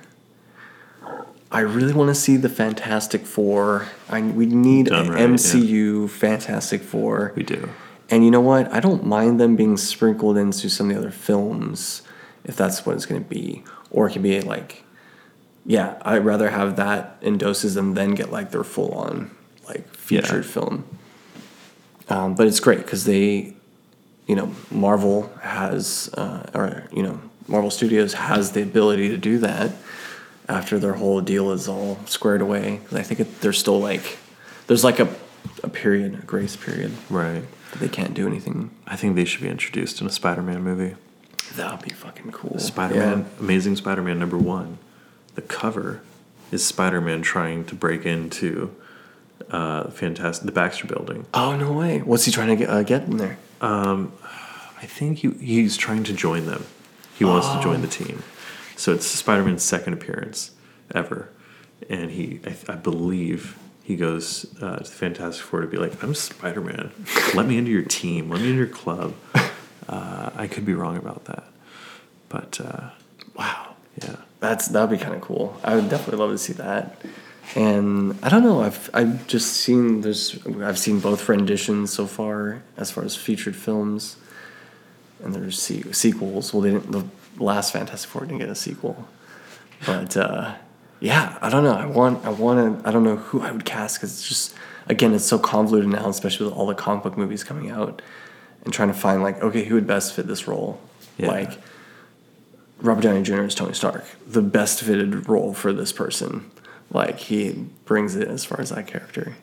I 1.51 1.61
really 1.61 1.93
want 1.93 2.09
to 2.09 2.15
see 2.15 2.37
the 2.37 2.49
Fantastic 2.49 3.25
Four. 3.25 3.87
I 4.07 4.21
we 4.21 4.45
need 4.45 4.89
an 4.89 5.09
right, 5.09 5.19
yeah. 5.19 5.27
MCU 5.27 6.07
Fantastic 6.07 6.83
Four. 6.83 7.33
we 7.35 7.43
do. 7.43 7.69
And 8.11 8.23
you 8.23 8.31
know 8.31 8.41
what? 8.41 8.71
I 8.71 8.79
don't 8.79 9.05
mind 9.05 9.39
them 9.39 9.55
being 9.55 9.75
sprinkled 9.75 10.37
into 10.37 10.69
some 10.69 10.89
of 10.89 10.95
the 10.95 11.01
other 11.01 11.11
films 11.11 12.03
if 12.43 12.55
that's 12.55 12.85
what 12.85 12.95
it's 12.95 13.05
going 13.05 13.23
to 13.23 13.29
be. 13.29 13.63
Or 13.91 14.07
it 14.07 14.13
can 14.13 14.21
be 14.21 14.41
like, 14.41 14.83
yeah, 15.69 16.01
I'd 16.01 16.25
rather 16.25 16.49
have 16.49 16.77
that 16.77 17.17
in 17.21 17.37
doses 17.37 17.77
and 17.77 17.95
then 17.95 18.15
get 18.15 18.31
like 18.31 18.49
their 18.49 18.63
full 18.63 18.91
on 18.93 19.29
like 19.67 19.87
featured 19.95 20.43
Yeah. 20.43 20.51
film. 20.51 20.83
Um, 22.09 22.33
but 22.33 22.47
it's 22.47 22.59
great 22.59 22.79
because 22.79 23.05
they, 23.05 23.53
you 24.25 24.35
know, 24.35 24.51
Marvel 24.71 25.31
has, 25.43 26.09
uh, 26.17 26.49
or, 26.55 26.87
you 26.91 27.03
know, 27.03 27.19
Marvel 27.47 27.69
Studios 27.69 28.13
has 28.15 28.53
the 28.53 28.63
ability 28.63 29.09
to 29.09 29.17
do 29.17 29.37
that 29.39 29.69
after 30.47 30.79
their 30.79 30.93
whole 30.93 31.21
deal 31.21 31.51
is 31.51 31.67
all 31.67 31.99
squared 32.05 32.41
away. 32.41 32.81
I 32.91 33.03
think 33.03 33.19
it, 33.19 33.41
there's 33.41 33.59
still 33.59 33.79
like, 33.79 34.17
there's 34.65 34.83
like 34.83 34.99
a, 34.99 35.07
a 35.63 35.69
period, 35.69 36.15
a 36.15 36.25
grace 36.25 36.55
period. 36.55 36.93
Right. 37.11 37.43
They 37.79 37.89
can't 37.89 38.15
do 38.15 38.25
anything. 38.25 38.71
I 38.87 38.95
think 38.95 39.15
they 39.15 39.25
should 39.25 39.43
be 39.43 39.49
introduced 39.49 40.01
in 40.01 40.07
a 40.07 40.11
Spider-Man 40.11 40.63
movie. 40.63 40.95
That 41.57 41.71
would 41.73 41.83
be 41.87 41.93
fucking 41.93 42.31
cool. 42.31 42.57
Spider-Man, 42.57 43.29
Amazing 43.39 43.75
Spider-Man 43.75 44.17
number 44.17 44.37
one. 44.39 44.79
The 45.35 45.41
cover 45.41 46.01
is 46.51 46.65
Spider-Man 46.65 47.21
trying 47.21 47.65
to 47.65 47.75
break 47.75 48.05
into 48.05 48.75
uh, 49.51 49.89
fantastic, 49.91 50.45
the 50.45 50.51
Baxter 50.51 50.87
Building. 50.87 51.25
Oh 51.33 51.55
no 51.55 51.71
way! 51.71 51.99
What's 51.99 52.25
he 52.25 52.31
trying 52.31 52.49
to 52.49 52.55
get, 52.55 52.69
uh, 52.69 52.83
get 52.83 53.03
in 53.03 53.17
there? 53.17 53.37
I 54.81 54.85
think 54.85 55.19
he, 55.19 55.29
he's 55.31 55.75
trying 55.75 56.03
to 56.05 56.13
join 56.13 56.45
them. 56.45 56.65
He 57.15 57.25
wants 57.25 57.49
to 57.49 57.61
join 57.61 57.81
the 57.81 57.87
team. 57.87 58.23
So 58.77 58.93
it's 58.93 59.05
Spider 59.05 59.43
Man's 59.43 59.63
second 59.63 59.91
appearance 59.93 60.51
ever. 60.95 61.29
And 61.89 62.11
he, 62.11 62.39
I, 62.45 62.55
I 62.73 62.75
believe, 62.75 63.57
he 63.83 63.97
goes 63.97 64.45
uh, 64.61 64.77
to 64.77 64.83
the 64.83 64.89
Fantastic 64.89 65.43
Four 65.45 65.61
to 65.61 65.67
be 65.67 65.75
like, 65.75 66.01
I'm 66.01 66.13
Spider 66.15 66.61
Man. 66.61 66.91
Let 67.33 67.45
me 67.45 67.57
into 67.57 67.71
your 67.71 67.83
team. 67.83 68.29
Let 68.29 68.39
me 68.39 68.47
into 68.47 68.57
your 68.57 68.67
club. 68.67 69.15
Uh, 69.87 70.29
I 70.35 70.45
could 70.45 70.67
be 70.67 70.75
wrong 70.75 70.97
about 70.97 71.25
that. 71.25 71.45
But 72.29 72.61
uh, 72.61 72.91
Wow, 73.35 73.75
yeah. 73.99 74.17
That's 74.39 74.67
that'd 74.69 74.89
be 74.89 75.03
kind 75.03 75.15
of 75.15 75.21
cool. 75.21 75.57
I 75.63 75.75
would 75.75 75.89
definitely 75.89 76.17
love 76.19 76.31
to 76.31 76.37
see 76.37 76.53
that. 76.53 77.01
And 77.55 78.15
I 78.23 78.29
don't 78.29 78.43
know. 78.43 78.61
I've 78.61 78.89
I've 78.93 79.25
just 79.27 79.53
seen 79.53 80.01
there's 80.01 80.37
I've 80.61 80.77
seen 80.77 80.99
both 80.99 81.27
renditions 81.27 81.91
so 81.91 82.05
far 82.05 82.61
as 82.77 82.91
far 82.91 83.03
as 83.03 83.15
featured 83.15 83.55
films, 83.55 84.17
and 85.23 85.33
there's 85.33 85.59
se- 85.61 85.91
sequels. 85.93 86.53
Well, 86.53 86.61
they 86.61 86.71
didn't. 86.71 86.91
The 86.91 87.05
last 87.43 87.73
Fantastic 87.73 88.09
Four 88.09 88.21
didn't 88.21 88.37
get 88.39 88.49
a 88.49 88.55
sequel, 88.55 89.07
but 89.85 90.15
uh, 90.15 90.55
yeah, 90.99 91.37
I 91.41 91.49
don't 91.49 91.63
know. 91.63 91.73
I 91.73 91.87
want 91.87 92.23
I 92.23 92.29
want 92.29 92.83
to. 92.83 92.87
I 92.87 92.91
don't 92.91 93.03
know 93.03 93.15
who 93.17 93.41
I 93.41 93.51
would 93.51 93.65
cast 93.65 93.95
because 93.97 94.11
it's 94.19 94.27
just 94.29 94.53
again 94.87 95.13
it's 95.15 95.25
so 95.25 95.39
convoluted 95.39 95.89
now, 95.89 96.07
especially 96.07 96.45
with 96.45 96.53
all 96.55 96.67
the 96.67 96.75
comic 96.75 97.03
book 97.03 97.17
movies 97.17 97.43
coming 97.43 97.71
out, 97.71 97.99
and 98.63 98.71
trying 98.71 98.89
to 98.89 98.93
find 98.93 99.23
like 99.23 99.41
okay 99.41 99.63
who 99.65 99.73
would 99.73 99.87
best 99.87 100.13
fit 100.13 100.27
this 100.27 100.47
role, 100.47 100.79
Yeah. 101.17 101.29
like. 101.29 101.59
Robert 102.81 103.01
Downey 103.01 103.23
Jr. 103.23 103.43
is 103.43 103.55
Tony 103.55 103.73
Stark, 103.73 104.05
the 104.25 104.41
best 104.41 104.81
fitted 104.81 105.27
role 105.27 105.53
for 105.53 105.73
this 105.73 105.91
person. 105.91 106.49
Like 106.91 107.19
he 107.19 107.67
brings 107.85 108.15
it 108.15 108.27
as 108.27 108.45
far 108.45 108.59
as 108.61 108.69
that 108.69 108.87
character. 108.87 109.35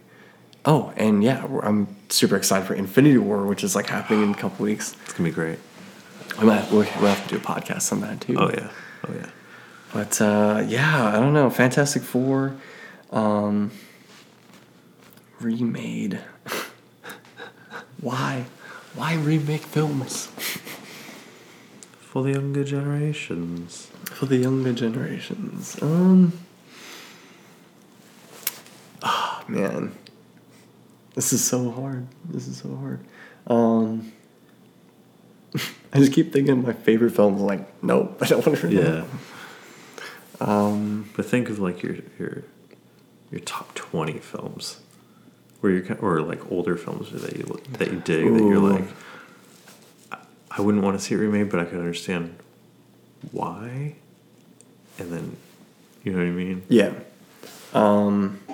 Oh, 0.64 0.92
and 0.96 1.22
yeah, 1.22 1.46
I'm 1.62 1.94
super 2.08 2.36
excited 2.36 2.66
for 2.66 2.74
Infinity 2.74 3.18
War, 3.18 3.46
which 3.46 3.62
is 3.62 3.76
like 3.76 3.86
happening 3.86 4.22
in 4.24 4.30
a 4.30 4.34
couple 4.34 4.64
weeks. 4.64 4.96
It's 5.04 5.14
to 5.14 5.22
be 5.22 5.30
great. 5.30 5.58
We 6.40 6.46
might 6.46 6.70
we'll, 6.70 6.80
we'll 6.80 7.14
have 7.14 7.22
to 7.28 7.28
do 7.28 7.36
a 7.36 7.40
podcast 7.40 7.92
on 7.92 8.00
that 8.00 8.20
too. 8.20 8.36
Oh, 8.38 8.50
yeah. 8.50 8.70
Oh, 9.06 9.14
yeah. 9.14 9.30
But 9.92 10.20
uh, 10.20 10.64
yeah, 10.66 11.06
I 11.06 11.20
don't 11.20 11.32
know. 11.32 11.48
Fantastic 11.50 12.02
Four, 12.02 12.56
um, 13.10 13.70
remade. 15.40 16.20
Why? 18.00 18.46
Why 18.94 19.14
remake 19.14 19.62
films 19.62 20.28
For 22.16 22.22
the 22.22 22.32
younger 22.32 22.64
generations. 22.64 23.90
for 24.04 24.24
the 24.24 24.38
younger 24.38 24.72
generations? 24.72 25.76
Um. 25.82 26.32
Oh 29.02 29.44
man, 29.48 29.94
this 31.14 31.34
is 31.34 31.44
so 31.44 31.70
hard. 31.70 32.06
This 32.24 32.48
is 32.48 32.56
so 32.56 32.74
hard. 32.74 33.00
Um. 33.46 34.12
I 35.92 35.98
just 35.98 36.14
keep 36.14 36.32
thinking 36.32 36.58
of 36.58 36.64
my 36.64 36.72
favorite 36.72 37.10
films. 37.10 37.42
Like, 37.42 37.68
nope, 37.84 38.16
I 38.22 38.28
don't 38.28 38.46
want 38.46 38.60
to. 38.60 38.72
Yeah. 38.72 39.04
Um. 40.40 41.10
But 41.14 41.26
think 41.26 41.50
of 41.50 41.58
like 41.58 41.82
your 41.82 41.96
your 42.18 42.44
your 43.30 43.40
top 43.40 43.74
twenty 43.74 44.20
films, 44.20 44.80
where 45.60 45.70
you 45.70 45.96
or 46.00 46.22
like 46.22 46.50
older 46.50 46.78
films 46.78 47.10
that 47.10 47.36
you 47.36 47.60
that 47.72 47.92
you 47.92 48.00
dig 48.00 48.32
that 48.32 48.42
you're 48.42 48.58
like, 48.58 48.88
I, 50.56 50.60
wouldn't 50.62 50.82
want 50.82 50.98
to 50.98 51.04
see 51.04 51.14
it 51.14 51.18
remade, 51.18 51.50
but 51.50 51.60
I 51.60 51.64
can 51.64 51.78
understand 51.78 52.36
why, 53.32 53.94
and 54.98 55.12
then 55.12 55.36
you 56.02 56.12
know 56.12 56.18
what 56.18 56.26
I 56.26 56.30
mean. 56.30 56.62
Yeah. 56.68 56.92
Um, 57.74 58.40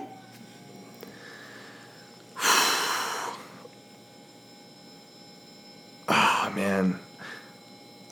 ah, 6.09 6.53
man. 6.57 6.99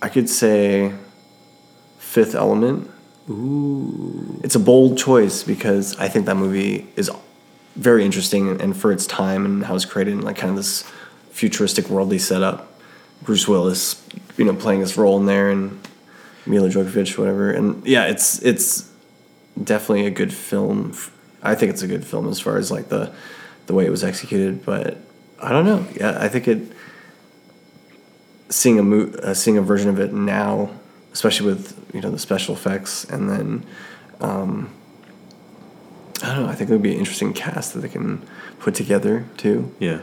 I 0.02 0.08
could 0.08 0.28
say 0.28 0.92
Fifth 1.98 2.34
Element. 2.34 2.90
Ooh. 3.28 4.40
It's 4.42 4.54
a 4.54 4.60
bold 4.60 4.98
choice 4.98 5.42
because 5.42 5.96
I 5.96 6.08
think 6.08 6.26
that 6.26 6.36
movie 6.36 6.88
is 6.96 7.10
very 7.76 8.04
interesting 8.04 8.60
and 8.60 8.76
for 8.76 8.92
its 8.92 9.06
time 9.06 9.44
and 9.44 9.64
how 9.64 9.74
it's 9.74 9.84
created 9.84 10.14
in 10.14 10.22
like 10.22 10.36
kind 10.36 10.50
of 10.50 10.56
this 10.56 10.82
futuristic 11.30 11.88
worldly 11.88 12.18
setup. 12.18 12.69
Bruce 13.22 13.46
Willis, 13.46 14.02
you 14.36 14.44
know, 14.44 14.54
playing 14.54 14.80
his 14.80 14.96
role 14.96 15.18
in 15.18 15.26
there 15.26 15.50
and 15.50 15.80
Milla 16.46 16.68
Jovovich, 16.68 17.18
whatever. 17.18 17.50
And 17.50 17.86
yeah, 17.86 18.06
it's 18.06 18.40
it's 18.42 18.90
definitely 19.62 20.06
a 20.06 20.10
good 20.10 20.32
film. 20.32 20.94
I 21.42 21.54
think 21.54 21.70
it's 21.70 21.82
a 21.82 21.86
good 21.86 22.04
film 22.04 22.28
as 22.28 22.40
far 22.40 22.56
as 22.56 22.70
like 22.70 22.88
the 22.88 23.12
the 23.66 23.74
way 23.74 23.86
it 23.86 23.90
was 23.90 24.02
executed, 24.02 24.64
but 24.64 24.98
I 25.40 25.50
don't 25.50 25.64
know. 25.64 25.86
Yeah, 25.94 26.18
I 26.20 26.28
think 26.28 26.48
it 26.48 26.72
seeing 28.48 28.78
a 28.78 28.82
mo- 28.82 29.12
uh, 29.22 29.34
seeing 29.34 29.56
a 29.56 29.62
version 29.62 29.88
of 29.88 29.98
it 30.00 30.12
now, 30.12 30.70
especially 31.12 31.46
with 31.46 31.78
you 31.94 32.00
know 32.00 32.10
the 32.10 32.18
special 32.18 32.54
effects, 32.54 33.04
and 33.04 33.30
then 33.30 33.66
um, 34.20 34.72
I 36.22 36.34
don't 36.34 36.44
know. 36.44 36.48
I 36.48 36.54
think 36.54 36.70
it 36.70 36.72
would 36.72 36.82
be 36.82 36.92
an 36.92 36.98
interesting 36.98 37.32
cast 37.32 37.74
that 37.74 37.80
they 37.80 37.88
can 37.88 38.26
put 38.58 38.74
together 38.74 39.26
too. 39.36 39.74
Yeah. 39.78 40.00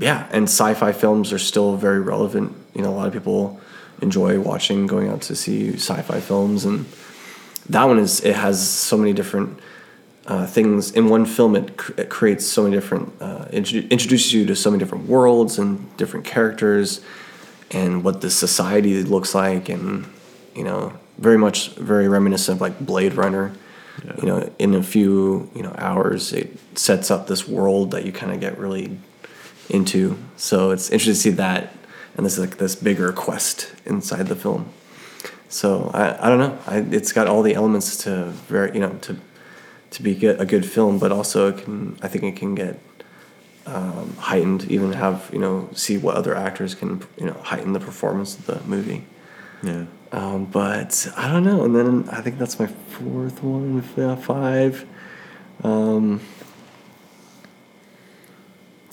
Yeah, 0.00 0.26
and 0.32 0.44
sci-fi 0.44 0.92
films 0.92 1.30
are 1.32 1.38
still 1.38 1.76
very 1.76 2.00
relevant. 2.00 2.56
You 2.74 2.82
know, 2.82 2.90
a 2.90 2.96
lot 2.96 3.06
of 3.06 3.12
people 3.12 3.60
enjoy 4.00 4.40
watching, 4.40 4.86
going 4.86 5.08
out 5.08 5.20
to 5.22 5.36
see 5.36 5.74
sci-fi 5.74 6.20
films, 6.20 6.64
and 6.64 6.86
that 7.68 7.84
one 7.84 7.98
is 7.98 8.20
it 8.20 8.34
has 8.34 8.66
so 8.66 8.96
many 8.96 9.12
different 9.12 9.58
uh, 10.26 10.46
things 10.46 10.90
in 10.92 11.10
one 11.10 11.26
film. 11.26 11.54
It, 11.54 11.76
cr- 11.76 11.92
it 11.98 12.08
creates 12.08 12.46
so 12.46 12.62
many 12.62 12.74
different 12.74 13.12
uh, 13.20 13.44
introdu- 13.46 13.90
introduces 13.90 14.32
you 14.32 14.46
to 14.46 14.56
so 14.56 14.70
many 14.70 14.82
different 14.82 15.06
worlds 15.06 15.58
and 15.58 15.94
different 15.98 16.24
characters, 16.24 17.02
and 17.70 18.02
what 18.02 18.22
the 18.22 18.30
society 18.30 19.02
looks 19.02 19.34
like, 19.34 19.68
and 19.68 20.06
you 20.54 20.64
know, 20.64 20.94
very 21.18 21.36
much 21.36 21.70
very 21.72 22.08
reminiscent 22.08 22.56
of 22.56 22.62
like 22.62 22.80
Blade 22.80 23.14
Runner. 23.14 23.52
Yeah. 24.02 24.14
You 24.16 24.26
know, 24.26 24.52
in 24.58 24.74
a 24.74 24.82
few 24.82 25.50
you 25.54 25.62
know 25.62 25.74
hours, 25.76 26.32
it 26.32 26.56
sets 26.74 27.10
up 27.10 27.26
this 27.26 27.46
world 27.46 27.90
that 27.90 28.06
you 28.06 28.12
kind 28.12 28.32
of 28.32 28.40
get 28.40 28.56
really 28.56 28.98
into. 29.70 30.16
So 30.36 30.70
it's 30.70 30.90
interesting 30.90 31.14
to 31.14 31.20
see 31.20 31.30
that, 31.30 31.72
and 32.16 32.26
this 32.26 32.34
is 32.34 32.38
like 32.40 32.58
this 32.58 32.74
bigger 32.74 33.12
quest 33.12 33.72
inside 33.84 34.26
the 34.28 34.36
film. 34.36 34.72
So 35.48 35.90
I, 35.92 36.26
I 36.26 36.28
don't 36.28 36.38
know. 36.38 36.58
I, 36.66 36.78
it's 36.94 37.12
got 37.12 37.26
all 37.26 37.42
the 37.42 37.54
elements 37.54 37.96
to 38.04 38.26
very 38.48 38.72
you 38.72 38.80
know 38.80 38.92
to 39.02 39.16
to 39.90 40.02
be 40.02 40.14
good, 40.14 40.40
a 40.40 40.46
good 40.46 40.64
film, 40.64 40.98
but 40.98 41.12
also 41.12 41.48
it 41.48 41.64
can 41.64 41.98
I 42.02 42.08
think 42.08 42.24
it 42.24 42.36
can 42.36 42.54
get 42.54 42.78
um, 43.66 44.16
heightened. 44.18 44.70
Even 44.70 44.92
have 44.92 45.28
you 45.32 45.38
know 45.38 45.68
see 45.72 45.98
what 45.98 46.16
other 46.16 46.34
actors 46.36 46.74
can 46.74 47.02
you 47.16 47.26
know 47.26 47.36
heighten 47.42 47.72
the 47.72 47.80
performance 47.80 48.38
of 48.38 48.46
the 48.46 48.60
movie. 48.68 49.04
Yeah. 49.62 49.86
Um, 50.12 50.46
but 50.46 51.08
I 51.16 51.30
don't 51.30 51.44
know. 51.44 51.64
And 51.64 51.74
then 51.74 52.08
I 52.10 52.20
think 52.20 52.38
that's 52.38 52.58
my 52.58 52.66
fourth 52.66 53.42
one, 53.42 53.82
five. 53.82 54.86
Um, 55.62 56.20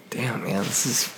damn, 0.10 0.44
man, 0.44 0.64
this 0.64 0.86
is. 0.86 1.14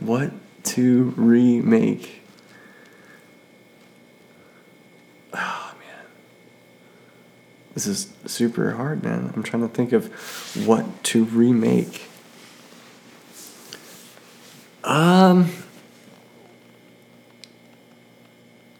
What 0.00 0.30
to 0.64 1.12
remake? 1.16 2.22
Oh, 5.34 5.74
man. 5.78 6.06
This 7.74 7.86
is 7.86 8.12
super 8.26 8.72
hard, 8.72 9.02
man. 9.02 9.32
I'm 9.34 9.42
trying 9.42 9.68
to 9.68 9.74
think 9.74 9.92
of 9.92 10.06
what 10.66 11.02
to 11.04 11.24
remake. 11.24 12.06
Um. 14.84 15.50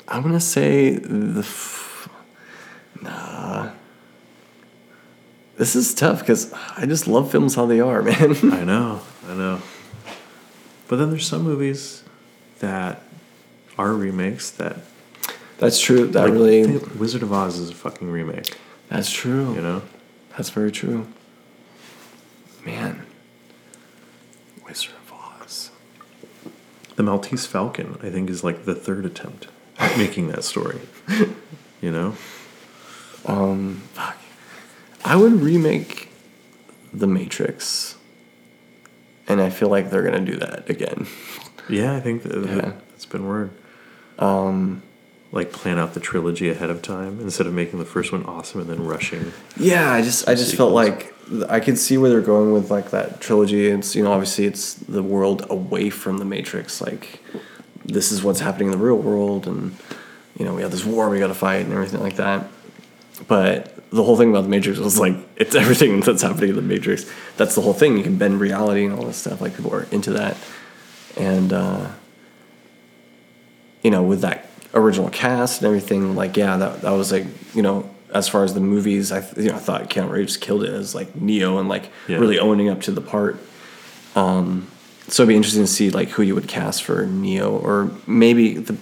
I'm 0.06 0.22
gonna 0.22 0.40
say 0.40 0.90
the. 0.96 1.42
This 5.58 5.74
is 5.74 5.92
tough 5.92 6.20
because 6.20 6.52
I 6.76 6.86
just 6.86 7.08
love 7.08 7.30
films 7.30 7.56
how 7.56 7.66
they 7.66 7.80
are, 7.80 8.00
man. 8.04 8.36
I 8.52 8.64
know. 8.64 9.00
I 9.28 9.34
know. 9.34 9.60
But 10.86 10.96
then 10.96 11.10
there's 11.10 11.26
some 11.26 11.42
movies 11.42 12.04
that 12.60 13.02
are 13.76 13.92
remakes 13.92 14.50
that 14.52 14.76
that's 15.58 15.80
true. 15.80 16.06
That 16.06 16.24
like, 16.24 16.32
really. 16.32 16.78
Wizard 16.98 17.22
of 17.22 17.32
Oz 17.32 17.58
is 17.58 17.70
a 17.70 17.74
fucking 17.74 18.10
remake. 18.10 18.56
That's 18.88 19.10
true. 19.10 19.54
You 19.54 19.60
know. 19.60 19.82
That's 20.30 20.50
very 20.50 20.70
true. 20.70 21.08
Man. 22.64 23.04
Wizard 24.64 24.92
of 25.06 25.12
Oz. 25.42 25.72
The 26.94 27.02
Maltese 27.02 27.46
Falcon, 27.46 27.98
I 28.02 28.10
think, 28.10 28.30
is 28.30 28.44
like 28.44 28.64
the 28.64 28.74
third 28.74 29.04
attempt 29.04 29.48
at 29.78 29.98
making 29.98 30.28
that 30.28 30.44
story. 30.44 30.80
You 31.80 31.92
know? 31.92 32.16
Um. 33.24 33.82
I 35.08 35.16
would 35.16 35.32
remake 35.32 36.08
The 36.92 37.06
Matrix. 37.06 37.96
And 39.26 39.40
I 39.40 39.48
feel 39.50 39.68
like 39.68 39.90
they're 39.90 40.02
gonna 40.02 40.20
do 40.24 40.36
that 40.36 40.68
again. 40.70 41.06
Yeah, 41.70 41.94
I 41.94 42.00
think 42.00 42.22
that, 42.22 42.46
Yeah. 42.46 42.72
that's 42.90 43.04
been 43.04 43.26
word. 43.26 43.50
Um, 44.18 44.82
like 45.32 45.52
plan 45.52 45.78
out 45.78 45.92
the 45.92 46.00
trilogy 46.00 46.48
ahead 46.48 46.70
of 46.70 46.80
time 46.80 47.20
instead 47.20 47.46
of 47.46 47.52
making 47.52 47.78
the 47.78 47.84
first 47.84 48.10
one 48.10 48.24
awesome 48.24 48.62
and 48.62 48.70
then 48.70 48.86
rushing. 48.86 49.32
Yeah, 49.58 49.92
I 49.92 50.00
just 50.00 50.26
I 50.26 50.34
just 50.34 50.54
felt 50.56 50.72
like 50.72 51.12
I 51.50 51.60
could 51.60 51.76
see 51.76 51.98
where 51.98 52.08
they're 52.08 52.22
going 52.22 52.54
with 52.54 52.70
like 52.70 52.90
that 52.92 53.20
trilogy. 53.20 53.66
It's 53.66 53.94
you 53.94 54.02
know 54.02 54.12
obviously 54.12 54.46
it's 54.46 54.72
the 54.74 55.02
world 55.02 55.44
away 55.50 55.90
from 55.90 56.16
the 56.16 56.24
Matrix. 56.24 56.80
Like 56.80 57.20
this 57.84 58.10
is 58.12 58.24
what's 58.24 58.40
happening 58.40 58.68
in 58.68 58.72
the 58.78 58.82
real 58.82 58.96
world, 58.96 59.46
and 59.46 59.76
you 60.38 60.46
know 60.46 60.54
we 60.54 60.62
have 60.62 60.70
this 60.70 60.86
war 60.86 61.10
we 61.10 61.18
got 61.18 61.26
to 61.26 61.34
fight 61.34 61.66
and 61.66 61.74
everything 61.74 62.00
like 62.00 62.16
that. 62.16 62.46
But 63.26 63.77
the 63.90 64.02
whole 64.04 64.16
thing 64.16 64.30
about 64.30 64.42
the 64.42 64.48
Matrix 64.48 64.78
was 64.78 64.98
like 64.98 65.14
it's 65.36 65.54
everything 65.54 66.00
that's 66.06 66.22
happening 66.22 66.50
in 66.50 66.56
the 66.56 66.62
Matrix. 66.62 67.10
That's 67.36 67.54
the 67.54 67.60
whole 67.62 67.72
thing. 67.74 67.96
You 67.96 68.02
can 68.02 68.16
bend 68.18 68.40
reality 68.40 68.84
and 68.84 68.94
all 68.94 69.04
this 69.04 69.16
stuff. 69.16 69.40
Like 69.40 69.56
people 69.56 69.72
are 69.74 69.84
into 69.90 70.12
that, 70.12 70.36
and 71.16 71.52
uh, 71.52 71.88
you 73.82 73.90
know 73.90 74.02
with 74.02 74.20
that 74.22 74.46
original 74.74 75.08
cast 75.10 75.62
and 75.62 75.66
everything, 75.66 76.14
like 76.14 76.36
yeah, 76.36 76.56
that 76.56 76.82
that 76.82 76.90
was 76.90 77.12
like 77.12 77.26
you 77.54 77.62
know 77.62 77.88
as 78.14 78.28
far 78.28 78.42
as 78.44 78.54
the 78.54 78.60
movies, 78.60 79.12
I 79.12 79.24
you 79.36 79.48
know 79.48 79.54
I 79.56 79.58
thought 79.58 79.90
Keanu 79.90 80.10
Reeves 80.10 80.36
killed 80.36 80.64
it 80.64 80.70
as 80.70 80.94
like 80.94 81.14
Neo 81.16 81.58
and 81.58 81.68
like 81.68 81.90
Yeah. 82.06 82.16
really 82.18 82.38
owning 82.38 82.68
up 82.68 82.82
to 82.82 82.90
the 82.90 83.00
part. 83.02 83.38
Um, 84.16 84.68
so 85.08 85.22
it'd 85.22 85.28
be 85.28 85.36
interesting 85.36 85.62
to 85.62 85.66
see 85.68 85.90
like 85.90 86.10
who 86.10 86.22
you 86.22 86.34
would 86.34 86.48
cast 86.48 86.82
for 86.82 87.06
Neo, 87.06 87.50
or 87.56 87.90
maybe 88.06 88.54
the 88.54 88.76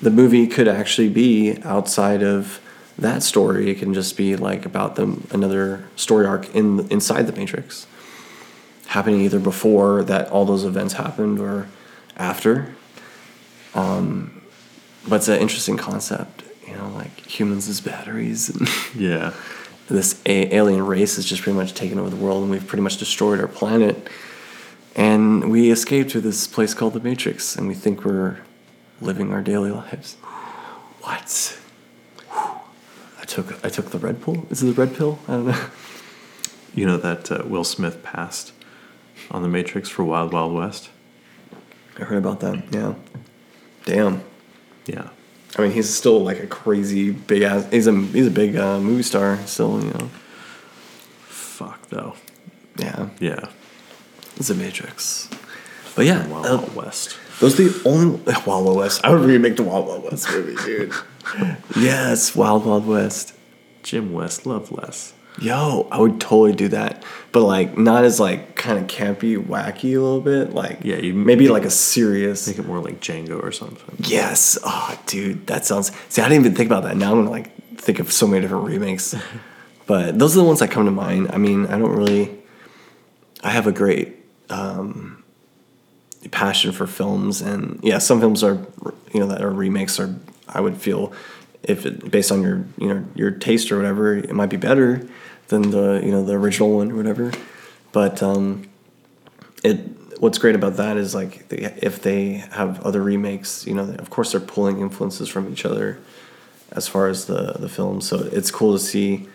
the 0.00 0.10
movie 0.10 0.46
could 0.46 0.68
actually 0.68 1.08
be 1.08 1.58
outside 1.62 2.22
of 2.22 2.60
that 2.98 3.22
story. 3.22 3.70
It 3.70 3.78
can 3.78 3.94
just 3.94 4.16
be 4.16 4.36
like 4.36 4.66
about 4.66 4.96
them 4.96 5.26
another 5.30 5.84
story 5.96 6.26
arc 6.26 6.54
in 6.54 6.88
inside 6.90 7.26
the 7.26 7.32
Matrix, 7.32 7.86
happening 8.88 9.20
either 9.20 9.38
before 9.38 10.02
that 10.04 10.28
all 10.30 10.44
those 10.44 10.64
events 10.64 10.94
happened 10.94 11.38
or 11.38 11.68
after. 12.16 12.74
Um, 13.74 14.42
but 15.06 15.16
it's 15.16 15.28
an 15.28 15.38
interesting 15.40 15.76
concept, 15.76 16.42
you 16.66 16.74
know, 16.74 16.88
like 16.94 17.18
humans 17.26 17.68
as 17.68 17.80
batteries 17.80 18.48
and. 18.50 18.68
Yeah. 18.94 19.32
this 19.88 20.20
a- 20.26 20.54
alien 20.54 20.84
race 20.84 21.16
has 21.16 21.24
just 21.24 21.42
pretty 21.42 21.56
much 21.56 21.72
taken 21.74 21.98
over 21.98 22.10
the 22.10 22.16
world 22.16 22.42
and 22.42 22.50
we've 22.50 22.66
pretty 22.66 22.82
much 22.82 22.96
destroyed 22.98 23.40
our 23.40 23.46
planet 23.48 24.08
and 24.96 25.50
we 25.50 25.70
escaped 25.70 26.10
to 26.10 26.20
this 26.20 26.46
place 26.46 26.74
called 26.74 26.92
the 26.94 27.00
matrix 27.00 27.54
and 27.56 27.68
we 27.68 27.74
think 27.74 28.04
we're 28.04 28.38
living 29.00 29.32
our 29.32 29.40
daily 29.42 29.70
lives 29.70 30.16
what 31.02 31.56
took 33.28 33.64
i 33.64 33.68
took 33.68 33.90
the 33.90 33.98
red 33.98 34.22
pill 34.22 34.46
is 34.50 34.62
it 34.62 34.66
the 34.66 34.72
red 34.86 34.94
pill 34.96 35.18
i 35.28 35.32
don't 35.32 35.46
know 35.46 35.64
You 36.74 36.86
know 36.86 36.96
that 36.98 37.30
uh, 37.32 37.42
Will 37.46 37.64
Smith 37.64 38.02
passed 38.02 38.52
on 39.30 39.42
the 39.42 39.48
Matrix 39.48 39.88
for 39.88 40.04
Wild 40.04 40.32
Wild 40.32 40.52
West. 40.52 40.90
i 41.98 42.04
heard 42.04 42.18
about 42.18 42.40
that 42.40 42.62
yeah 42.72 42.94
damn 43.84 44.22
Yeah. 44.86 45.08
i 45.56 45.62
mean 45.62 45.72
he's 45.72 45.92
still 45.92 46.20
like 46.22 46.40
a 46.40 46.46
crazy 46.46 47.10
big 47.10 47.42
ass 47.42 47.66
he's 47.70 47.86
a 47.86 47.92
he's 48.16 48.26
a 48.26 48.30
big 48.42 48.56
uh, 48.56 48.78
movie 48.80 49.02
star 49.02 49.38
still 49.46 49.80
you 49.82 49.90
know 49.90 50.10
Fuck 51.26 51.88
though. 51.88 52.14
yeah 52.76 53.08
Yeah. 53.18 53.48
it's 54.36 54.50
a 54.50 54.54
matrix 54.54 55.28
but 55.96 56.04
yeah 56.06 56.26
Wild 56.28 56.46
uh, 56.46 56.56
Wild 56.58 56.74
West. 56.76 57.16
Those 57.40 57.58
are 57.60 57.64
the 57.68 57.88
only 57.88 58.20
Wild 58.46 58.64
Wild 58.66 58.76
West. 58.76 59.00
I 59.04 59.10
would 59.10 59.20
remake 59.20 59.56
the 59.56 59.62
Wild 59.62 59.86
Wild 59.86 60.04
West 60.04 60.28
movie, 60.30 60.56
dude. 60.64 60.92
yes, 61.76 62.34
Wild 62.34 62.66
Wild 62.66 62.86
West. 62.86 63.34
Jim 63.82 64.12
West, 64.12 64.44
Loveless. 64.44 65.14
Yo, 65.40 65.86
I 65.92 66.00
would 66.00 66.20
totally 66.20 66.52
do 66.52 66.66
that, 66.68 67.04
but 67.30 67.42
like 67.42 67.78
not 67.78 68.02
as 68.04 68.18
like 68.18 68.56
kind 68.56 68.76
of 68.76 68.88
campy, 68.88 69.36
wacky 69.40 69.90
a 69.96 70.00
little 70.00 70.20
bit. 70.20 70.52
Like 70.52 70.80
Yeah, 70.82 70.96
you- 70.96 71.14
maybe 71.14 71.48
like 71.48 71.64
a 71.64 71.70
serious. 71.70 72.48
Make 72.48 72.58
it 72.58 72.66
more 72.66 72.80
like 72.80 72.98
Django 73.00 73.40
or 73.40 73.52
something. 73.52 73.96
Yes. 74.08 74.58
Oh, 74.64 75.00
dude, 75.06 75.46
that 75.46 75.64
sounds. 75.64 75.92
See, 76.08 76.20
I 76.22 76.28
didn't 76.28 76.44
even 76.44 76.56
think 76.56 76.68
about 76.68 76.82
that. 76.82 76.96
Now 76.96 77.12
I'm 77.12 77.18
gonna 77.18 77.30
like 77.30 77.54
think 77.76 78.00
of 78.00 78.10
so 78.10 78.26
many 78.26 78.42
different 78.42 78.64
remakes, 78.64 79.14
but 79.86 80.18
those 80.18 80.34
are 80.36 80.40
the 80.40 80.44
ones 80.44 80.58
that 80.58 80.72
come 80.72 80.84
to 80.86 80.90
mind. 80.90 81.30
I 81.32 81.36
mean, 81.38 81.66
I 81.66 81.78
don't 81.78 81.92
really. 81.96 82.36
I 83.44 83.50
have 83.50 83.68
a 83.68 83.72
great 83.72 84.16
um, 84.50 85.17
passion 86.30 86.72
for 86.72 86.86
films, 86.86 87.40
and 87.40 87.80
yeah, 87.82 87.98
some 87.98 88.20
films 88.20 88.42
are 88.42 88.58
you 89.12 89.20
know 89.20 89.26
that 89.26 89.42
are 89.42 89.50
remakes 89.50 89.98
are 90.00 90.14
I 90.48 90.60
would 90.60 90.76
feel 90.76 91.12
if 91.62 91.86
it, 91.86 92.10
based 92.10 92.32
on 92.32 92.42
your 92.42 92.64
you 92.78 92.92
know 92.92 93.04
your 93.14 93.30
taste 93.30 93.70
or 93.72 93.76
whatever, 93.76 94.16
it 94.16 94.32
might 94.34 94.50
be 94.50 94.56
better 94.56 95.06
than 95.48 95.70
the 95.70 96.00
you 96.04 96.10
know 96.10 96.24
the 96.24 96.34
original 96.34 96.76
one 96.76 96.92
or 96.92 96.96
whatever, 96.96 97.32
but. 97.92 98.22
um 98.22 98.68
it 99.64 99.76
what's 100.20 100.38
great 100.38 100.54
about 100.54 100.76
that 100.76 100.96
is 100.96 101.14
like 101.14 101.48
they, 101.48 101.58
if 101.82 102.02
they 102.02 102.34
have 102.52 102.80
other 102.84 103.02
remakes 103.02 103.66
you 103.66 103.74
know 103.74 103.94
of 103.98 104.10
course 104.10 104.32
they're 104.32 104.40
pulling 104.40 104.80
influences 104.80 105.28
from 105.28 105.50
each 105.50 105.64
other 105.64 105.98
as 106.72 106.88
far 106.88 107.08
as 107.08 107.26
the 107.26 107.54
the 107.58 107.68
films 107.68 108.06
so 108.06 108.28
it's 108.32 108.50
cool 108.50 108.72
to 108.72 108.78
see 108.78 109.28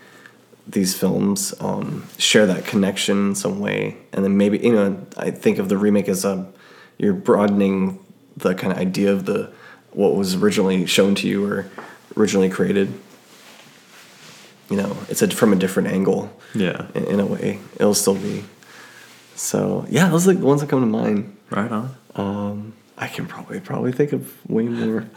these 0.67 0.96
films 0.98 1.54
um, 1.60 2.06
share 2.17 2.46
that 2.46 2.65
connection 2.65 3.28
in 3.30 3.36
some 3.36 3.60
way. 3.60 3.98
And 4.13 4.24
then 4.24 4.38
maybe 4.38 4.60
you 4.60 4.72
know 4.74 5.06
i 5.17 5.30
think 5.32 5.58
of 5.58 5.69
the 5.69 5.78
remake 5.78 6.08
as 6.08 6.26
a 6.26 6.48
you're 6.97 7.13
broadening 7.13 7.99
the 8.38 8.53
kind 8.56 8.71
of 8.73 8.79
idea 8.79 9.12
of 9.12 9.25
the 9.25 9.51
what 9.91 10.15
was 10.15 10.36
originally 10.36 10.86
shown 10.86 11.13
to 11.15 11.27
you 11.27 11.45
or 11.45 11.67
originally 12.17 12.49
created 12.49 12.91
you 14.69 14.77
know 14.77 14.95
it's 15.10 15.21
a, 15.21 15.27
from 15.29 15.53
a 15.53 15.56
different 15.56 15.89
angle 15.89 16.32
Yeah. 16.56 16.88
in, 16.95 17.03
in 17.06 17.19
a 17.19 17.25
way. 17.25 17.60
It'll 17.75 17.93
still 17.93 18.15
be. 18.15 18.43
So 19.36 19.86
yeah, 19.89 20.10
those 20.10 20.27
are 20.27 20.34
the 20.34 20.45
ones 20.45 20.62
that 20.62 20.69
come 20.69 20.79
to 20.82 20.86
mind. 20.88 21.36
Right 21.49 21.71
on. 21.71 21.95
Um, 22.15 22.73
I 22.97 23.08
can 23.08 23.25
probably 23.27 23.60
probably 23.60 23.91
think 23.91 24.13
of 24.13 24.32
way 24.49 24.63
more. 24.65 25.06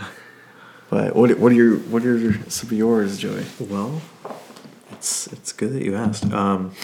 But 0.88 1.16
what 1.16 1.36
what 1.40 1.50
are 1.50 1.54
your 1.56 1.78
what 1.78 2.04
are 2.04 2.16
your, 2.16 2.34
some 2.48 2.68
of 2.68 2.72
yours, 2.72 3.18
Joey? 3.18 3.44
Well, 3.58 4.00
it's 4.92 5.26
it's 5.32 5.52
good 5.52 5.72
that 5.72 5.82
you 5.84 5.96
asked. 5.96 6.32
Um, 6.32 6.74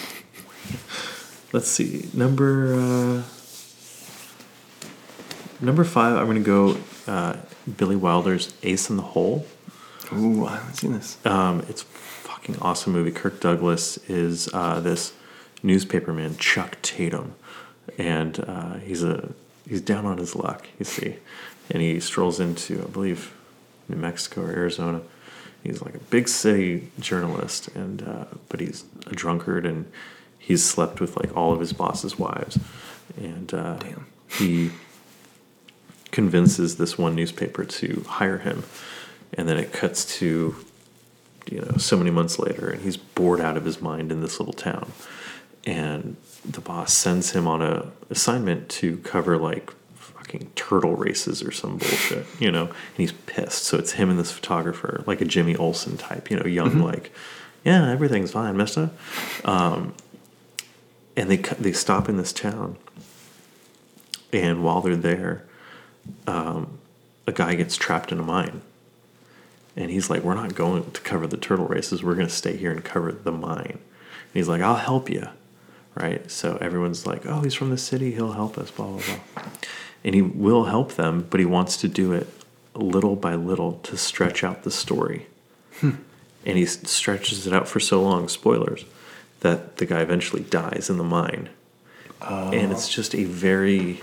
let's 1.52 1.68
see. 1.68 2.08
Number 2.12 2.74
uh, 2.74 3.22
number 5.62 5.84
five. 5.84 6.16
I'm 6.16 6.26
gonna 6.26 6.40
go 6.40 6.76
uh, 7.06 7.36
Billy 7.76 7.96
Wilder's 7.96 8.52
Ace 8.62 8.90
in 8.90 8.96
the 8.96 9.02
Hole. 9.02 9.46
Ooh, 10.12 10.46
I 10.46 10.56
haven't 10.56 10.74
seen 10.74 10.92
this. 10.92 11.24
Um, 11.24 11.64
it's 11.68 11.82
a 11.82 11.86
fucking 11.86 12.58
awesome 12.60 12.92
movie. 12.92 13.12
Kirk 13.12 13.40
Douglas 13.40 13.96
is 14.08 14.52
uh, 14.52 14.80
this 14.80 15.14
newspaperman, 15.62 16.38
Chuck 16.38 16.76
Tatum, 16.82 17.34
and 17.96 18.40
uh, 18.40 18.74
he's 18.74 19.02
a 19.02 19.32
he's 19.68 19.80
down 19.80 20.04
on 20.04 20.18
his 20.18 20.34
luck. 20.34 20.66
You 20.78 20.84
see, 20.84 21.16
and 21.70 21.82
he 21.82 22.00
strolls 22.00 22.40
into 22.40 22.82
I 22.82 22.90
believe 22.90 23.34
New 23.88 23.96
Mexico 23.96 24.42
or 24.42 24.50
Arizona. 24.50 25.00
He's 25.62 25.80
like 25.80 25.94
a 25.94 26.00
big 26.00 26.28
city 26.28 26.90
journalist, 26.98 27.68
and 27.68 28.02
uh, 28.02 28.24
but 28.48 28.60
he's 28.60 28.84
a 29.06 29.14
drunkard, 29.14 29.64
and 29.64 29.90
he's 30.38 30.64
slept 30.64 31.00
with 31.00 31.16
like 31.16 31.36
all 31.36 31.52
of 31.52 31.60
his 31.60 31.72
boss's 31.72 32.18
wives, 32.18 32.58
and 33.16 33.54
uh, 33.54 33.76
Damn. 33.76 34.06
he 34.28 34.72
convinces 36.12 36.76
this 36.76 36.96
one 36.96 37.16
newspaper 37.16 37.64
to 37.64 38.04
hire 38.06 38.38
him, 38.38 38.62
and 39.34 39.48
then 39.48 39.58
it 39.58 39.72
cuts 39.72 40.04
to 40.18 40.54
you 41.50 41.60
know 41.60 41.76
so 41.78 41.96
many 41.96 42.10
months 42.10 42.38
later, 42.38 42.70
and 42.70 42.82
he's 42.82 42.96
bored 42.96 43.40
out 43.40 43.56
of 43.56 43.64
his 43.64 43.80
mind 43.80 44.12
in 44.12 44.20
this 44.20 44.38
little 44.38 44.54
town, 44.54 44.92
and 45.64 46.16
the 46.48 46.60
boss 46.60 46.92
sends 46.92 47.32
him 47.32 47.48
on 47.48 47.60
a 47.60 47.90
assignment 48.10 48.68
to 48.68 48.98
cover 48.98 49.36
like 49.36 49.72
fucking 49.94 50.50
turtle 50.54 50.94
races 50.94 51.42
or 51.42 51.50
some 51.50 51.78
bullshit, 51.78 52.26
you 52.38 52.50
know, 52.50 52.66
and 52.66 52.96
he's 52.96 53.12
pissed. 53.12 53.64
So 53.64 53.76
it's 53.78 53.92
him 53.92 54.08
and 54.10 54.18
this 54.18 54.30
photographer, 54.30 55.02
like 55.06 55.20
a 55.20 55.24
Jimmy 55.24 55.56
Olsen 55.56 55.96
type, 55.96 56.30
you 56.30 56.36
know, 56.36 56.46
young 56.46 56.78
like, 56.80 57.12
yeah, 57.64 57.90
everything's 57.90 58.32
fine, 58.32 58.56
Mister. 58.56 58.90
Um, 59.44 59.94
and 61.16 61.30
they 61.30 61.36
they 61.36 61.72
stop 61.72 62.08
in 62.08 62.16
this 62.16 62.32
town, 62.32 62.76
and 64.32 64.62
while 64.62 64.80
they're 64.80 64.96
there, 64.96 65.46
um, 66.26 66.78
a 67.26 67.32
guy 67.32 67.54
gets 67.54 67.76
trapped 67.76 68.12
in 68.12 68.18
a 68.18 68.22
mine. 68.22 68.62
And 69.76 69.90
he's 69.90 70.10
like, 70.10 70.22
We're 70.22 70.34
not 70.34 70.54
going 70.54 70.90
to 70.90 71.00
cover 71.00 71.26
the 71.26 71.36
turtle 71.36 71.66
races. 71.66 72.02
We're 72.02 72.14
going 72.14 72.28
to 72.28 72.32
stay 72.34 72.56
here 72.56 72.70
and 72.70 72.84
cover 72.84 73.12
the 73.12 73.32
mine. 73.32 73.78
And 73.78 74.34
he's 74.34 74.48
like, 74.48 74.60
I'll 74.60 74.76
help 74.76 75.08
you. 75.08 75.28
Right? 75.94 76.30
So 76.30 76.56
everyone's 76.60 77.06
like, 77.06 77.26
Oh, 77.26 77.40
he's 77.40 77.54
from 77.54 77.70
the 77.70 77.78
city. 77.78 78.12
He'll 78.12 78.32
help 78.32 78.58
us, 78.58 78.70
blah, 78.70 78.86
blah, 78.86 79.02
blah. 79.34 79.44
And 80.04 80.14
he 80.14 80.22
will 80.22 80.64
help 80.64 80.94
them, 80.94 81.26
but 81.30 81.40
he 81.40 81.46
wants 81.46 81.76
to 81.78 81.88
do 81.88 82.12
it 82.12 82.28
little 82.74 83.16
by 83.16 83.34
little 83.34 83.74
to 83.84 83.96
stretch 83.96 84.42
out 84.42 84.64
the 84.64 84.70
story. 84.70 85.26
And 86.44 86.58
he 86.58 86.66
stretches 86.66 87.46
it 87.46 87.52
out 87.52 87.68
for 87.68 87.78
so 87.78 88.02
long, 88.02 88.28
spoilers, 88.28 88.84
that 89.40 89.76
the 89.76 89.86
guy 89.86 90.00
eventually 90.00 90.42
dies 90.42 90.90
in 90.90 90.98
the 90.98 91.04
mine. 91.04 91.50
And 92.52 92.72
it's 92.72 92.88
just 92.88 93.14
a 93.14 93.24
very 93.24 94.00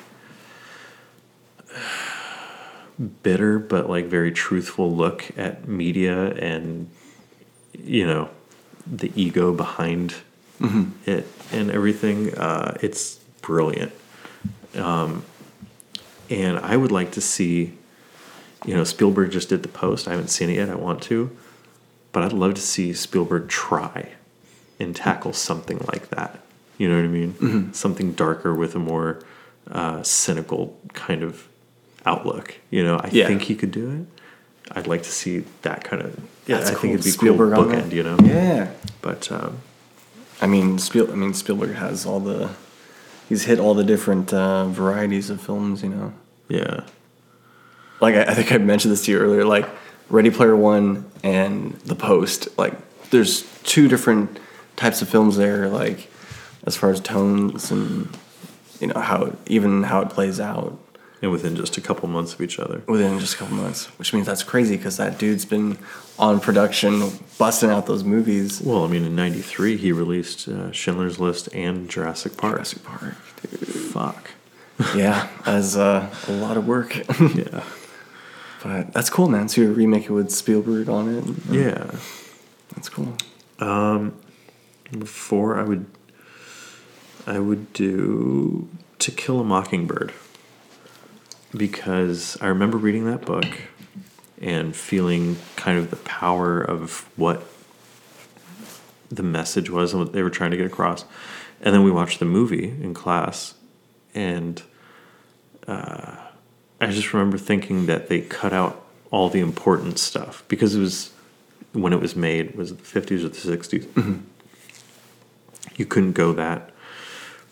bitter 3.24 3.59
but 3.59 3.89
like 3.89 4.05
very 4.05 4.32
truthful 4.32 4.93
look 4.93 5.32
at 5.38 5.67
media 5.67 6.32
and 6.34 6.89
you 7.74 8.05
know 8.05 8.30
the 8.86 9.11
ego 9.15 9.53
behind 9.53 10.15
it 11.05 11.26
and 11.51 11.72
everything 11.72 12.34
uh, 12.36 12.78
it's 12.82 13.15
brilliant 13.41 13.93
um, 14.76 15.24
and 16.30 16.59
i 16.59 16.76
would 16.76 16.91
like 16.91 17.11
to 17.11 17.22
see 17.22 17.78
you 18.65 18.76
know, 18.76 18.84
Spielberg 18.84 19.32
just 19.32 19.49
did 19.49 19.63
the 19.63 19.70
post. 19.70 20.07
I 20.07 20.11
haven't 20.11 20.30
seen 20.30 20.49
it 20.49 20.55
yet. 20.55 20.70
I 20.70 20.76
want 20.76 21.01
to, 21.03 21.36
but 22.11 22.24
I'd 22.24 22.34
love 22.34 22.55
to 22.55 22.61
see 22.61 22.93
Spielberg 22.93 23.47
try 23.47 24.09
and 24.80 24.95
tackle 24.95 25.34
something 25.34 25.80
like 25.91 26.09
that. 26.09 26.39
You 26.78 26.89
know 26.89 26.95
what 26.95 27.05
I 27.05 27.07
mean? 27.07 27.74
Something 27.74 28.13
darker 28.13 28.53
with 28.53 28.76
a 28.76 28.80
more 28.80 29.24
uh, 29.70 30.03
cynical 30.03 30.78
kind 30.93 31.24
of 31.24 31.47
outlook. 32.06 32.56
You 32.70 32.84
know, 32.84 32.97
I 32.97 33.10
Yeah. 33.12 33.28
think 33.28 33.43
he 33.43 33.56
could 33.56 33.72
do 33.72 33.89
it. 33.91 34.22
I'd 34.72 34.88
like 34.88 35.04
to 35.04 35.12
see 35.12 35.43
that 35.64 35.84
kind 35.84 36.02
of. 36.02 36.20
Yeah, 36.45 36.58
That's 36.58 36.70
I 36.70 36.74
cool. 36.74 36.82
think 36.82 36.93
it'd 36.95 37.06
be 37.06 37.10
Spielberg 37.12 37.54
cool 37.56 37.66
bookend. 37.66 37.91
You 37.91 38.04
know, 38.04 38.18
Yeah. 38.24 38.68
but 39.02 39.32
um, 39.32 39.58
I 40.41 40.47
mean, 40.47 40.78
Spiel. 40.80 41.12
I 41.12 41.16
mean, 41.16 41.34
Spielberg 41.34 41.76
has 41.76 42.06
all 42.06 42.20
the. 42.20 42.50
He's 43.28 43.43
hit 43.45 43.60
all 43.60 43.74
the 43.76 43.84
different 43.84 44.34
uh, 44.34 44.66
varieties 44.68 45.30
of 45.30 45.41
films. 45.41 45.84
You 45.84 45.89
know, 45.89 46.14
yeah, 46.47 46.82
like 48.02 48.16
I, 48.16 48.24
I 48.24 48.34
think 48.34 48.52
I 48.52 48.58
mentioned 48.58 48.91
this 48.91 49.06
to 49.06 49.12
you 49.12 49.20
earlier. 49.20 49.43
Like 49.45 49.68
Ready 50.10 50.30
Player 50.32 50.56
One 50.56 51.06
and 51.24 51.74
The 51.86 51.95
Post. 51.95 52.47
Like, 52.58 52.74
there's 53.12 53.43
two 53.64 53.88
different 53.88 54.39
types 54.76 55.02
of 55.02 55.10
films 55.10 55.38
there. 55.38 55.68
Like, 55.68 56.10
as 56.66 56.76
far 56.76 56.89
as 56.91 57.00
tones 57.02 57.72
and 57.72 58.16
you 58.80 58.88
know 58.88 59.00
how 59.00 59.26
it, 59.26 59.36
even 59.47 59.84
how 59.84 60.02
it 60.02 60.10
plays 60.10 60.39
out 60.39 60.78
and 61.22 61.32
within 61.32 61.55
just 61.55 61.78
a 61.78 61.82
couple 61.82 62.07
months 62.07 62.34
of 62.34 62.41
each 62.41 62.59
other. 62.59 62.82
within 62.88 63.20
just 63.20 63.36
a 63.36 63.38
couple 63.38 63.55
months. 63.55 63.86
Which 63.99 64.13
means 64.13 64.26
that's 64.26 64.43
crazy 64.43 64.78
because 64.78 64.97
that 64.97 65.17
dude's 65.17 65.45
been 65.45 65.78
on 66.17 66.39
production, 66.39 67.11
busting 67.38 67.70
out 67.70 67.86
those 67.86 68.03
movies. 68.03 68.61
Well, 68.61 68.84
I 68.84 68.88
mean, 68.88 69.05
in 69.05 69.15
'93 69.15 69.78
he 69.78 69.91
released 69.91 70.47
uh, 70.47 70.72
Schindler's 70.72 71.20
List 71.20 71.49
and 71.53 71.89
Jurassic 71.89 72.38
Park. 72.38 72.53
Jurassic 72.55 72.84
Park. 72.84 73.15
Dude. 73.41 73.59
Fuck. 73.67 74.32
Yeah, 74.95 75.28
that's 75.45 75.76
uh, 75.76 76.09
a 76.28 76.32
lot 76.32 76.57
of 76.57 76.67
work. 76.67 76.95
Yeah. 77.20 77.63
But 78.61 78.91
that's 78.91 79.09
cool, 79.09 79.30
man. 79.30 79.47
So 79.47 79.61
you 79.61 79.72
remake 79.72 80.03
it 80.03 80.11
with 80.11 80.32
Spielberg 80.32 80.89
on 80.89 81.07
it. 81.07 81.24
Yeah. 81.49 81.91
That's 82.76 82.89
cool. 82.89 83.15
Before 84.91 85.57
I 85.57 85.63
would, 85.63 85.86
I 87.26 87.39
would 87.39 87.72
do 87.72 88.67
To 88.99 89.11
Kill 89.11 89.39
a 89.39 89.45
Mockingbird 89.45 90.11
because 91.56 92.38
I 92.41 92.47
remember 92.47 92.78
reading 92.78 93.06
that 93.06 93.26
book 93.26 93.47
and 94.41 94.76
feeling 94.76 95.38
kind 95.56 95.78
of 95.78 95.89
the 95.89 95.97
power 95.97 96.62
of 96.62 97.10
what 97.16 97.45
the 99.10 99.24
message 99.24 99.70
was 99.70 99.93
and 99.93 100.04
what 100.04 100.14
they 100.14 100.22
were 100.22 100.30
trying 100.30 100.52
to 100.52 100.58
get 100.58 100.66
across. 100.66 101.06
And 101.62 101.74
then 101.74 101.84
we 101.84 101.91
watched 101.91 102.20
the 102.20 102.26
movie 102.26 102.70
in 102.70 102.93
class, 102.93 103.56
and 104.14 104.62
uh, 105.68 106.16
I 106.80 106.88
just 106.88 107.14
remember 107.14 107.38
thinking 107.38 107.88
that 107.88 108.08
they 108.08 108.22
cut 108.22 108.54
out 108.54 108.86
all 109.12 109.30
the 109.30 109.39
important 109.39 110.00
stuff 110.00 110.43
because 110.47 110.76
it 110.76 110.80
was 110.80 111.12
when 111.74 111.93
it 111.93 112.00
was 112.00 112.16
made 112.16 112.56
was 112.56 112.72
it 112.72 112.78
the 112.78 113.00
50s 113.00 113.24
or 113.24 113.30
the 113.30 113.58
60s 113.58 114.22
you 115.76 115.86
couldn't 115.86 116.14
go 116.14 116.34
that 116.34 116.68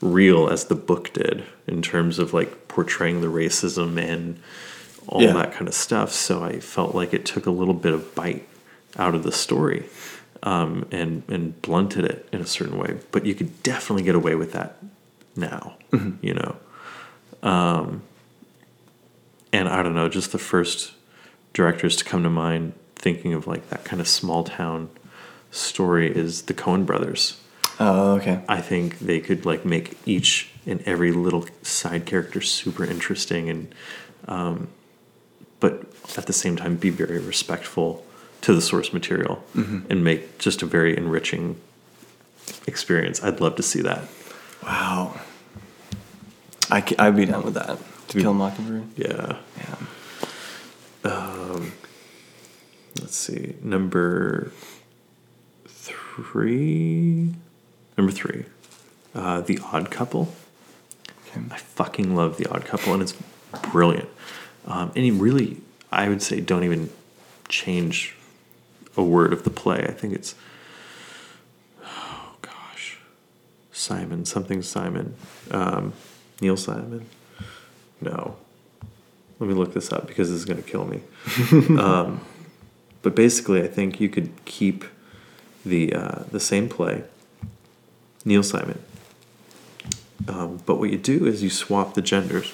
real 0.02 0.48
as 0.50 0.66
the 0.66 0.76
book 0.76 1.12
did 1.14 1.43
in 1.66 1.82
terms 1.82 2.20
of 2.20 2.34
like 2.34 2.68
portraying 2.68 3.22
the 3.22 3.28
racism 3.28 4.00
and 4.00 4.39
all 5.08 5.22
Yeah. 5.22 5.34
that 5.34 5.54
kind 5.54 5.68
of 5.68 5.74
stuff. 5.74 6.12
So 6.12 6.43
I 6.43 6.60
felt 6.60 6.93
like 6.93 7.14
it 7.14 7.26
took 7.26 7.45
a 7.45 7.52
little 7.52 7.74
bit 7.74 7.93
of 7.93 8.14
bite 8.14 8.48
out 8.98 9.16
of 9.16 9.24
the 9.24 9.32
story 9.32 9.86
um, 10.43 10.86
and 10.91 11.24
and 11.28 11.60
blunted 11.62 12.06
it 12.06 12.28
in 12.32 12.41
a 12.41 12.45
certain 12.45 12.78
way. 12.78 12.98
But 13.12 13.26
you 13.26 13.34
could 13.36 13.64
definitely 13.64 14.04
get 14.04 14.16
away 14.16 14.36
with 14.36 14.54
that 14.54 14.78
now, 15.36 15.78
you 16.22 16.34
know. 16.34 16.56
Um, 17.43 18.02
and 19.54 19.68
I 19.70 19.82
don't 19.84 19.95
know, 19.95 20.10
just 20.10 20.32
the 20.32 20.38
first 20.39 20.91
directors 21.54 21.95
to 21.98 22.04
come 22.06 22.24
to 22.24 22.30
mind 22.30 22.74
thinking 22.95 23.34
of 23.34 23.48
like 23.48 23.70
that 23.70 23.84
kind 23.86 24.02
of 24.02 24.08
small 24.08 24.43
town 24.43 24.89
story 25.52 26.14
is 26.16 26.43
the 26.43 26.54
Coen 26.54 26.86
brothers. 26.86 27.39
Oh, 27.80 28.13
okay. 28.15 28.41
I 28.47 28.59
think 28.61 28.99
they 28.99 29.19
could 29.19 29.45
like 29.45 29.63
make 29.65 29.97
each 30.05 30.49
and 30.65 30.82
every 30.86 31.11
little 31.11 31.45
side 31.61 32.05
character 32.05 32.41
super 32.41 32.84
interesting 32.84 33.49
and 33.49 33.73
um, 34.28 34.67
but 35.59 35.84
at 36.17 36.25
the 36.25 36.34
same 36.34 36.55
time 36.55 36.75
be 36.75 36.89
very 36.89 37.19
respectful 37.19 38.03
to 38.41 38.53
the 38.53 38.61
source 38.61 38.93
material 38.93 39.43
and 39.55 40.03
make 40.03 40.38
just 40.38 40.61
a 40.61 40.65
very 40.65 40.95
enriching 40.97 41.59
experience. 42.67 43.23
I'd 43.23 43.39
love 43.41 43.55
to 43.55 43.63
see 43.63 43.82
that. 43.82 44.03
Wow. 44.63 45.19
I 46.69 46.82
c- 46.88 46.95
I'd 46.99 47.15
be 47.15 47.25
down 47.25 47.43
with 47.43 47.53
that. 47.55 47.78
To 48.09 48.19
kill 48.21 48.32
a 48.32 48.34
mockingbird. 48.34 48.84
Yeah. 48.95 49.38
Yeah. 49.57 51.11
Um, 51.11 51.71
Let's 52.99 53.15
see. 53.15 53.55
Number 53.61 54.51
three. 55.67 57.34
Number 57.98 58.12
three. 58.12 58.45
Uh, 59.16 59.41
the 59.41 59.60
Odd 59.72 59.89
Couple. 59.89 60.34
Okay. 61.28 61.41
I 61.52 61.58
fucking 61.58 62.16
love 62.16 62.38
The 62.38 62.48
Odd 62.48 62.66
Couple, 62.66 62.93
and 62.93 63.02
it's 63.02 63.16
brilliant. 63.72 64.10
Um, 64.66 64.91
and 64.95 65.06
you 65.06 65.16
really, 65.16 65.58
I 65.91 66.08
would 66.10 66.22
say, 66.22 66.39
don't 66.39 66.64
even 66.64 66.89
change 67.50 68.16
a 68.95 69.04
word 69.04 69.34
of 69.34 69.43
the 69.43 69.50
play. 69.50 69.86
I 69.88 69.91
think 69.91 70.14
it's, 70.14 70.36
oh 71.84 72.36
gosh, 72.41 73.00
Simon, 73.72 74.26
something 74.26 74.62
Simon. 74.62 75.16
Um, 75.52 75.93
Neil 76.41 76.58
Simon? 76.58 77.06
No. 78.02 78.36
Let 79.39 79.48
me 79.48 79.54
look 79.54 79.74
this 79.74 79.91
up 79.91 80.08
because 80.08 80.30
this 80.30 80.38
is 80.38 80.45
going 80.45 80.62
to 80.62 80.68
kill 80.68 80.86
me. 80.86 81.02
um, 81.80 82.22
but 83.02 83.16
basically, 83.16 83.64
I 83.64 83.68
think 83.68 84.00
you 84.00 84.10
could 84.10 84.32
keep 84.45 84.84
the 85.66 85.93
uh, 85.93 86.24
the 86.32 86.39
same 86.39 86.70
play, 86.70 87.04
Neil 88.28 88.43
Simon. 88.43 88.80
Um, 90.28 90.59
but 90.65 90.75
what 90.78 90.89
you 90.89 90.97
do 90.97 91.25
is 91.25 91.41
you 91.41 91.49
swap 91.49 91.93
the 91.93 92.01
genders, 92.01 92.51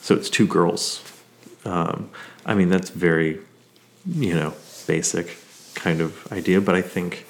so 0.00 0.14
it's 0.14 0.28
two 0.28 0.46
girls. 0.46 1.02
Um, 1.64 2.10
I 2.44 2.54
mean, 2.54 2.68
that's 2.68 2.90
very, 2.90 3.38
you 4.06 4.34
know, 4.34 4.52
basic 4.86 5.38
kind 5.74 6.00
of 6.00 6.30
idea. 6.32 6.60
But 6.60 6.74
I 6.74 6.82
think 6.82 7.26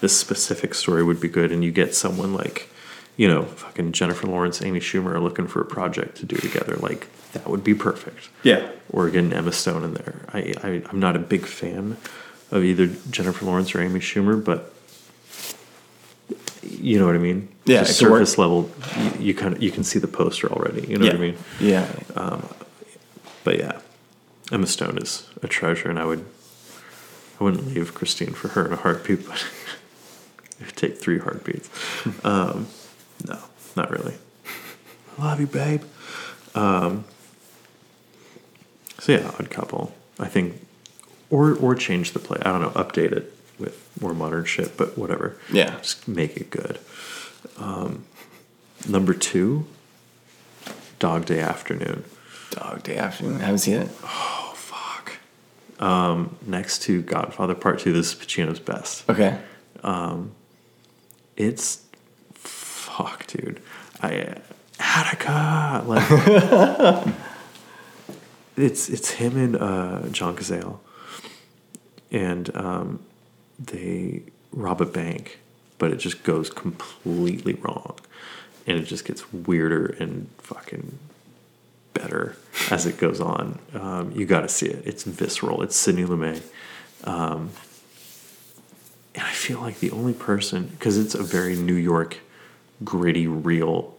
this 0.00 0.18
specific 0.18 0.74
story 0.74 1.04
would 1.04 1.20
be 1.20 1.28
good, 1.28 1.52
and 1.52 1.62
you 1.62 1.70
get 1.70 1.94
someone 1.94 2.34
like, 2.34 2.68
you 3.16 3.28
know, 3.28 3.44
fucking 3.44 3.92
Jennifer 3.92 4.26
Lawrence, 4.26 4.62
Amy 4.62 4.80
Schumer 4.80 5.14
are 5.14 5.20
looking 5.20 5.46
for 5.46 5.60
a 5.60 5.64
project 5.66 6.16
to 6.18 6.26
do 6.26 6.36
together. 6.36 6.74
Like 6.76 7.06
that 7.32 7.48
would 7.48 7.62
be 7.62 7.74
perfect 7.74 8.28
Yeah. 8.42 8.68
or 8.90 9.08
getting 9.10 9.32
Emma 9.32 9.52
Stone 9.52 9.84
in 9.84 9.94
there. 9.94 10.22
I, 10.32 10.54
I 10.64 10.82
I'm 10.90 10.98
not 10.98 11.14
a 11.14 11.20
big 11.20 11.46
fan 11.46 11.96
of 12.50 12.64
either 12.64 12.88
Jennifer 13.10 13.44
Lawrence 13.44 13.74
or 13.74 13.80
Amy 13.80 14.00
Schumer, 14.00 14.42
but 14.42 14.74
you 16.70 16.98
know 16.98 17.06
what 17.06 17.14
I 17.14 17.18
mean. 17.18 17.48
Yeah, 17.64 17.80
Just 17.84 17.98
surface 17.98 18.38
level, 18.38 18.70
you, 18.98 19.12
you 19.26 19.34
kind 19.34 19.54
of 19.54 19.62
you 19.62 19.70
can 19.70 19.84
see 19.84 19.98
the 19.98 20.08
poster 20.08 20.50
already. 20.50 20.86
You 20.86 20.98
know 20.98 21.06
yeah. 21.06 21.12
what 21.12 21.20
I 21.20 21.24
mean. 21.24 21.36
Yeah. 21.60 21.92
Um, 22.16 22.48
but 23.44 23.58
yeah, 23.58 23.80
Emma 24.52 24.66
Stone 24.66 24.98
is 24.98 25.28
a 25.42 25.48
treasure, 25.48 25.88
and 25.88 25.98
I 25.98 26.04
would 26.04 26.24
I 27.40 27.44
wouldn't 27.44 27.66
leave 27.66 27.94
Christine 27.94 28.32
for 28.32 28.48
her 28.48 28.66
in 28.66 28.72
a 28.72 28.76
heartbeat, 28.76 29.26
but 29.26 29.44
it 30.60 30.66
would 30.66 30.76
take 30.76 30.98
three 30.98 31.18
heartbeats. 31.18 31.68
um, 32.24 32.66
no, 33.26 33.38
not 33.76 33.90
really. 33.90 34.14
I 35.18 35.22
love 35.22 35.40
you, 35.40 35.46
babe. 35.46 35.82
Um, 36.54 37.04
so 38.98 39.12
yeah, 39.12 39.30
odd 39.38 39.50
couple. 39.50 39.94
I 40.18 40.26
think, 40.26 40.66
or 41.30 41.54
or 41.54 41.74
change 41.74 42.12
the 42.12 42.18
play. 42.18 42.38
I 42.42 42.50
don't 42.52 42.60
know, 42.60 42.70
update 42.70 43.12
it 43.12 43.34
with 43.60 43.88
more 44.00 44.14
modern 44.14 44.44
shit, 44.44 44.76
but 44.76 44.98
whatever. 44.98 45.36
Yeah. 45.52 45.76
just 45.78 46.08
make 46.08 46.36
it 46.36 46.50
good. 46.50 46.78
Um, 47.58 48.04
number 48.88 49.14
two, 49.14 49.66
Dog 50.98 51.26
Day 51.26 51.40
Afternoon. 51.40 52.04
Dog 52.50 52.82
Day 52.82 52.96
Afternoon. 52.96 53.36
I 53.36 53.44
haven't 53.44 53.58
seen 53.58 53.76
it. 53.76 53.88
Oh 54.02 54.52
fuck. 54.56 55.12
Um, 55.78 56.36
next 56.46 56.82
to 56.82 57.02
Godfather 57.02 57.54
Part 57.54 57.78
Two, 57.80 57.92
this 57.92 58.12
is 58.12 58.18
Pacino's 58.18 58.60
best. 58.60 59.08
Okay. 59.08 59.38
It's 61.36 61.82
fuck, 62.34 63.26
dude. 63.26 63.60
I 64.02 64.36
Attica 64.78 65.82
like 65.86 66.06
it's 68.58 68.90
it's 68.90 69.12
him 69.12 69.38
and 69.38 69.56
uh, 69.56 70.02
John 70.10 70.36
Cazale, 70.36 70.78
and 72.10 72.54
um, 72.54 73.00
they 73.64 74.22
rob 74.52 74.80
a 74.80 74.86
bank, 74.86 75.38
but 75.78 75.92
it 75.92 75.96
just 75.96 76.22
goes 76.22 76.50
completely 76.50 77.54
wrong, 77.54 77.98
and 78.66 78.78
it 78.78 78.84
just 78.84 79.04
gets 79.04 79.32
weirder 79.32 79.96
and 80.00 80.28
fucking 80.38 80.98
better 81.94 82.36
as 82.70 82.86
it 82.86 82.98
goes 82.98 83.20
on. 83.20 83.58
Um, 83.74 84.12
you 84.12 84.26
got 84.26 84.40
to 84.40 84.48
see 84.48 84.66
it. 84.66 84.82
It's 84.86 85.04
visceral. 85.04 85.62
It's 85.62 85.76
Sidney 85.76 86.04
Lumet. 86.04 86.42
Um, 87.04 87.50
and 89.14 89.24
I 89.24 89.32
feel 89.32 89.60
like 89.60 89.80
the 89.80 89.90
only 89.90 90.12
person, 90.12 90.66
because 90.66 90.96
it's 90.96 91.14
a 91.14 91.22
very 91.22 91.56
New 91.56 91.74
York, 91.74 92.18
gritty, 92.84 93.26
real 93.26 93.96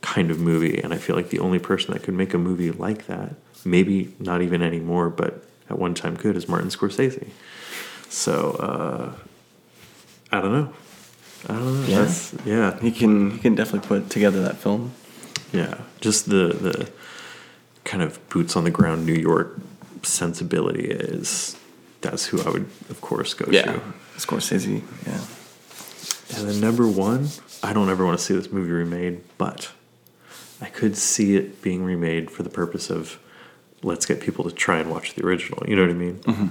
kind 0.00 0.16
kind 0.16 0.30
of 0.30 0.38
movie, 0.38 0.80
and 0.80 0.94
I 0.94 0.98
feel 0.98 1.16
like 1.16 1.30
the 1.30 1.40
only 1.40 1.58
person 1.58 1.92
that 1.92 2.04
could 2.04 2.14
make 2.14 2.32
a 2.32 2.38
movie 2.38 2.70
like 2.70 3.06
that, 3.06 3.34
maybe 3.64 4.14
not 4.20 4.40
even 4.40 4.62
anymore, 4.62 5.10
but 5.10 5.44
at 5.68 5.78
one 5.78 5.94
time 5.94 6.16
could, 6.16 6.36
is 6.36 6.48
Martin 6.48 6.68
Scorsese. 6.70 7.28
So 8.08 8.52
uh, 8.52 9.12
I 10.32 10.40
don't 10.40 10.52
know. 10.52 10.72
I 11.48 11.52
don't 11.52 11.82
know. 11.82 11.86
Yeah. 11.88 12.12
Yeah, 12.44 12.80
He 12.80 12.90
can 12.90 13.30
he 13.32 13.38
can 13.38 13.54
definitely 13.54 13.86
put 13.86 14.10
together 14.10 14.42
that 14.42 14.56
film. 14.56 14.92
yeah. 15.52 15.78
Just 16.00 16.26
the 16.28 16.48
the 16.48 16.90
kind 17.84 18.02
of 18.02 18.18
boots 18.28 18.56
on 18.56 18.64
the 18.64 18.70
ground 18.70 19.06
New 19.06 19.14
York 19.14 19.58
sensibility 20.02 20.88
is. 20.90 21.56
That's 22.02 22.26
who 22.26 22.40
I 22.42 22.50
would, 22.50 22.66
of 22.90 23.00
course, 23.00 23.34
go 23.34 23.46
to. 23.46 23.80
Scorsese. 24.16 24.82
Yeah. 25.06 25.20
And 26.38 26.48
then 26.48 26.60
number 26.60 26.86
one, 26.86 27.28
I 27.62 27.72
don't 27.72 27.88
ever 27.88 28.04
want 28.04 28.18
to 28.18 28.24
see 28.24 28.34
this 28.34 28.52
movie 28.52 28.70
remade, 28.70 29.22
but 29.38 29.70
I 30.60 30.66
could 30.66 30.96
see 30.96 31.36
it 31.36 31.62
being 31.62 31.82
remade 31.84 32.30
for 32.30 32.42
the 32.44 32.50
purpose 32.50 32.90
of 32.90 33.18
let's 33.82 34.06
get 34.06 34.20
people 34.20 34.44
to 34.44 34.50
try 34.52 34.78
and 34.78 34.90
watch 34.90 35.14
the 35.14 35.24
original. 35.24 35.64
You 35.68 35.74
know 35.76 35.82
what 35.82 35.90
I 35.90 35.94
mean? 35.94 36.14
Mm-hmm. 36.20 36.46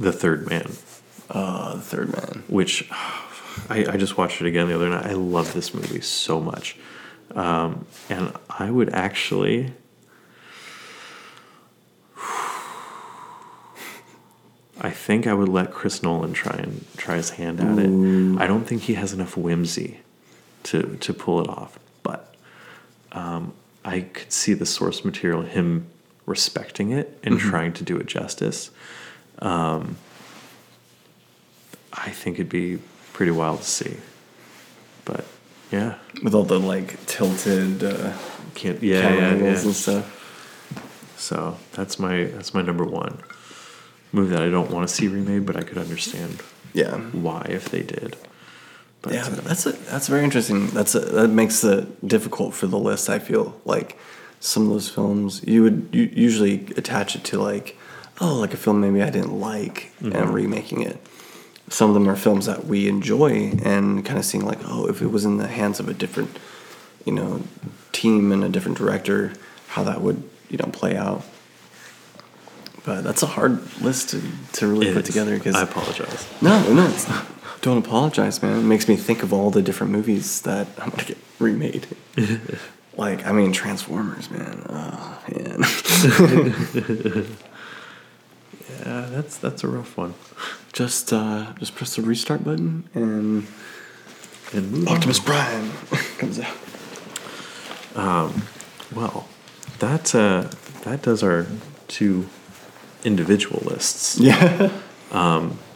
The 0.00 0.12
Third 0.12 0.48
Man, 0.48 0.72
Uh, 1.28 1.74
the 1.74 1.80
Third 1.82 2.12
Man. 2.12 2.42
which 2.48 2.88
I, 3.68 3.84
I 3.90 3.96
just 3.96 4.16
watched 4.16 4.40
it 4.40 4.46
again 4.46 4.66
the 4.68 4.74
other 4.74 4.88
night. 4.88 5.04
I 5.06 5.12
love 5.12 5.52
this 5.52 5.74
movie 5.74 6.00
so 6.00 6.40
much. 6.40 6.76
Um, 7.34 7.86
and 8.08 8.32
I 8.48 8.70
would 8.70 8.90
actually. 8.90 9.72
I 14.82 14.90
think 14.90 15.26
I 15.26 15.34
would 15.34 15.48
let 15.48 15.72
Chris 15.72 16.02
Nolan 16.02 16.32
try 16.32 16.56
and 16.56 16.86
try 16.96 17.16
his 17.16 17.30
hand 17.30 17.60
at 17.60 17.78
it. 17.78 18.40
I 18.40 18.46
don't 18.46 18.64
think 18.66 18.82
he 18.82 18.94
has 18.94 19.12
enough 19.12 19.36
whimsy 19.36 20.00
to 20.64 20.96
to 21.00 21.12
pull 21.12 21.40
it 21.42 21.48
off, 21.48 21.78
but 22.02 22.34
um, 23.12 23.52
I 23.84 24.00
could 24.00 24.32
see 24.32 24.54
the 24.54 24.64
source 24.66 25.04
material, 25.04 25.42
him 25.42 25.86
respecting 26.24 26.90
it 26.92 27.18
and 27.22 27.38
trying 27.38 27.72
to 27.74 27.84
do 27.84 27.96
it 27.98 28.06
justice. 28.06 28.70
Um, 29.40 29.96
I 31.92 32.10
think 32.10 32.36
it'd 32.36 32.48
be 32.48 32.78
pretty 33.12 33.32
wild 33.32 33.60
to 33.60 33.66
see, 33.66 33.96
but 35.04 35.24
yeah, 35.72 35.94
With 36.22 36.34
all 36.34 36.44
the 36.44 36.58
like 36.58 37.04
tilted 37.06 37.82
uh, 37.84 38.12
can't 38.54 38.82
yeah 38.82 39.02
camera 39.02 39.20
yeah, 39.20 39.28
angles 39.28 39.60
yeah. 39.62 39.66
and 39.66 39.74
stuff. 39.76 40.16
So 41.16 41.56
that's 41.72 41.98
my 41.98 42.24
that's 42.24 42.54
my 42.54 42.62
number 42.62 42.84
one 42.84 43.18
movie 44.12 44.30
that 44.34 44.42
I 44.42 44.48
don't 44.48 44.70
want 44.70 44.88
to 44.88 44.94
see 44.94 45.06
remade, 45.08 45.46
but 45.46 45.56
I 45.56 45.62
could 45.62 45.78
understand 45.78 46.42
Yeah. 46.72 46.96
why 47.12 47.46
if 47.48 47.68
they 47.70 47.82
did. 47.82 48.16
But 49.02 49.14
yeah, 49.14 49.26
uh, 49.26 49.30
that's 49.42 49.66
a, 49.66 49.72
that's 49.72 50.08
very 50.08 50.24
interesting. 50.24 50.66
That's 50.68 50.94
a, 50.94 51.00
that 51.00 51.28
makes 51.28 51.62
it 51.64 52.06
difficult 52.06 52.52
for 52.54 52.66
the 52.66 52.78
list. 52.78 53.08
I 53.08 53.18
feel 53.18 53.58
like 53.64 53.96
some 54.40 54.64
of 54.64 54.70
those 54.70 54.88
films 54.90 55.42
you 55.46 55.62
would 55.62 55.88
u- 55.92 56.10
usually 56.12 56.66
attach 56.76 57.14
it 57.16 57.24
to 57.24 57.38
like, 57.40 57.76
oh, 58.20 58.36
like 58.36 58.54
a 58.54 58.56
film 58.56 58.80
maybe 58.80 59.02
I 59.02 59.10
didn't 59.10 59.38
like 59.38 59.92
and 60.00 60.14
I'm 60.14 60.32
remaking 60.32 60.82
it. 60.82 60.98
Some 61.68 61.88
of 61.88 61.94
them 61.94 62.08
are 62.08 62.16
films 62.16 62.46
that 62.46 62.64
we 62.66 62.88
enjoy 62.88 63.52
and 63.62 64.04
kind 64.04 64.18
of 64.18 64.24
seeing 64.24 64.44
like, 64.44 64.58
oh, 64.64 64.88
if 64.88 65.02
it 65.02 65.06
was 65.06 65.24
in 65.24 65.36
the 65.36 65.46
hands 65.46 65.78
of 65.78 65.88
a 65.88 65.94
different, 65.94 66.36
you 67.04 67.12
know, 67.12 67.42
team 67.92 68.32
and 68.32 68.42
a 68.42 68.48
different 68.48 68.76
director, 68.76 69.32
how 69.68 69.84
that 69.84 70.00
would 70.00 70.22
you 70.48 70.58
know 70.58 70.66
play 70.72 70.96
out. 70.96 71.22
But 72.84 73.02
that's 73.02 73.22
a 73.22 73.26
hard 73.26 73.60
list 73.80 74.10
to, 74.10 74.22
to 74.54 74.66
really 74.66 74.88
it 74.88 74.94
put 74.94 75.02
is. 75.04 75.08
together 75.08 75.36
because 75.36 75.54
I 75.54 75.62
apologize. 75.62 76.26
no, 76.42 76.72
no, 76.72 76.86
it's 76.88 77.08
not. 77.08 77.26
Don't 77.60 77.84
apologize, 77.84 78.42
man. 78.42 78.58
It 78.58 78.62
makes 78.62 78.88
me 78.88 78.96
think 78.96 79.22
of 79.22 79.34
all 79.34 79.50
the 79.50 79.60
different 79.60 79.92
movies 79.92 80.40
that 80.42 80.66
I'm 80.78 80.90
gonna 80.90 81.04
get 81.04 81.18
remade. 81.38 81.86
like, 82.96 83.26
I 83.26 83.32
mean, 83.32 83.52
Transformers, 83.52 84.30
man. 84.30 84.66
Oh 84.68 85.22
man. 85.30 87.26
Yeah, 88.80 89.06
that's 89.10 89.36
that's 89.36 89.62
a 89.64 89.68
rough 89.68 89.96
one. 89.96 90.14
just, 90.72 91.12
uh, 91.12 91.52
just 91.58 91.74
press 91.74 91.96
the 91.96 92.02
restart 92.02 92.44
button 92.44 92.88
and 92.94 93.46
And 94.52 94.72
move 94.72 94.88
on. 94.88 94.94
Optimus 94.96 95.20
Prime 95.20 95.70
comes 96.18 96.38
out. 96.40 96.56
Well, 98.94 99.28
that 99.78 100.14
uh, 100.14 100.48
that 100.84 101.02
does 101.02 101.22
our 101.22 101.46
two 101.88 102.26
individual 103.04 103.62
lists. 103.64 104.18
Yeah. 104.20 104.70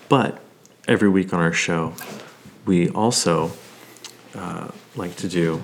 But 0.08 0.38
every 0.86 1.08
week 1.08 1.32
on 1.32 1.40
our 1.40 1.52
show, 1.52 1.94
we 2.66 2.88
also 2.90 3.52
uh, 4.34 4.68
like 4.96 5.16
to 5.16 5.28
do 5.28 5.62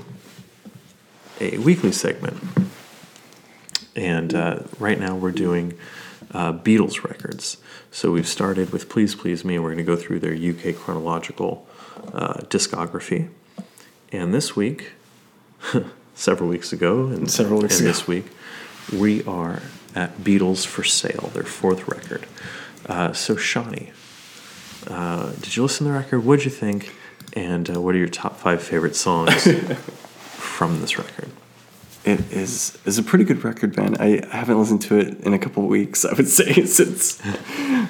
a 1.40 1.58
weekly 1.58 1.92
segment. 1.92 2.36
And 3.94 4.34
uh, 4.34 4.60
right 4.78 4.98
now 4.98 5.14
we're 5.16 5.30
doing 5.32 5.74
uh, 6.32 6.52
Beatles 6.52 7.02
records. 7.04 7.56
So 7.90 8.12
we've 8.12 8.28
started 8.28 8.72
with 8.72 8.88
Please 8.88 9.14
Please 9.14 9.44
Me, 9.44 9.54
and 9.56 9.64
we're 9.64 9.70
going 9.74 9.84
to 9.84 9.96
go 9.96 9.96
through 9.96 10.20
their 10.20 10.34
UK 10.34 10.76
chronological 10.76 11.66
uh, 12.12 12.34
discography. 12.48 13.28
And 14.12 14.32
this 14.34 14.56
week, 14.56 14.92
several 16.14 16.48
weeks 16.48 16.72
ago, 16.72 17.06
and 17.06 17.30
Several 17.30 17.60
weeks 17.60 17.78
and 17.78 17.88
ago. 17.88 17.92
this 17.92 18.06
week, 18.06 18.26
we 18.92 19.22
are 19.24 19.60
at 19.94 20.18
Beatles 20.18 20.66
for 20.66 20.84
Sale, 20.84 21.30
their 21.34 21.44
fourth 21.44 21.88
record. 21.88 22.26
Uh, 22.86 23.12
so, 23.12 23.36
Shawnee, 23.36 23.90
uh, 24.88 25.32
did 25.32 25.56
you 25.56 25.62
listen 25.62 25.86
to 25.86 25.92
the 25.92 25.98
record? 25.98 26.24
What'd 26.24 26.44
you 26.44 26.50
think? 26.50 26.94
And 27.34 27.70
uh, 27.70 27.80
what 27.80 27.94
are 27.94 27.98
your 27.98 28.08
top 28.08 28.38
five 28.38 28.62
favorite 28.62 28.96
songs 28.96 29.42
from 30.22 30.80
this 30.80 30.98
record? 30.98 31.30
It 32.04 32.32
is 32.32 32.78
is 32.86 32.98
a 32.98 33.02
pretty 33.02 33.24
good 33.24 33.44
record, 33.44 33.76
man. 33.76 33.96
I, 34.00 34.24
haven't 34.34 34.58
listened 34.58 34.80
to 34.82 34.98
it 34.98 35.20
in 35.20 35.34
a 35.34 35.38
couple 35.38 35.64
of 35.64 35.68
weeks, 35.68 36.04
I 36.10 36.14
would 36.14 36.28
say, 36.28 36.64
since. 36.64 37.20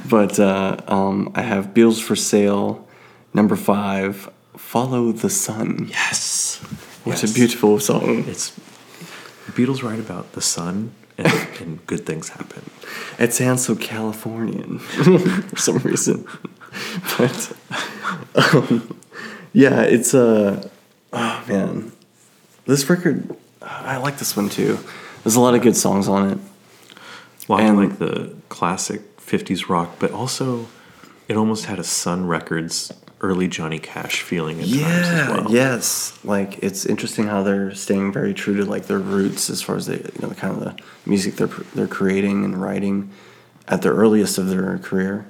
but 0.09 0.39
uh, 0.41 0.79
um, 0.89 1.31
I 1.35 1.43
have 1.43 1.69
Beatles 1.75 2.03
for 2.03 2.17
Sale, 2.17 2.87
number 3.33 3.55
five, 3.57 4.29
Follow 4.57 5.13
the 5.13 5.31
Sun. 5.31 5.87
Yes. 5.91 6.57
What 7.05 7.23
Yes. 7.23 7.31
a 7.31 7.35
beautiful 7.35 7.79
song. 7.79 8.25
It's 8.27 8.51
the 9.47 9.53
Beatles 9.53 9.83
write 9.83 9.99
about 10.01 10.33
the 10.33 10.41
sun 10.43 10.93
and, 11.17 11.49
and 11.61 11.87
good 11.87 12.05
things 12.05 12.29
happen. 12.31 12.63
It 13.19 13.33
sounds 13.33 13.65
so 13.65 13.75
Californian 13.75 14.79
for 15.49 15.57
some 15.57 15.79
reason. 15.79 16.27
But 17.17 17.53
um, 18.35 18.99
yeah, 19.53 19.83
it's 19.83 20.15
uh, 20.15 20.69
oh 21.13 21.45
man, 21.49 21.93
this 22.67 22.89
record 22.91 23.35
I 23.71 23.97
like 23.99 24.19
this 24.19 24.37
one 24.37 24.49
too. 24.49 24.79
There's 25.25 25.37
a 25.37 25.41
lot 25.41 25.55
of 25.55 25.63
good 25.63 25.77
songs 25.77 26.09
on 26.09 26.31
it. 26.31 26.39
Well, 27.49 27.59
I 27.59 27.63
And- 27.63 27.77
like 27.77 27.99
the 27.99 28.35
classic 28.49 29.03
50s 29.19 29.69
rock, 29.69 29.97
but 29.99 30.11
also 30.13 30.67
it 31.29 31.37
almost 31.37 31.67
had 31.67 31.79
a 31.79 31.85
Sun 31.85 32.27
Records 32.27 32.93
early 33.21 33.47
Johnny 33.49 33.79
Cash 33.79 34.23
feeling 34.23 34.61
at 34.61 34.67
times 34.67 35.09
as 35.09 35.29
well. 35.29 35.47
yes. 35.51 36.19
Like 36.25 36.59
it's 36.63 36.87
interesting 36.87 37.27
how 37.27 37.43
they're 37.43 37.75
staying 37.75 38.13
very 38.13 38.33
true 38.35 38.57
to 38.57 38.65
like 38.65 38.87
their 38.87 38.99
roots 38.99 39.51
as 39.51 39.61
far 39.63 39.77
as 39.77 39.87
they 39.87 39.97
you 39.97 40.11
know 40.23 40.29
the 40.29 40.35
kind 40.35 40.55
of 40.57 40.61
the 40.61 40.75
music 41.07 41.37
they're 41.37 41.49
they're 41.75 41.87
creating 41.87 42.45
and 42.45 42.61
writing 42.61 43.11
at 43.69 43.83
the 43.83 43.91
earliest 43.91 44.39
of 44.39 44.49
their 44.49 44.79
career. 44.79 45.27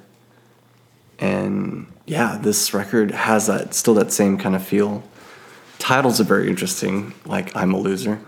And 1.19 1.87
yeah, 2.05 2.37
this 2.41 2.73
record 2.73 3.11
has 3.11 3.47
that 3.47 3.73
still 3.75 3.93
that 3.95 4.11
same 4.11 4.37
kind 4.37 4.55
of 4.55 4.63
feel. 4.65 5.03
Titles 5.81 6.21
are 6.21 6.23
very 6.25 6.47
interesting, 6.47 7.13
like 7.25 7.55
"I'm 7.55 7.73
a 7.73 7.77
Loser," 7.79 8.15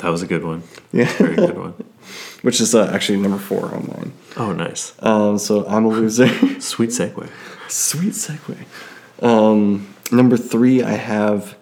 That 0.00 0.08
was 0.10 0.22
a 0.22 0.26
good 0.26 0.44
one. 0.44 0.62
Yeah. 0.92 1.06
Very 1.18 1.36
good 1.36 1.58
one. 1.58 1.74
which 2.42 2.60
is 2.60 2.74
uh, 2.74 2.90
actually 2.94 3.18
number 3.18 3.38
four 3.38 3.66
on 3.74 3.86
mine. 3.86 4.12
Oh, 4.36 4.52
nice. 4.52 4.92
Um, 5.00 5.38
so 5.38 5.66
"I'm 5.66 5.84
a 5.84 5.88
Loser," 5.88 6.28
Sweet 6.60 6.90
segue. 6.90 7.28
sweet 7.68 8.12
segue. 8.12 8.56
Um, 9.22 9.94
number 10.12 10.36
three, 10.36 10.82
I 10.82 10.92
have 10.92 11.56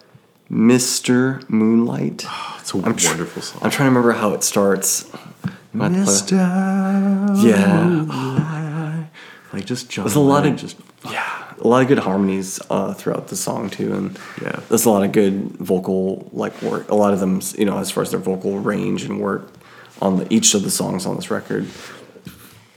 "Mr. 0.51 1.47
Moonlight." 1.49 2.25
It's 2.59 2.73
a 2.73 2.77
I'm 2.77 2.95
tr- 2.95 3.07
wonderful 3.09 3.41
song. 3.41 3.61
I'm 3.63 3.71
trying 3.71 3.87
to 3.91 3.95
remember 3.97 4.11
how 4.13 4.33
it 4.33 4.43
starts. 4.43 5.09
You 5.73 5.79
might 5.79 5.89
play- 5.93 6.01
Mr. 6.03 7.43
Yeah. 7.43 7.83
Moonlight. 7.83 9.09
Like 9.53 9.65
just 9.65 9.89
John. 9.89 10.05
There's 10.05 10.15
a 10.15 10.19
lot 10.19 10.45
of 10.45 10.55
just 10.57 10.77
yeah, 11.09 11.48
a 11.61 11.67
lot 11.67 11.81
of 11.81 11.87
good 11.87 11.99
harmonies 11.99 12.59
uh, 12.69 12.93
throughout 12.93 13.27
the 13.27 13.35
song 13.35 13.69
too, 13.69 13.93
and 13.93 14.19
Yeah. 14.41 14.59
there's 14.69 14.85
a 14.85 14.89
lot 14.89 15.03
of 15.03 15.11
good 15.11 15.57
vocal 15.57 16.29
like 16.33 16.61
work. 16.61 16.89
A 16.89 16.95
lot 16.95 17.13
of 17.13 17.19
them, 17.19 17.41
you 17.57 17.65
know, 17.65 17.77
as 17.77 17.91
far 17.91 18.03
as 18.03 18.11
their 18.11 18.19
vocal 18.19 18.59
range 18.59 19.03
and 19.03 19.19
work 19.19 19.51
on 20.01 20.17
the, 20.17 20.33
each 20.33 20.53
of 20.53 20.63
the 20.63 20.71
songs 20.71 21.05
on 21.05 21.15
this 21.15 21.29
record. 21.31 21.67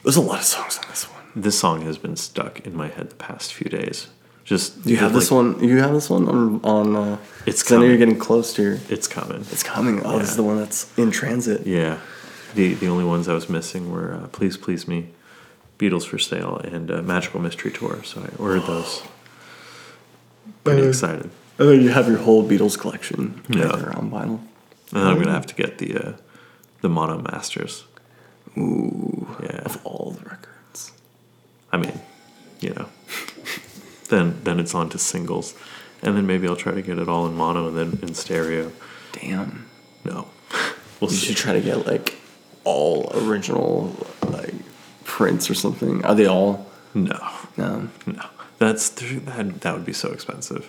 There's 0.02 0.16
a 0.16 0.20
lot 0.20 0.40
of 0.40 0.44
songs 0.44 0.78
on 0.78 0.84
this 0.90 1.04
one. 1.08 1.22
this 1.36 1.58
song 1.58 1.82
has 1.82 1.96
been 1.98 2.16
stuck 2.16 2.60
in 2.66 2.74
my 2.76 2.88
head 2.88 3.10
the 3.10 3.14
past 3.16 3.54
few 3.54 3.70
days. 3.70 4.08
Just 4.44 4.82
Do 4.82 4.90
you 4.90 4.96
have 4.96 5.12
this 5.12 5.30
one? 5.30 5.62
You 5.62 5.78
have 5.78 5.92
this 5.92 6.10
one 6.10 6.28
on 6.28 6.60
on. 6.64 6.96
Uh, 6.96 7.16
It's 7.46 7.62
'cause 7.62 7.72
I 7.72 7.76
know 7.80 7.84
you're 7.86 7.96
getting 7.96 8.18
close 8.18 8.52
to 8.54 8.62
your. 8.62 8.78
It's 8.90 9.06
coming. 9.06 9.46
It's 9.52 9.62
coming. 9.62 10.02
Oh, 10.04 10.18
this 10.18 10.30
is 10.30 10.36
the 10.36 10.42
one 10.42 10.58
that's 10.58 10.90
in 10.98 11.12
transit. 11.12 11.64
Yeah. 11.66 11.98
The 12.56 12.74
the 12.74 12.88
only 12.88 13.04
ones 13.04 13.28
I 13.28 13.34
was 13.34 13.48
missing 13.48 13.92
were 13.92 14.14
uh, 14.14 14.26
Please 14.28 14.56
Please 14.56 14.88
Me, 14.88 15.06
Beatles 15.78 16.04
for 16.06 16.18
Sale, 16.18 16.58
and 16.64 16.90
uh, 16.90 17.02
Magical 17.02 17.40
Mystery 17.40 17.70
Tour. 17.72 18.02
So 18.04 18.22
I 18.22 18.42
ordered 18.42 18.66
those. 18.66 19.02
Pretty 20.64 20.82
Uh, 20.82 20.86
excited. 20.88 21.30
And 21.58 21.68
then 21.68 21.80
you 21.82 21.90
have 21.90 22.08
your 22.08 22.18
whole 22.18 22.48
Beatles 22.48 22.78
collection 22.78 23.42
Yeah. 23.48 23.68
on 23.68 24.10
vinyl. 24.10 24.40
And 24.92 25.02
then 25.02 25.06
I'm 25.06 25.18
gonna 25.18 25.32
have 25.32 25.46
to 25.46 25.54
get 25.54 25.78
the 25.78 25.96
uh, 25.96 26.12
the 26.80 26.88
mono 26.88 27.18
masters. 27.30 27.84
Ooh. 28.58 29.28
Yeah. 29.42 29.60
Of 29.64 29.78
all 29.84 30.10
the 30.18 30.24
records. 30.28 30.92
I 31.72 31.76
mean, 31.78 32.00
you 32.60 32.74
know. 32.74 32.86
then 34.08 34.40
then 34.44 34.60
it's 34.60 34.74
on 34.74 34.88
to 34.90 34.98
singles, 34.98 35.54
and 36.02 36.16
then 36.16 36.26
maybe 36.26 36.46
I'll 36.48 36.56
try 36.56 36.72
to 36.74 36.82
get 36.82 36.98
it 36.98 37.08
all 37.08 37.26
in 37.26 37.34
mono 37.34 37.68
and 37.68 37.76
then 37.76 37.98
in 38.02 38.14
stereo. 38.14 38.72
Damn. 39.12 39.66
No, 40.04 40.26
we'll 41.00 41.10
You 41.10 41.16
see. 41.16 41.26
should 41.28 41.36
try 41.36 41.52
to 41.54 41.60
get 41.60 41.86
like 41.86 42.16
all 42.64 43.10
original 43.14 43.94
like 44.28 44.41
prints 45.22 45.48
or 45.48 45.54
something. 45.54 46.04
Are 46.04 46.14
they 46.16 46.26
all? 46.26 46.66
No, 46.94 47.16
No. 47.56 47.88
no. 48.06 48.22
That's 48.58 48.88
that. 48.90 49.60
That 49.60 49.74
would 49.74 49.84
be 49.84 49.92
so 49.92 50.10
expensive. 50.12 50.68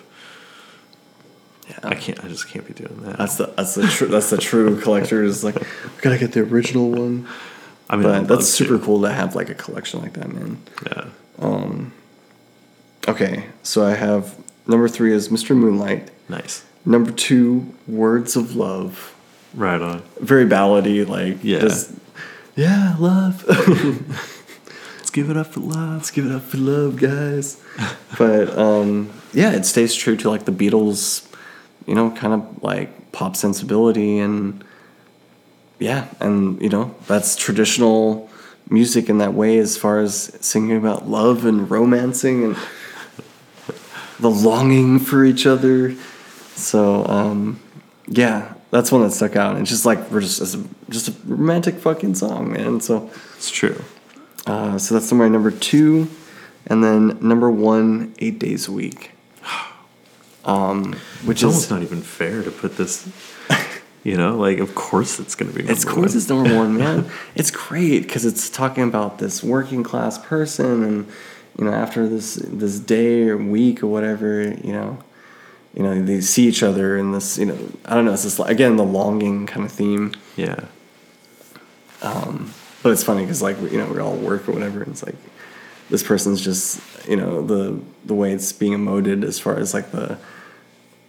Yeah. 1.68 1.78
I 1.82 1.94
can't. 1.94 2.22
I 2.24 2.28
just 2.28 2.48
can't 2.48 2.66
be 2.66 2.72
doing 2.74 3.02
that. 3.02 3.18
That's 3.18 3.36
the 3.36 3.46
that's 3.56 3.74
the 3.74 3.86
true 3.88 4.06
that's 4.08 4.30
the 4.30 4.36
true 4.38 4.80
collector 4.80 5.22
is 5.24 5.42
like 5.44 5.56
we 5.60 5.66
gotta 6.02 6.18
get 6.18 6.32
the 6.32 6.40
original 6.40 6.90
one. 6.90 7.26
I 7.90 7.96
mean, 7.96 8.04
But 8.04 8.28
that's 8.28 8.48
super 8.48 8.78
to. 8.78 8.84
cool 8.84 9.02
to 9.02 9.10
have 9.12 9.34
like 9.34 9.48
a 9.50 9.54
collection 9.54 10.00
like 10.02 10.12
that, 10.14 10.32
man. 10.32 10.58
Yeah. 10.86 11.04
Um. 11.38 11.92
Okay, 13.08 13.46
so 13.62 13.84
I 13.84 13.94
have 13.94 14.36
number 14.66 14.88
three 14.88 15.12
is 15.12 15.28
Mr. 15.30 15.54
Moonlight. 15.56 16.10
Nice. 16.28 16.64
Number 16.86 17.10
two, 17.12 17.74
Words 17.86 18.34
of 18.36 18.54
Love. 18.56 19.14
Right 19.54 19.80
on. 19.80 20.02
Very 20.20 20.46
ballady, 20.46 21.06
like 21.06 21.38
Yeah. 21.42 21.60
just- 21.60 21.92
yeah, 22.56 22.94
love. 22.98 23.44
Give 25.14 25.30
it 25.30 25.36
up 25.36 25.46
for 25.46 25.60
love. 25.60 25.94
Let's 25.94 26.10
give 26.10 26.26
it 26.26 26.32
up 26.32 26.42
for 26.42 26.56
love, 26.56 26.96
guys. 26.96 27.62
but 28.18 28.58
um, 28.58 29.12
yeah, 29.32 29.52
it 29.52 29.64
stays 29.64 29.94
true 29.94 30.16
to 30.16 30.28
like 30.28 30.44
the 30.44 30.50
Beatles, 30.50 31.24
you 31.86 31.94
know, 31.94 32.10
kind 32.10 32.34
of 32.34 32.64
like 32.64 33.12
pop 33.12 33.36
sensibility 33.36 34.18
and 34.18 34.64
yeah, 35.78 36.08
and 36.18 36.60
you 36.60 36.68
know 36.68 36.96
that's 37.06 37.36
traditional 37.36 38.28
music 38.68 39.08
in 39.08 39.18
that 39.18 39.34
way 39.34 39.58
as 39.58 39.76
far 39.76 40.00
as 40.00 40.36
singing 40.40 40.76
about 40.76 41.08
love 41.08 41.44
and 41.44 41.70
romancing 41.70 42.42
and 42.42 42.56
the 44.18 44.30
longing 44.30 44.98
for 44.98 45.24
each 45.24 45.46
other. 45.46 45.94
So 46.56 47.06
um, 47.06 47.60
yeah, 48.08 48.52
that's 48.72 48.90
one 48.90 49.02
that 49.02 49.12
stuck 49.12 49.36
out. 49.36 49.52
And 49.52 49.60
it's 49.60 49.70
just 49.70 49.86
like 49.86 50.10
we're 50.10 50.22
just 50.22 50.42
it's 50.42 50.56
just 50.88 51.06
a 51.06 51.14
romantic 51.24 51.76
fucking 51.76 52.16
song, 52.16 52.52
man. 52.52 52.80
So. 52.80 53.12
It's 53.44 53.50
true. 53.50 53.84
Uh, 54.46 54.78
so 54.78 54.94
that's 54.94 55.10
my 55.12 55.28
number 55.28 55.50
two, 55.50 56.08
and 56.66 56.84
then 56.84 57.18
number 57.20 57.50
one, 57.50 58.14
eight 58.18 58.38
days 58.38 58.68
a 58.68 58.72
week. 58.72 59.12
Um, 60.46 60.92
which 61.24 61.38
It's 61.38 61.44
almost 61.44 61.70
not 61.70 61.80
even 61.80 62.02
fair 62.02 62.42
to 62.42 62.50
put 62.50 62.76
this. 62.76 63.08
You 64.04 64.18
know, 64.18 64.36
like 64.36 64.58
of 64.58 64.74
course 64.74 65.18
it's 65.18 65.34
gonna 65.34 65.50
be. 65.50 65.62
it's 65.62 65.82
course 65.82 66.10
one. 66.10 66.16
it's 66.18 66.28
number 66.28 66.54
one, 66.54 66.76
man. 66.76 67.10
it's 67.34 67.50
great 67.50 68.02
because 68.02 68.26
it's 68.26 68.50
talking 68.50 68.84
about 68.84 69.16
this 69.16 69.42
working 69.42 69.82
class 69.82 70.18
person, 70.18 70.82
and 70.82 71.06
you 71.58 71.64
know 71.64 71.72
after 71.72 72.06
this 72.06 72.34
this 72.34 72.78
day 72.78 73.22
or 73.22 73.38
week 73.38 73.82
or 73.82 73.86
whatever, 73.86 74.42
you 74.42 74.74
know, 74.74 74.98
you 75.72 75.82
know 75.82 76.02
they 76.02 76.20
see 76.20 76.46
each 76.46 76.62
other 76.62 76.98
in 76.98 77.12
this, 77.12 77.38
you 77.38 77.46
know, 77.46 77.56
I 77.86 77.94
don't 77.94 78.04
know. 78.04 78.12
It's 78.12 78.24
just 78.24 78.38
like, 78.38 78.50
again 78.50 78.76
the 78.76 78.84
longing 78.84 79.46
kind 79.46 79.64
of 79.64 79.72
theme. 79.72 80.12
Yeah. 80.36 80.66
But 82.84 82.92
it's 82.92 83.02
funny 83.02 83.22
because 83.22 83.42
like 83.42 83.60
you 83.60 83.78
know 83.78 83.86
we 83.92 83.98
all 83.98 84.14
work 84.14 84.48
or 84.48 84.52
whatever, 84.52 84.80
and 84.82 84.92
it's 84.92 85.02
like 85.02 85.16
this 85.90 86.02
person's 86.04 86.40
just 86.40 86.80
you 87.08 87.16
know 87.16 87.44
the 87.44 87.80
the 88.04 88.14
way 88.14 88.30
it's 88.32 88.52
being 88.52 88.74
emoted 88.74 89.24
as 89.24 89.40
far 89.40 89.56
as 89.58 89.74
like 89.74 89.90
the 89.90 90.18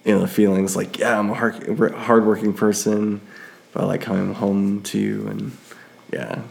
you 0.06 0.14
know 0.16 0.22
the 0.22 0.28
feelings 0.28 0.76
like 0.76 0.98
yeah 0.98 1.20
I'm 1.20 1.30
a 1.30 1.34
hard 1.36 1.94
hardworking 1.96 2.54
person, 2.54 3.20
but 3.74 3.84
I 3.84 3.86
like 3.88 4.02
coming 4.02 4.34
home 4.34 4.82
to 4.84 4.98
you 4.98 5.28
and 5.28 5.52
yeah 6.14 6.42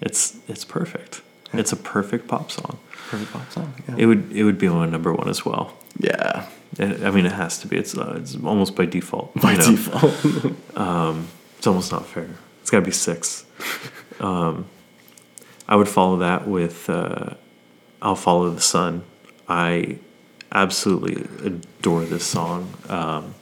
It's 0.00 0.36
it's 0.48 0.64
perfect. 0.64 1.22
It's 1.52 1.72
a 1.72 1.76
perfect 1.76 2.28
pop 2.28 2.50
song. 2.50 2.78
perfect 3.08 3.32
pop 3.32 3.50
song 3.50 3.72
yeah 3.88 3.94
It 3.96 4.06
would 4.06 4.30
it 4.32 4.44
would 4.44 4.58
be 4.58 4.68
my 4.68 4.86
number 4.86 5.12
one 5.12 5.28
as 5.28 5.44
well. 5.44 5.72
yeah 5.98 6.46
I 6.80 7.10
mean, 7.10 7.24
it 7.26 7.32
has 7.32 7.58
to 7.60 7.66
be. 7.66 7.76
It's 7.78 7.96
uh, 7.96 8.18
it's 8.20 8.36
almost 8.44 8.76
by 8.76 8.84
default. 8.86 9.34
by 9.40 9.52
you 9.52 9.58
know? 9.58 9.70
default 9.70 10.54
It's 11.58 11.66
almost 11.66 11.90
not 11.90 12.06
fair. 12.06 12.28
It's 12.60 12.70
got 12.70 12.80
to 12.80 12.84
be 12.84 12.92
six. 12.92 13.44
Um, 14.20 14.66
I 15.68 15.76
would 15.76 15.88
follow 15.88 16.16
that 16.18 16.46
with 16.48 16.88
uh, 16.90 17.34
"I'll 18.02 18.14
Follow 18.16 18.50
the 18.50 18.60
Sun." 18.60 19.02
I 19.48 19.98
absolutely 20.52 21.22
adore 21.46 22.04
this 22.04 22.24
song. 22.24 22.72
Um, 22.88 23.34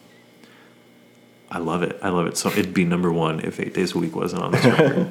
I 1.50 1.58
love 1.58 1.82
it. 1.82 1.98
I 2.02 2.08
love 2.10 2.26
it. 2.26 2.36
So 2.36 2.48
it'd 2.50 2.74
be 2.74 2.84
number 2.84 3.12
one 3.12 3.40
if 3.40 3.60
Eight 3.60 3.74
Days 3.74 3.94
a 3.94 3.98
Week 3.98 4.14
wasn't 4.16 4.42
on 4.42 4.50
this 4.52 4.64
record. 4.66 5.10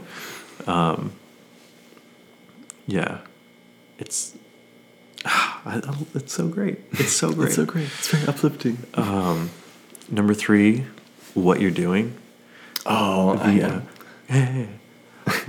um, 0.68 1.12
yeah, 2.88 3.20
it's 3.98 4.36
I, 5.26 5.82
I- 5.84 6.06
it's 6.14 6.34
so 6.34 6.48
great. 6.48 6.80
It's 6.92 7.14
so 7.14 7.32
great. 7.34 7.48
it's 7.48 7.56
so 7.56 7.66
great 7.66 7.86
it's 7.98 8.10
very 8.10 8.28
uplifting 8.28 8.78
Number 10.10 10.34
three, 10.36 10.86
"What 11.34 11.60
You're 11.62 11.72
Doing." 11.72 12.16
oh 12.86 13.38
I, 13.40 13.52
Yeah. 14.30 14.68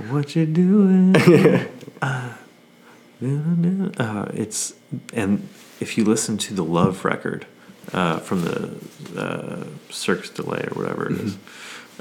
What 0.09 0.35
you 0.35 0.45
doing? 0.45 1.15
uh, 2.01 2.33
uh, 3.21 4.31
it's 4.33 4.73
and 5.13 5.47
if 5.79 5.97
you 5.97 6.03
listen 6.03 6.37
to 6.39 6.53
the 6.53 6.63
Love 6.63 7.05
record 7.05 7.45
uh, 7.93 8.17
from 8.19 8.41
the 8.41 8.77
uh, 9.15 9.65
Circus 9.91 10.29
Delay 10.29 10.67
or 10.71 10.81
whatever 10.81 11.11
it 11.11 11.19
is, 11.19 11.37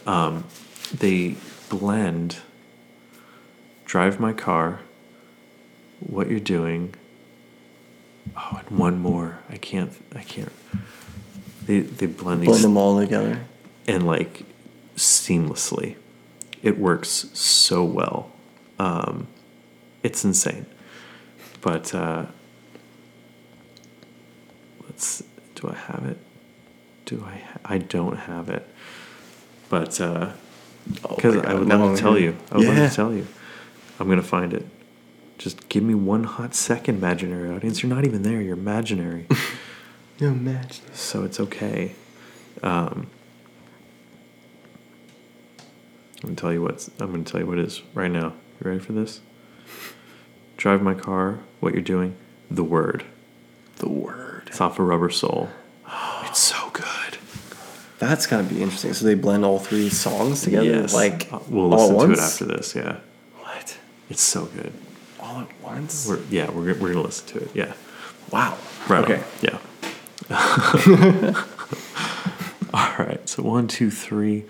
um, 0.06 0.44
they 0.96 1.36
blend 1.68 2.38
"Drive 3.84 4.18
My 4.18 4.32
Car," 4.32 4.80
"What 6.00 6.30
You're 6.30 6.40
Doing." 6.40 6.94
Oh, 8.36 8.60
and 8.66 8.78
one 8.78 8.98
more. 8.98 9.38
I 9.50 9.56
can't. 9.56 9.92
I 10.14 10.22
can't. 10.22 10.52
They 11.66 11.80
they 11.80 12.06
blend 12.06 12.42
these 12.42 12.48
blend 12.48 12.64
them 12.64 12.76
all 12.76 12.98
together 12.98 13.40
and 13.86 14.06
like 14.06 14.44
seamlessly. 14.96 15.96
It 16.62 16.78
works 16.78 17.26
so 17.34 17.84
well. 17.84 18.30
Um, 18.78 19.28
it's 20.02 20.24
insane. 20.24 20.66
But 21.60 21.94
uh, 21.94 22.26
let's. 24.84 25.22
Do 25.54 25.68
I 25.68 25.74
have 25.74 26.04
it? 26.04 26.18
Do 27.06 27.24
I? 27.26 27.36
Ha- 27.38 27.58
I 27.64 27.78
don't 27.78 28.16
have 28.16 28.48
it. 28.50 28.66
But 29.68 30.00
uh, 30.00 30.32
Oh 31.04 31.14
because 31.16 31.36
I 31.38 31.54
would 31.54 31.66
now 31.66 31.84
love 31.84 31.96
to 31.96 32.02
tell 32.02 32.18
you. 32.18 32.36
I 32.52 32.58
would 32.58 32.66
love 32.66 32.76
Yeah. 32.76 32.88
to 32.88 32.94
tell 32.94 33.12
you. 33.12 33.26
I'm 33.98 34.08
gonna 34.08 34.22
find 34.22 34.52
it. 34.52 34.66
Just 35.38 35.68
give 35.68 35.82
me 35.82 35.94
one 35.94 36.24
hot 36.24 36.54
second, 36.54 36.96
imaginary 36.96 37.50
audience. 37.54 37.82
You're 37.82 37.94
not 37.94 38.04
even 38.04 38.22
there. 38.22 38.40
You're 38.40 38.56
imaginary. 38.56 39.26
no 40.20 40.30
match 40.30 40.80
so 40.92 41.24
it's 41.24 41.38
okay. 41.40 41.94
Um, 42.62 43.08
I'm 46.22 46.30
gonna 46.30 46.36
tell 46.36 46.52
you 46.52 46.62
what's. 46.62 46.90
I'm 46.98 47.10
gonna 47.12 47.24
tell 47.24 47.40
you 47.40 47.46
what 47.46 47.58
it 47.58 47.64
is 47.66 47.82
right 47.94 48.10
now. 48.10 48.32
You 48.60 48.70
ready 48.70 48.80
for 48.80 48.92
this? 48.92 49.20
Drive 50.56 50.82
my 50.82 50.94
car. 50.94 51.40
What 51.60 51.72
you're 51.74 51.82
doing? 51.82 52.16
The 52.50 52.64
word. 52.64 53.04
the 53.76 53.88
word 53.88 54.44
It's 54.46 54.60
off 54.60 54.78
of 54.78 54.86
Rubber 54.86 55.10
Soul. 55.10 55.50
It's 56.24 56.40
so 56.40 56.70
good. 56.72 57.18
that's 57.98 58.26
gotta 58.26 58.42
be 58.44 58.62
interesting 58.62 58.92
so 58.92 59.04
they 59.06 59.14
blend 59.14 59.44
all 59.44 59.58
three 59.58 59.88
songs 59.88 60.42
together 60.42 60.64
Yes. 60.66 60.92
like 60.94 61.32
Uh, 61.32 61.38
we'll 61.48 61.72
all 61.74 61.88
listen 61.88 61.94
at 61.94 61.98
to 61.98 62.04
it 62.04 62.08
once? 62.08 62.20
after 62.20 62.44
this. 62.44 62.74
Yeah, 62.74 62.96
what 63.40 63.78
it's 64.10 64.20
so 64.22 64.44
good. 64.46 64.72
all 65.20 65.40
at 65.40 65.48
once 65.62 66.06
We're 66.08 66.20
yeah 66.30 66.50
we're 66.50 66.74
we're 66.74 66.92
gonna 66.92 67.02
listen 67.02 67.26
to 67.38 67.44
it. 67.44 67.50
Yeah. 67.54 67.72
wow 68.30 68.56
Right. 68.88 69.04
okay 69.04 69.16
on. 69.16 69.24
Yeah. 69.42 69.58
All 72.74 72.92
right. 72.98 73.26
So 73.28 73.42
one, 73.42 73.68
two, 73.68 73.90
three, 73.90 74.44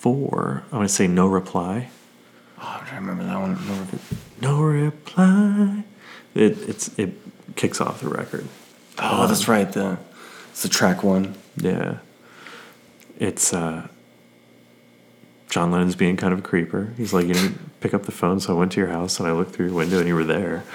four. 0.00 0.62
I'm 0.72 0.78
gonna 0.78 0.88
say 0.88 1.06
no 1.06 1.26
reply. 1.26 1.90
Oh, 2.58 2.78
I'm 2.80 2.86
trying 2.86 3.02
to 3.02 3.10
remember 3.10 3.24
that 3.24 3.38
one. 3.38 4.00
No 4.40 4.62
reply. 4.62 5.84
It 6.34 6.58
it's 6.68 6.98
it 6.98 7.12
kicks 7.54 7.80
off 7.80 8.00
the 8.00 8.08
record. 8.08 8.46
Oh, 8.98 9.26
that's 9.26 9.46
right. 9.46 9.70
The 9.70 9.98
it's 10.50 10.62
the 10.62 10.68
track 10.70 11.02
one. 11.02 11.34
Yeah. 11.56 11.98
It's 13.18 13.52
uh 13.52 13.88
John 15.50 15.70
Lennon's 15.70 15.96
being 15.96 16.16
kind 16.16 16.32
of 16.32 16.38
a 16.38 16.42
creeper. 16.42 16.94
He's 16.96 17.12
like, 17.12 17.26
you 17.26 17.34
didn't 17.34 17.80
pick 17.80 17.92
up 17.92 18.04
the 18.04 18.12
phone, 18.12 18.40
so 18.40 18.54
I 18.54 18.58
went 18.58 18.72
to 18.72 18.80
your 18.80 18.88
house 18.88 19.18
and 19.18 19.28
I 19.28 19.32
looked 19.32 19.52
through 19.52 19.66
your 19.66 19.74
window 19.74 19.98
and 19.98 20.08
you 20.08 20.14
were 20.14 20.24
there. 20.24 20.64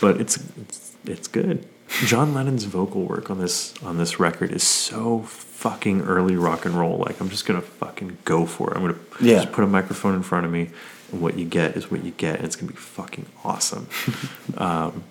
But 0.00 0.20
it's 0.20 0.38
it's 0.60 0.96
it's 1.06 1.28
good. 1.28 1.66
John 2.06 2.34
Lennon's 2.34 2.64
vocal 2.64 3.02
work 3.04 3.30
on 3.30 3.38
this 3.38 3.74
on 3.82 3.98
this 3.98 4.18
record 4.18 4.50
is 4.52 4.62
so 4.64 5.20
fucking 5.22 6.02
early 6.02 6.36
rock 6.36 6.64
and 6.64 6.74
roll. 6.74 6.98
Like 6.98 7.20
I'm 7.20 7.28
just 7.28 7.46
gonna 7.46 7.60
fucking 7.60 8.18
go 8.24 8.46
for 8.46 8.70
it. 8.72 8.76
I'm 8.76 8.82
gonna 8.82 8.98
Yeah. 9.20 9.42
just 9.42 9.52
put 9.52 9.64
a 9.64 9.66
microphone 9.68 10.14
in 10.14 10.22
front 10.22 10.44
of 10.46 10.52
me, 10.52 10.70
and 11.12 11.20
what 11.20 11.38
you 11.38 11.44
get 11.44 11.76
is 11.76 11.90
what 11.90 12.04
you 12.04 12.10
get, 12.12 12.36
and 12.36 12.44
it's 12.44 12.56
gonna 12.56 12.72
be 12.72 12.78
fucking 12.78 13.26
awesome. 13.44 13.86
um, 14.58 15.04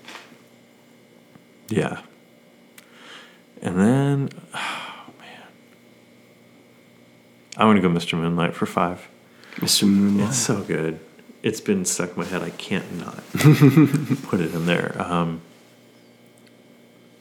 yeah. 1.70 2.02
And 3.62 3.80
then, 3.80 4.30
oh 4.54 5.06
man, 5.20 5.48
I'm 7.56 7.68
gonna 7.70 7.80
go 7.82 7.90
Mr. 7.90 8.18
Moonlight 8.18 8.56
for 8.56 8.66
five. 8.66 9.08
Mr. 9.56 9.88
Moonlight. 9.88 10.30
It's 10.30 10.38
so 10.38 10.62
good. 10.64 11.00
It's 11.44 11.62
been 11.62 11.86
stuck 11.86 12.12
in 12.12 12.18
my 12.20 12.26
head. 12.26 12.42
I 12.42 12.50
can't 12.50 13.00
not 13.00 13.24
put 14.24 14.42
it 14.42 14.54
in 14.54 14.66
there. 14.66 14.96
Um, 15.00 15.42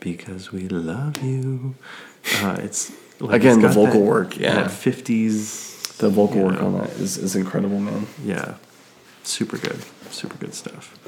because 0.02 0.52
we 0.52 0.68
love 0.68 1.22
you. 1.22 1.74
Uh, 2.40 2.56
it's 2.60 2.92
like, 3.20 3.36
Again, 3.40 3.64
it's 3.64 3.74
the 3.74 3.80
vocal 3.80 4.00
that- 4.00 4.06
work, 4.06 4.38
yeah. 4.38 4.68
fifties. 4.68 5.96
the 5.98 6.08
vocal 6.08 6.42
work 6.42 6.60
know, 6.60 6.66
on 6.66 6.78
that 6.78 6.90
is, 7.00 7.16
is 7.18 7.36
incredible, 7.36 7.78
man. 7.78 8.06
Yeah, 8.24 8.54
super 9.22 9.56
good, 9.58 9.78
super 10.10 10.36
good 10.38 10.54
stuff. 10.54 10.98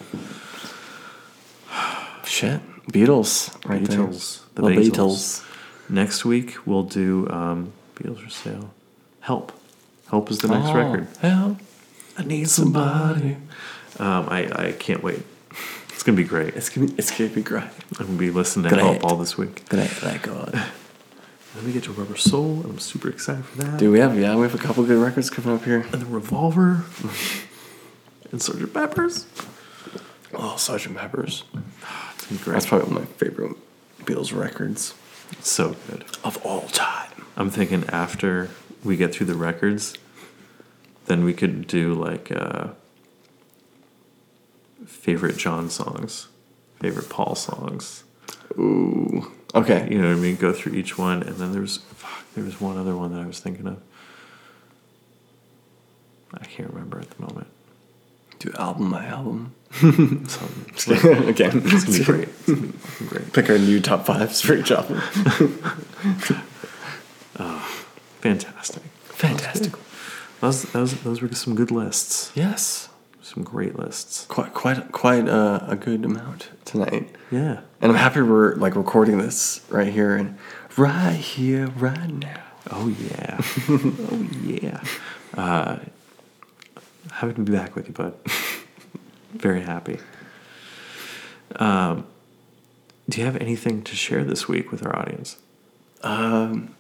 Shit. 2.25 2.61
Beatles, 2.91 3.51
right 3.69 3.83
Beatles, 3.83 4.43
there. 4.55 4.69
the 4.71 4.75
The 4.75 4.81
Beatles. 4.83 4.91
Beatles. 4.91 5.45
Next 5.89 6.25
week 6.25 6.67
we'll 6.67 6.83
do 6.85 7.29
um, 7.31 7.73
Beatles 7.97 8.21
for 8.21 8.31
sale. 8.31 8.71
Help, 9.21 9.53
help 10.11 10.31
is 10.31 10.39
the 10.39 10.49
next 10.49 10.69
Oh, 10.69 10.75
record. 10.75 11.07
Help. 11.21 11.59
I 12.19 12.25
need 12.25 12.49
somebody. 12.49 13.37
Um, 13.99 14.29
I 14.29 14.67
I 14.69 14.73
can't 14.73 15.03
wait. 15.03 15.23
It's 16.05 16.11
gonna 16.11 16.17
be 16.17 16.25
great. 16.29 16.55
It's 16.55 16.69
gonna, 16.69 16.93
it's 16.99 17.11
gonna 17.17 17.31
be 17.31 17.41
great. 17.41 17.65
I'm 17.99 18.05
gonna 18.05 18.19
be 18.19 18.31
listening 18.31 18.65
to 18.65 18.77
Great. 18.77 18.83
Help 18.85 19.05
all 19.05 19.17
this 19.17 19.39
week. 19.39 19.67
Great, 19.71 19.89
thank 19.89 20.21
God. 20.25 20.53
Then 21.55 21.65
we 21.65 21.73
get 21.73 21.85
to 21.85 21.93
Rubber 21.93 22.17
Soul, 22.17 22.61
and 22.61 22.65
I'm 22.67 22.79
super 22.79 23.09
excited 23.09 23.43
for 23.47 23.63
that. 23.63 23.79
Dude, 23.79 23.91
we 23.91 24.01
have 24.01 24.19
yeah, 24.19 24.37
we 24.37 24.43
have 24.43 24.55
a 24.55 24.59
couple 24.59 24.85
good 24.85 24.99
records 25.03 25.31
coming 25.31 25.57
up 25.57 25.65
here. 25.65 25.81
And 25.93 26.03
then 26.03 26.11
Revolver, 26.11 26.85
and 28.31 28.43
Sergeant 28.43 28.75
Pepper's. 28.75 29.25
Oh, 30.35 30.57
Sergeant 30.59 30.99
Pepper's. 30.99 31.45
It's 31.55 32.27
gonna 32.27 32.39
be 32.39 32.45
great. 32.45 32.53
That's 32.53 32.67
probably 32.67 32.93
one 32.93 33.03
of 33.05 33.09
my 33.09 33.15
favorite 33.17 33.57
Beatles 34.01 34.37
records 34.39 34.93
It's 35.33 35.49
so 35.49 35.75
good. 35.89 36.05
of 36.23 36.37
all 36.45 36.63
time. 36.69 37.25
I'm 37.35 37.49
thinking 37.49 37.85
after 37.89 38.51
we 38.85 38.97
get 38.99 39.15
through 39.15 39.27
the 39.29 39.37
records, 39.37 39.95
then 41.07 41.25
we 41.25 41.33
could 41.33 41.67
do 41.67 41.95
like 41.95 42.31
uh, 42.31 42.73
favorite 44.87 45.37
John 45.37 45.71
songs, 45.71 46.29
favorite 46.81 47.09
Paul 47.09 47.35
songs. 47.35 48.05
Ooh. 48.59 49.31
Okay. 49.55 49.89
You 49.91 50.01
know 50.01 50.09
what 50.09 50.17
I 50.17 50.21
mean? 50.21 50.37
Go 50.37 50.53
through 50.53 50.75
each 50.75 50.99
one, 50.99 51.23
and 51.23 51.37
then 51.37 51.53
there's 51.53 51.79
fuck, 51.79 52.25
there 52.35 52.45
was 52.45 52.61
one 52.61 52.77
other 52.77 52.97
one 52.97 53.13
that 53.15 53.21
I 53.23 53.27
was 53.27 53.41
thinking 53.41 53.67
of. 53.67 53.81
I 56.33 56.45
can't 56.45 56.71
remember 56.73 56.99
at 57.01 57.11
the 57.11 57.23
moment. 57.23 57.47
Do 58.41 58.53
album 58.59 58.91
by 58.91 59.05
album. 59.07 59.55
Something. 59.73 61.29
Again, 61.29 61.63
It's 61.65 61.85
gonna 61.85 61.99
be 61.99 62.05
great. 62.05 62.29
It's 62.29 62.47
gonna 62.47 62.67
be 62.99 63.07
great. 63.07 63.33
Pick 63.33 63.49
our 63.51 63.59
new 63.59 63.81
top 63.81 64.05
fives 64.07 64.41
for 64.41 64.55
each 64.55 64.71
album. 64.71 65.01
Oh, 67.37 67.85
fantastic. 68.21 68.83
Fantastic. 69.07 69.73
Those, 70.41 70.63
those, 70.71 70.95
those 71.03 71.21
were 71.21 71.33
some 71.35 71.57
good 71.57 71.73
lists. 71.73 72.31
Yes. 72.37 72.89
Some 73.35 73.43
great 73.43 73.77
lists. 73.77 74.27
Quite 74.27 74.55
quite 74.55 74.93
quite 74.93 75.27
a, 75.27 75.65
a 75.69 75.75
good 75.75 76.05
amount 76.05 76.51
tonight. 76.65 77.09
Yeah. 77.33 77.63
And 77.81 77.91
I'm 77.91 77.99
happy 77.99 78.23
we're 78.23 78.55
like 78.55 78.77
recording 78.77 79.19
this 79.19 79.61
right 79.71 79.93
here 79.93 80.15
and 80.15 80.39
right 80.77 81.17
here, 81.17 81.67
right 81.67 82.13
now. 82.13 82.45
Oh 82.71 82.87
yeah. 82.87 83.41
oh 83.69 84.29
yeah. 84.45 84.81
Uh, 85.37 85.79
happy 87.11 87.35
to 87.35 87.41
be 87.41 87.53
back 87.53 87.75
with 87.75 87.89
you, 87.89 87.93
bud. 87.93 88.15
Very 89.33 89.63
happy. 89.63 89.99
Um, 91.57 92.07
do 93.09 93.19
you 93.19 93.27
have 93.27 93.37
anything 93.39 93.83
to 93.83 93.97
share 93.97 94.23
this 94.23 94.47
week 94.47 94.71
with 94.71 94.87
our 94.87 94.97
audience? 94.97 95.39
Um, 96.03 96.77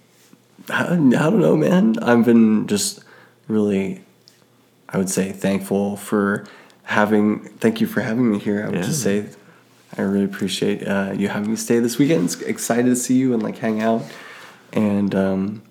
I, 0.70 0.84
I 0.84 0.86
don't 0.86 1.40
know, 1.40 1.56
man. 1.56 1.98
I've 1.98 2.24
been 2.24 2.68
just 2.68 3.00
really, 3.48 4.04
I 4.94 4.96
would 4.98 5.10
say, 5.10 5.32
thankful 5.32 5.96
for 5.96 6.46
having. 6.84 7.40
Thank 7.58 7.80
you 7.80 7.86
for 7.88 8.00
having 8.00 8.30
me 8.30 8.38
here. 8.38 8.62
I 8.62 8.66
would 8.66 8.76
Yeah. 8.76 8.82
just 8.82 9.02
say, 9.02 9.26
I 9.98 10.02
really 10.02 10.24
appreciate 10.24 10.86
uh, 10.86 11.12
you 11.16 11.26
having 11.28 11.50
me 11.50 11.56
stay 11.56 11.80
this 11.80 11.98
weekend. 11.98 12.24
It's 12.26 12.40
excited 12.42 12.86
to 12.86 12.96
see 12.96 13.14
you 13.16 13.34
and 13.34 13.42
like 13.42 13.58
hang 13.58 13.82
out, 13.82 14.02
and 14.72 15.12
um, 15.14 15.62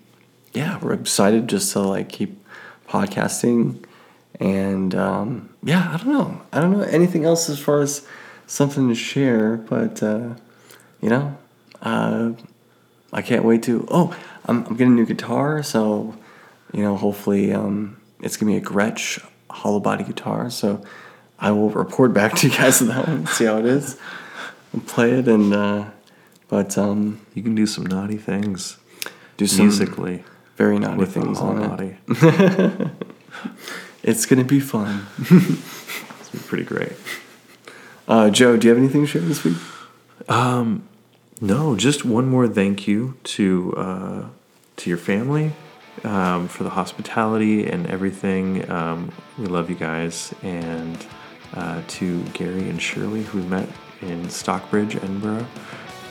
yeah, 0.53 0.77
we're 0.81 0.91
excited 0.93 1.47
just 1.47 1.71
to 1.71 1.79
like 1.79 2.09
keep 2.09 2.37
podcasting, 2.89 3.83
and 4.41 4.93
um, 4.93 5.49
yeah, 5.63 5.91
I 5.93 5.97
don't 6.03 6.13
know, 6.13 6.41
I 6.51 6.59
don't 6.59 6.71
know 6.71 6.81
anything 6.83 7.23
else 7.23 7.49
as 7.49 7.59
far 7.59 7.79
as 7.81 8.05
something 8.45 8.89
to 8.89 8.95
share, 8.95 9.55
but 9.55 10.03
uh, 10.03 10.35
you 11.01 11.09
know. 11.09 11.37
Uh, 11.81 12.31
I 13.11 13.21
can't 13.21 13.43
wait 13.43 13.61
to. 13.63 13.85
Oh, 13.91 14.15
I'm, 14.45 14.65
I'm 14.65 14.75
getting 14.77 14.93
a 14.93 14.95
new 14.95 15.05
guitar, 15.05 15.61
so 15.63 16.15
you 16.73 16.81
know, 16.81 16.95
hopefully, 16.95 17.51
um, 17.53 17.97
it's 18.23 18.37
gonna 18.37 18.51
be 18.51 18.57
a 18.57 18.61
Gretsch 18.61 19.23
hollow 19.49 19.79
body 19.79 20.03
guitar. 20.03 20.49
So 20.49 20.83
I 21.39 21.51
will 21.51 21.69
report 21.69 22.13
back 22.13 22.33
to 22.37 22.47
you 22.47 22.55
guys 22.55 22.81
on 22.81 22.87
that 22.87 23.07
one, 23.07 23.27
see 23.27 23.45
how 23.45 23.57
it 23.57 23.65
is, 23.65 23.97
and 24.71 24.85
play 24.87 25.11
it. 25.11 25.27
And 25.27 25.53
uh, 25.53 25.85
but 26.47 26.77
um, 26.77 27.19
You 27.33 27.43
can 27.43 27.53
do 27.55 27.65
some 27.65 27.85
naughty 27.85 28.17
things 28.17 28.77
do 29.37 29.47
some 29.47 29.65
musically 29.65 30.23
very 30.57 30.77
naughty 30.79 30.97
with 30.97 31.13
things 31.13 31.39
on 31.39 31.67
body. 31.67 31.97
it. 32.07 32.87
It's 34.03 34.25
gonna 34.25 34.43
be 34.43 34.59
fun. 34.59 35.05
It's 36.19 36.29
been 36.29 36.41
pretty 36.41 36.63
great. 36.65 36.93
Uh, 38.07 38.29
Joe, 38.29 38.57
do 38.57 38.67
you 38.67 38.73
have 38.73 38.77
anything 38.83 39.01
to 39.01 39.07
share 39.07 39.21
this 39.21 39.43
week? 39.43 39.57
No, 41.41 41.75
just 41.75 42.05
one 42.05 42.27
more 42.29 42.47
thank 42.47 42.87
you 42.87 43.17
to 43.35 43.73
uh, 43.75 44.21
to 44.77 44.89
your 44.89 44.97
family 44.97 45.51
um, 46.03 46.47
for 46.47 46.63
the 46.63 46.69
hospitality 46.69 47.67
and 47.67 47.87
everything. 47.87 48.69
Um, 48.69 49.11
we 49.37 49.45
love 49.45 49.69
you 49.69 49.75
guys, 49.75 50.33
and 50.43 51.05
uh, 51.55 51.81
to 51.87 52.23
Gary 52.33 52.69
and 52.69 52.81
Shirley 52.81 53.23
who 53.23 53.39
we 53.39 53.45
met 53.45 53.69
in 54.01 54.29
Stockbridge, 54.29 54.95
Edinburgh, 54.95 55.47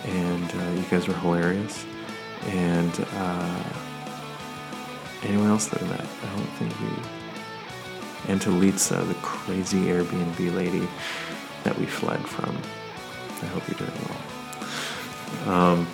and 0.05 0.51
uh, 0.51 0.81
you 0.81 0.85
guys 0.91 1.09
were 1.09 1.15
hilarious. 1.15 1.85
And 2.47 3.07
uh, 3.15 3.65
anyone 5.23 5.49
else 5.49 5.67
that 5.67 5.81
we 5.81 5.89
met, 5.89 6.01
I 6.01 6.37
don't 6.37 6.47
think 6.59 6.81
we. 6.81 6.89
And 8.31 8.41
to 8.43 8.51
Litsa, 8.51 9.07
the 9.09 9.15
crazy 9.15 9.87
Airbnb 9.87 10.55
lady 10.55 10.87
that 11.65 11.77
we 11.79 11.87
fled 11.87 12.21
from. 12.27 12.57
I 13.43 13.47
hope 13.47 13.69
you're 13.69 13.79
doing 13.79 13.93
well. 15.47 15.53
Um, 15.53 15.89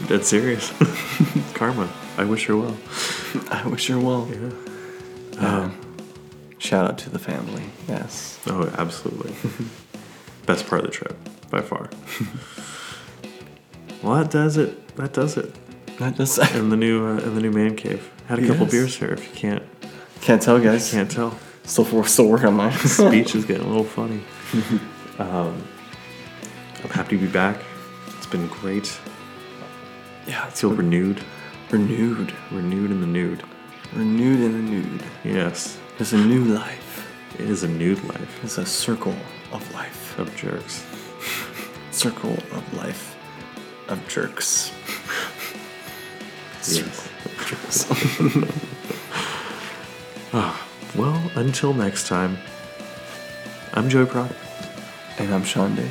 dead 0.08 0.24
serious. 0.24 0.70
Karma. 1.60 1.92
I 2.16 2.24
wish 2.24 2.46
her 2.46 2.56
well. 2.56 2.74
I 3.50 3.68
wish 3.68 3.88
her 3.88 3.98
well. 3.98 4.26
Yeah. 5.38 5.70
Shout 6.56 6.86
out 6.90 6.96
to 7.00 7.10
the 7.10 7.18
family. 7.18 7.64
Yes. 7.86 8.40
Oh, 8.46 8.72
absolutely. 8.78 9.34
Best 10.46 10.66
part 10.66 10.80
of 10.80 10.86
the 10.86 10.92
trip, 10.92 11.14
by 11.50 11.60
far. 11.60 11.90
well, 14.02 14.16
that 14.16 14.30
does 14.30 14.56
it. 14.56 14.96
That 14.96 15.12
does 15.12 15.36
it. 15.36 15.54
Not 16.00 16.16
just 16.16 16.38
In 16.54 16.70
the 16.70 16.78
new 16.78 17.06
uh, 17.06 17.18
in 17.18 17.34
the 17.34 17.42
new 17.42 17.50
man 17.50 17.76
cave. 17.76 18.10
Had 18.26 18.38
a 18.38 18.46
couple 18.46 18.64
beers 18.64 18.96
here. 18.96 19.10
If 19.12 19.28
you 19.28 19.34
can't 19.34 19.62
can't 20.22 20.40
tell, 20.40 20.58
guys. 20.60 20.90
can't 20.90 21.10
tell, 21.10 21.38
Still, 21.64 21.84
we're 21.92 22.06
still 22.06 22.28
working 22.28 22.46
on 22.48 22.54
mine. 22.54 22.72
speech 22.72 23.34
is 23.34 23.44
getting 23.50 23.66
a 23.66 23.68
little 23.68 23.84
funny. 23.84 24.22
um, 25.18 25.62
I'm 26.82 26.90
happy 26.90 27.18
to 27.18 27.26
be 27.26 27.30
back. 27.30 27.58
It's 28.16 28.26
been 28.26 28.46
great. 28.48 28.98
yeah, 30.26 30.42
I 30.44 30.48
it's 30.48 30.62
feel 30.62 30.72
renewed. 30.72 31.20
Renewed. 31.70 32.32
Renewed 32.50 32.90
in 32.90 33.00
the 33.00 33.06
nude. 33.06 33.42
Renewed 33.92 34.40
in 34.40 34.52
the 34.52 34.70
nude. 34.70 35.02
Yes, 35.24 35.78
It's 35.98 36.12
a 36.12 36.18
new 36.18 36.44
life. 36.44 37.06
it 37.38 37.48
is 37.50 37.62
a 37.62 37.68
nude 37.68 38.02
life 38.04 38.44
It's 38.44 38.58
a 38.58 38.66
circle 38.66 39.14
of 39.52 39.62
life. 39.74 40.18
of 40.18 40.34
jerks. 40.36 40.84
Circle 41.90 42.32
of 42.52 42.74
life 42.74 43.16
of 43.88 44.06
jerks. 44.08 44.72
Yes. 46.68 47.06
Ah, 50.32 50.64
well, 50.94 51.20
until 51.34 51.74
next 51.74 52.06
time, 52.06 52.38
I'm 53.74 53.88
Joey 53.88 54.06
Prada. 54.06 54.32
And 55.18 55.34
I'm 55.34 55.42
Sean 55.42 55.74
Day. 55.74 55.90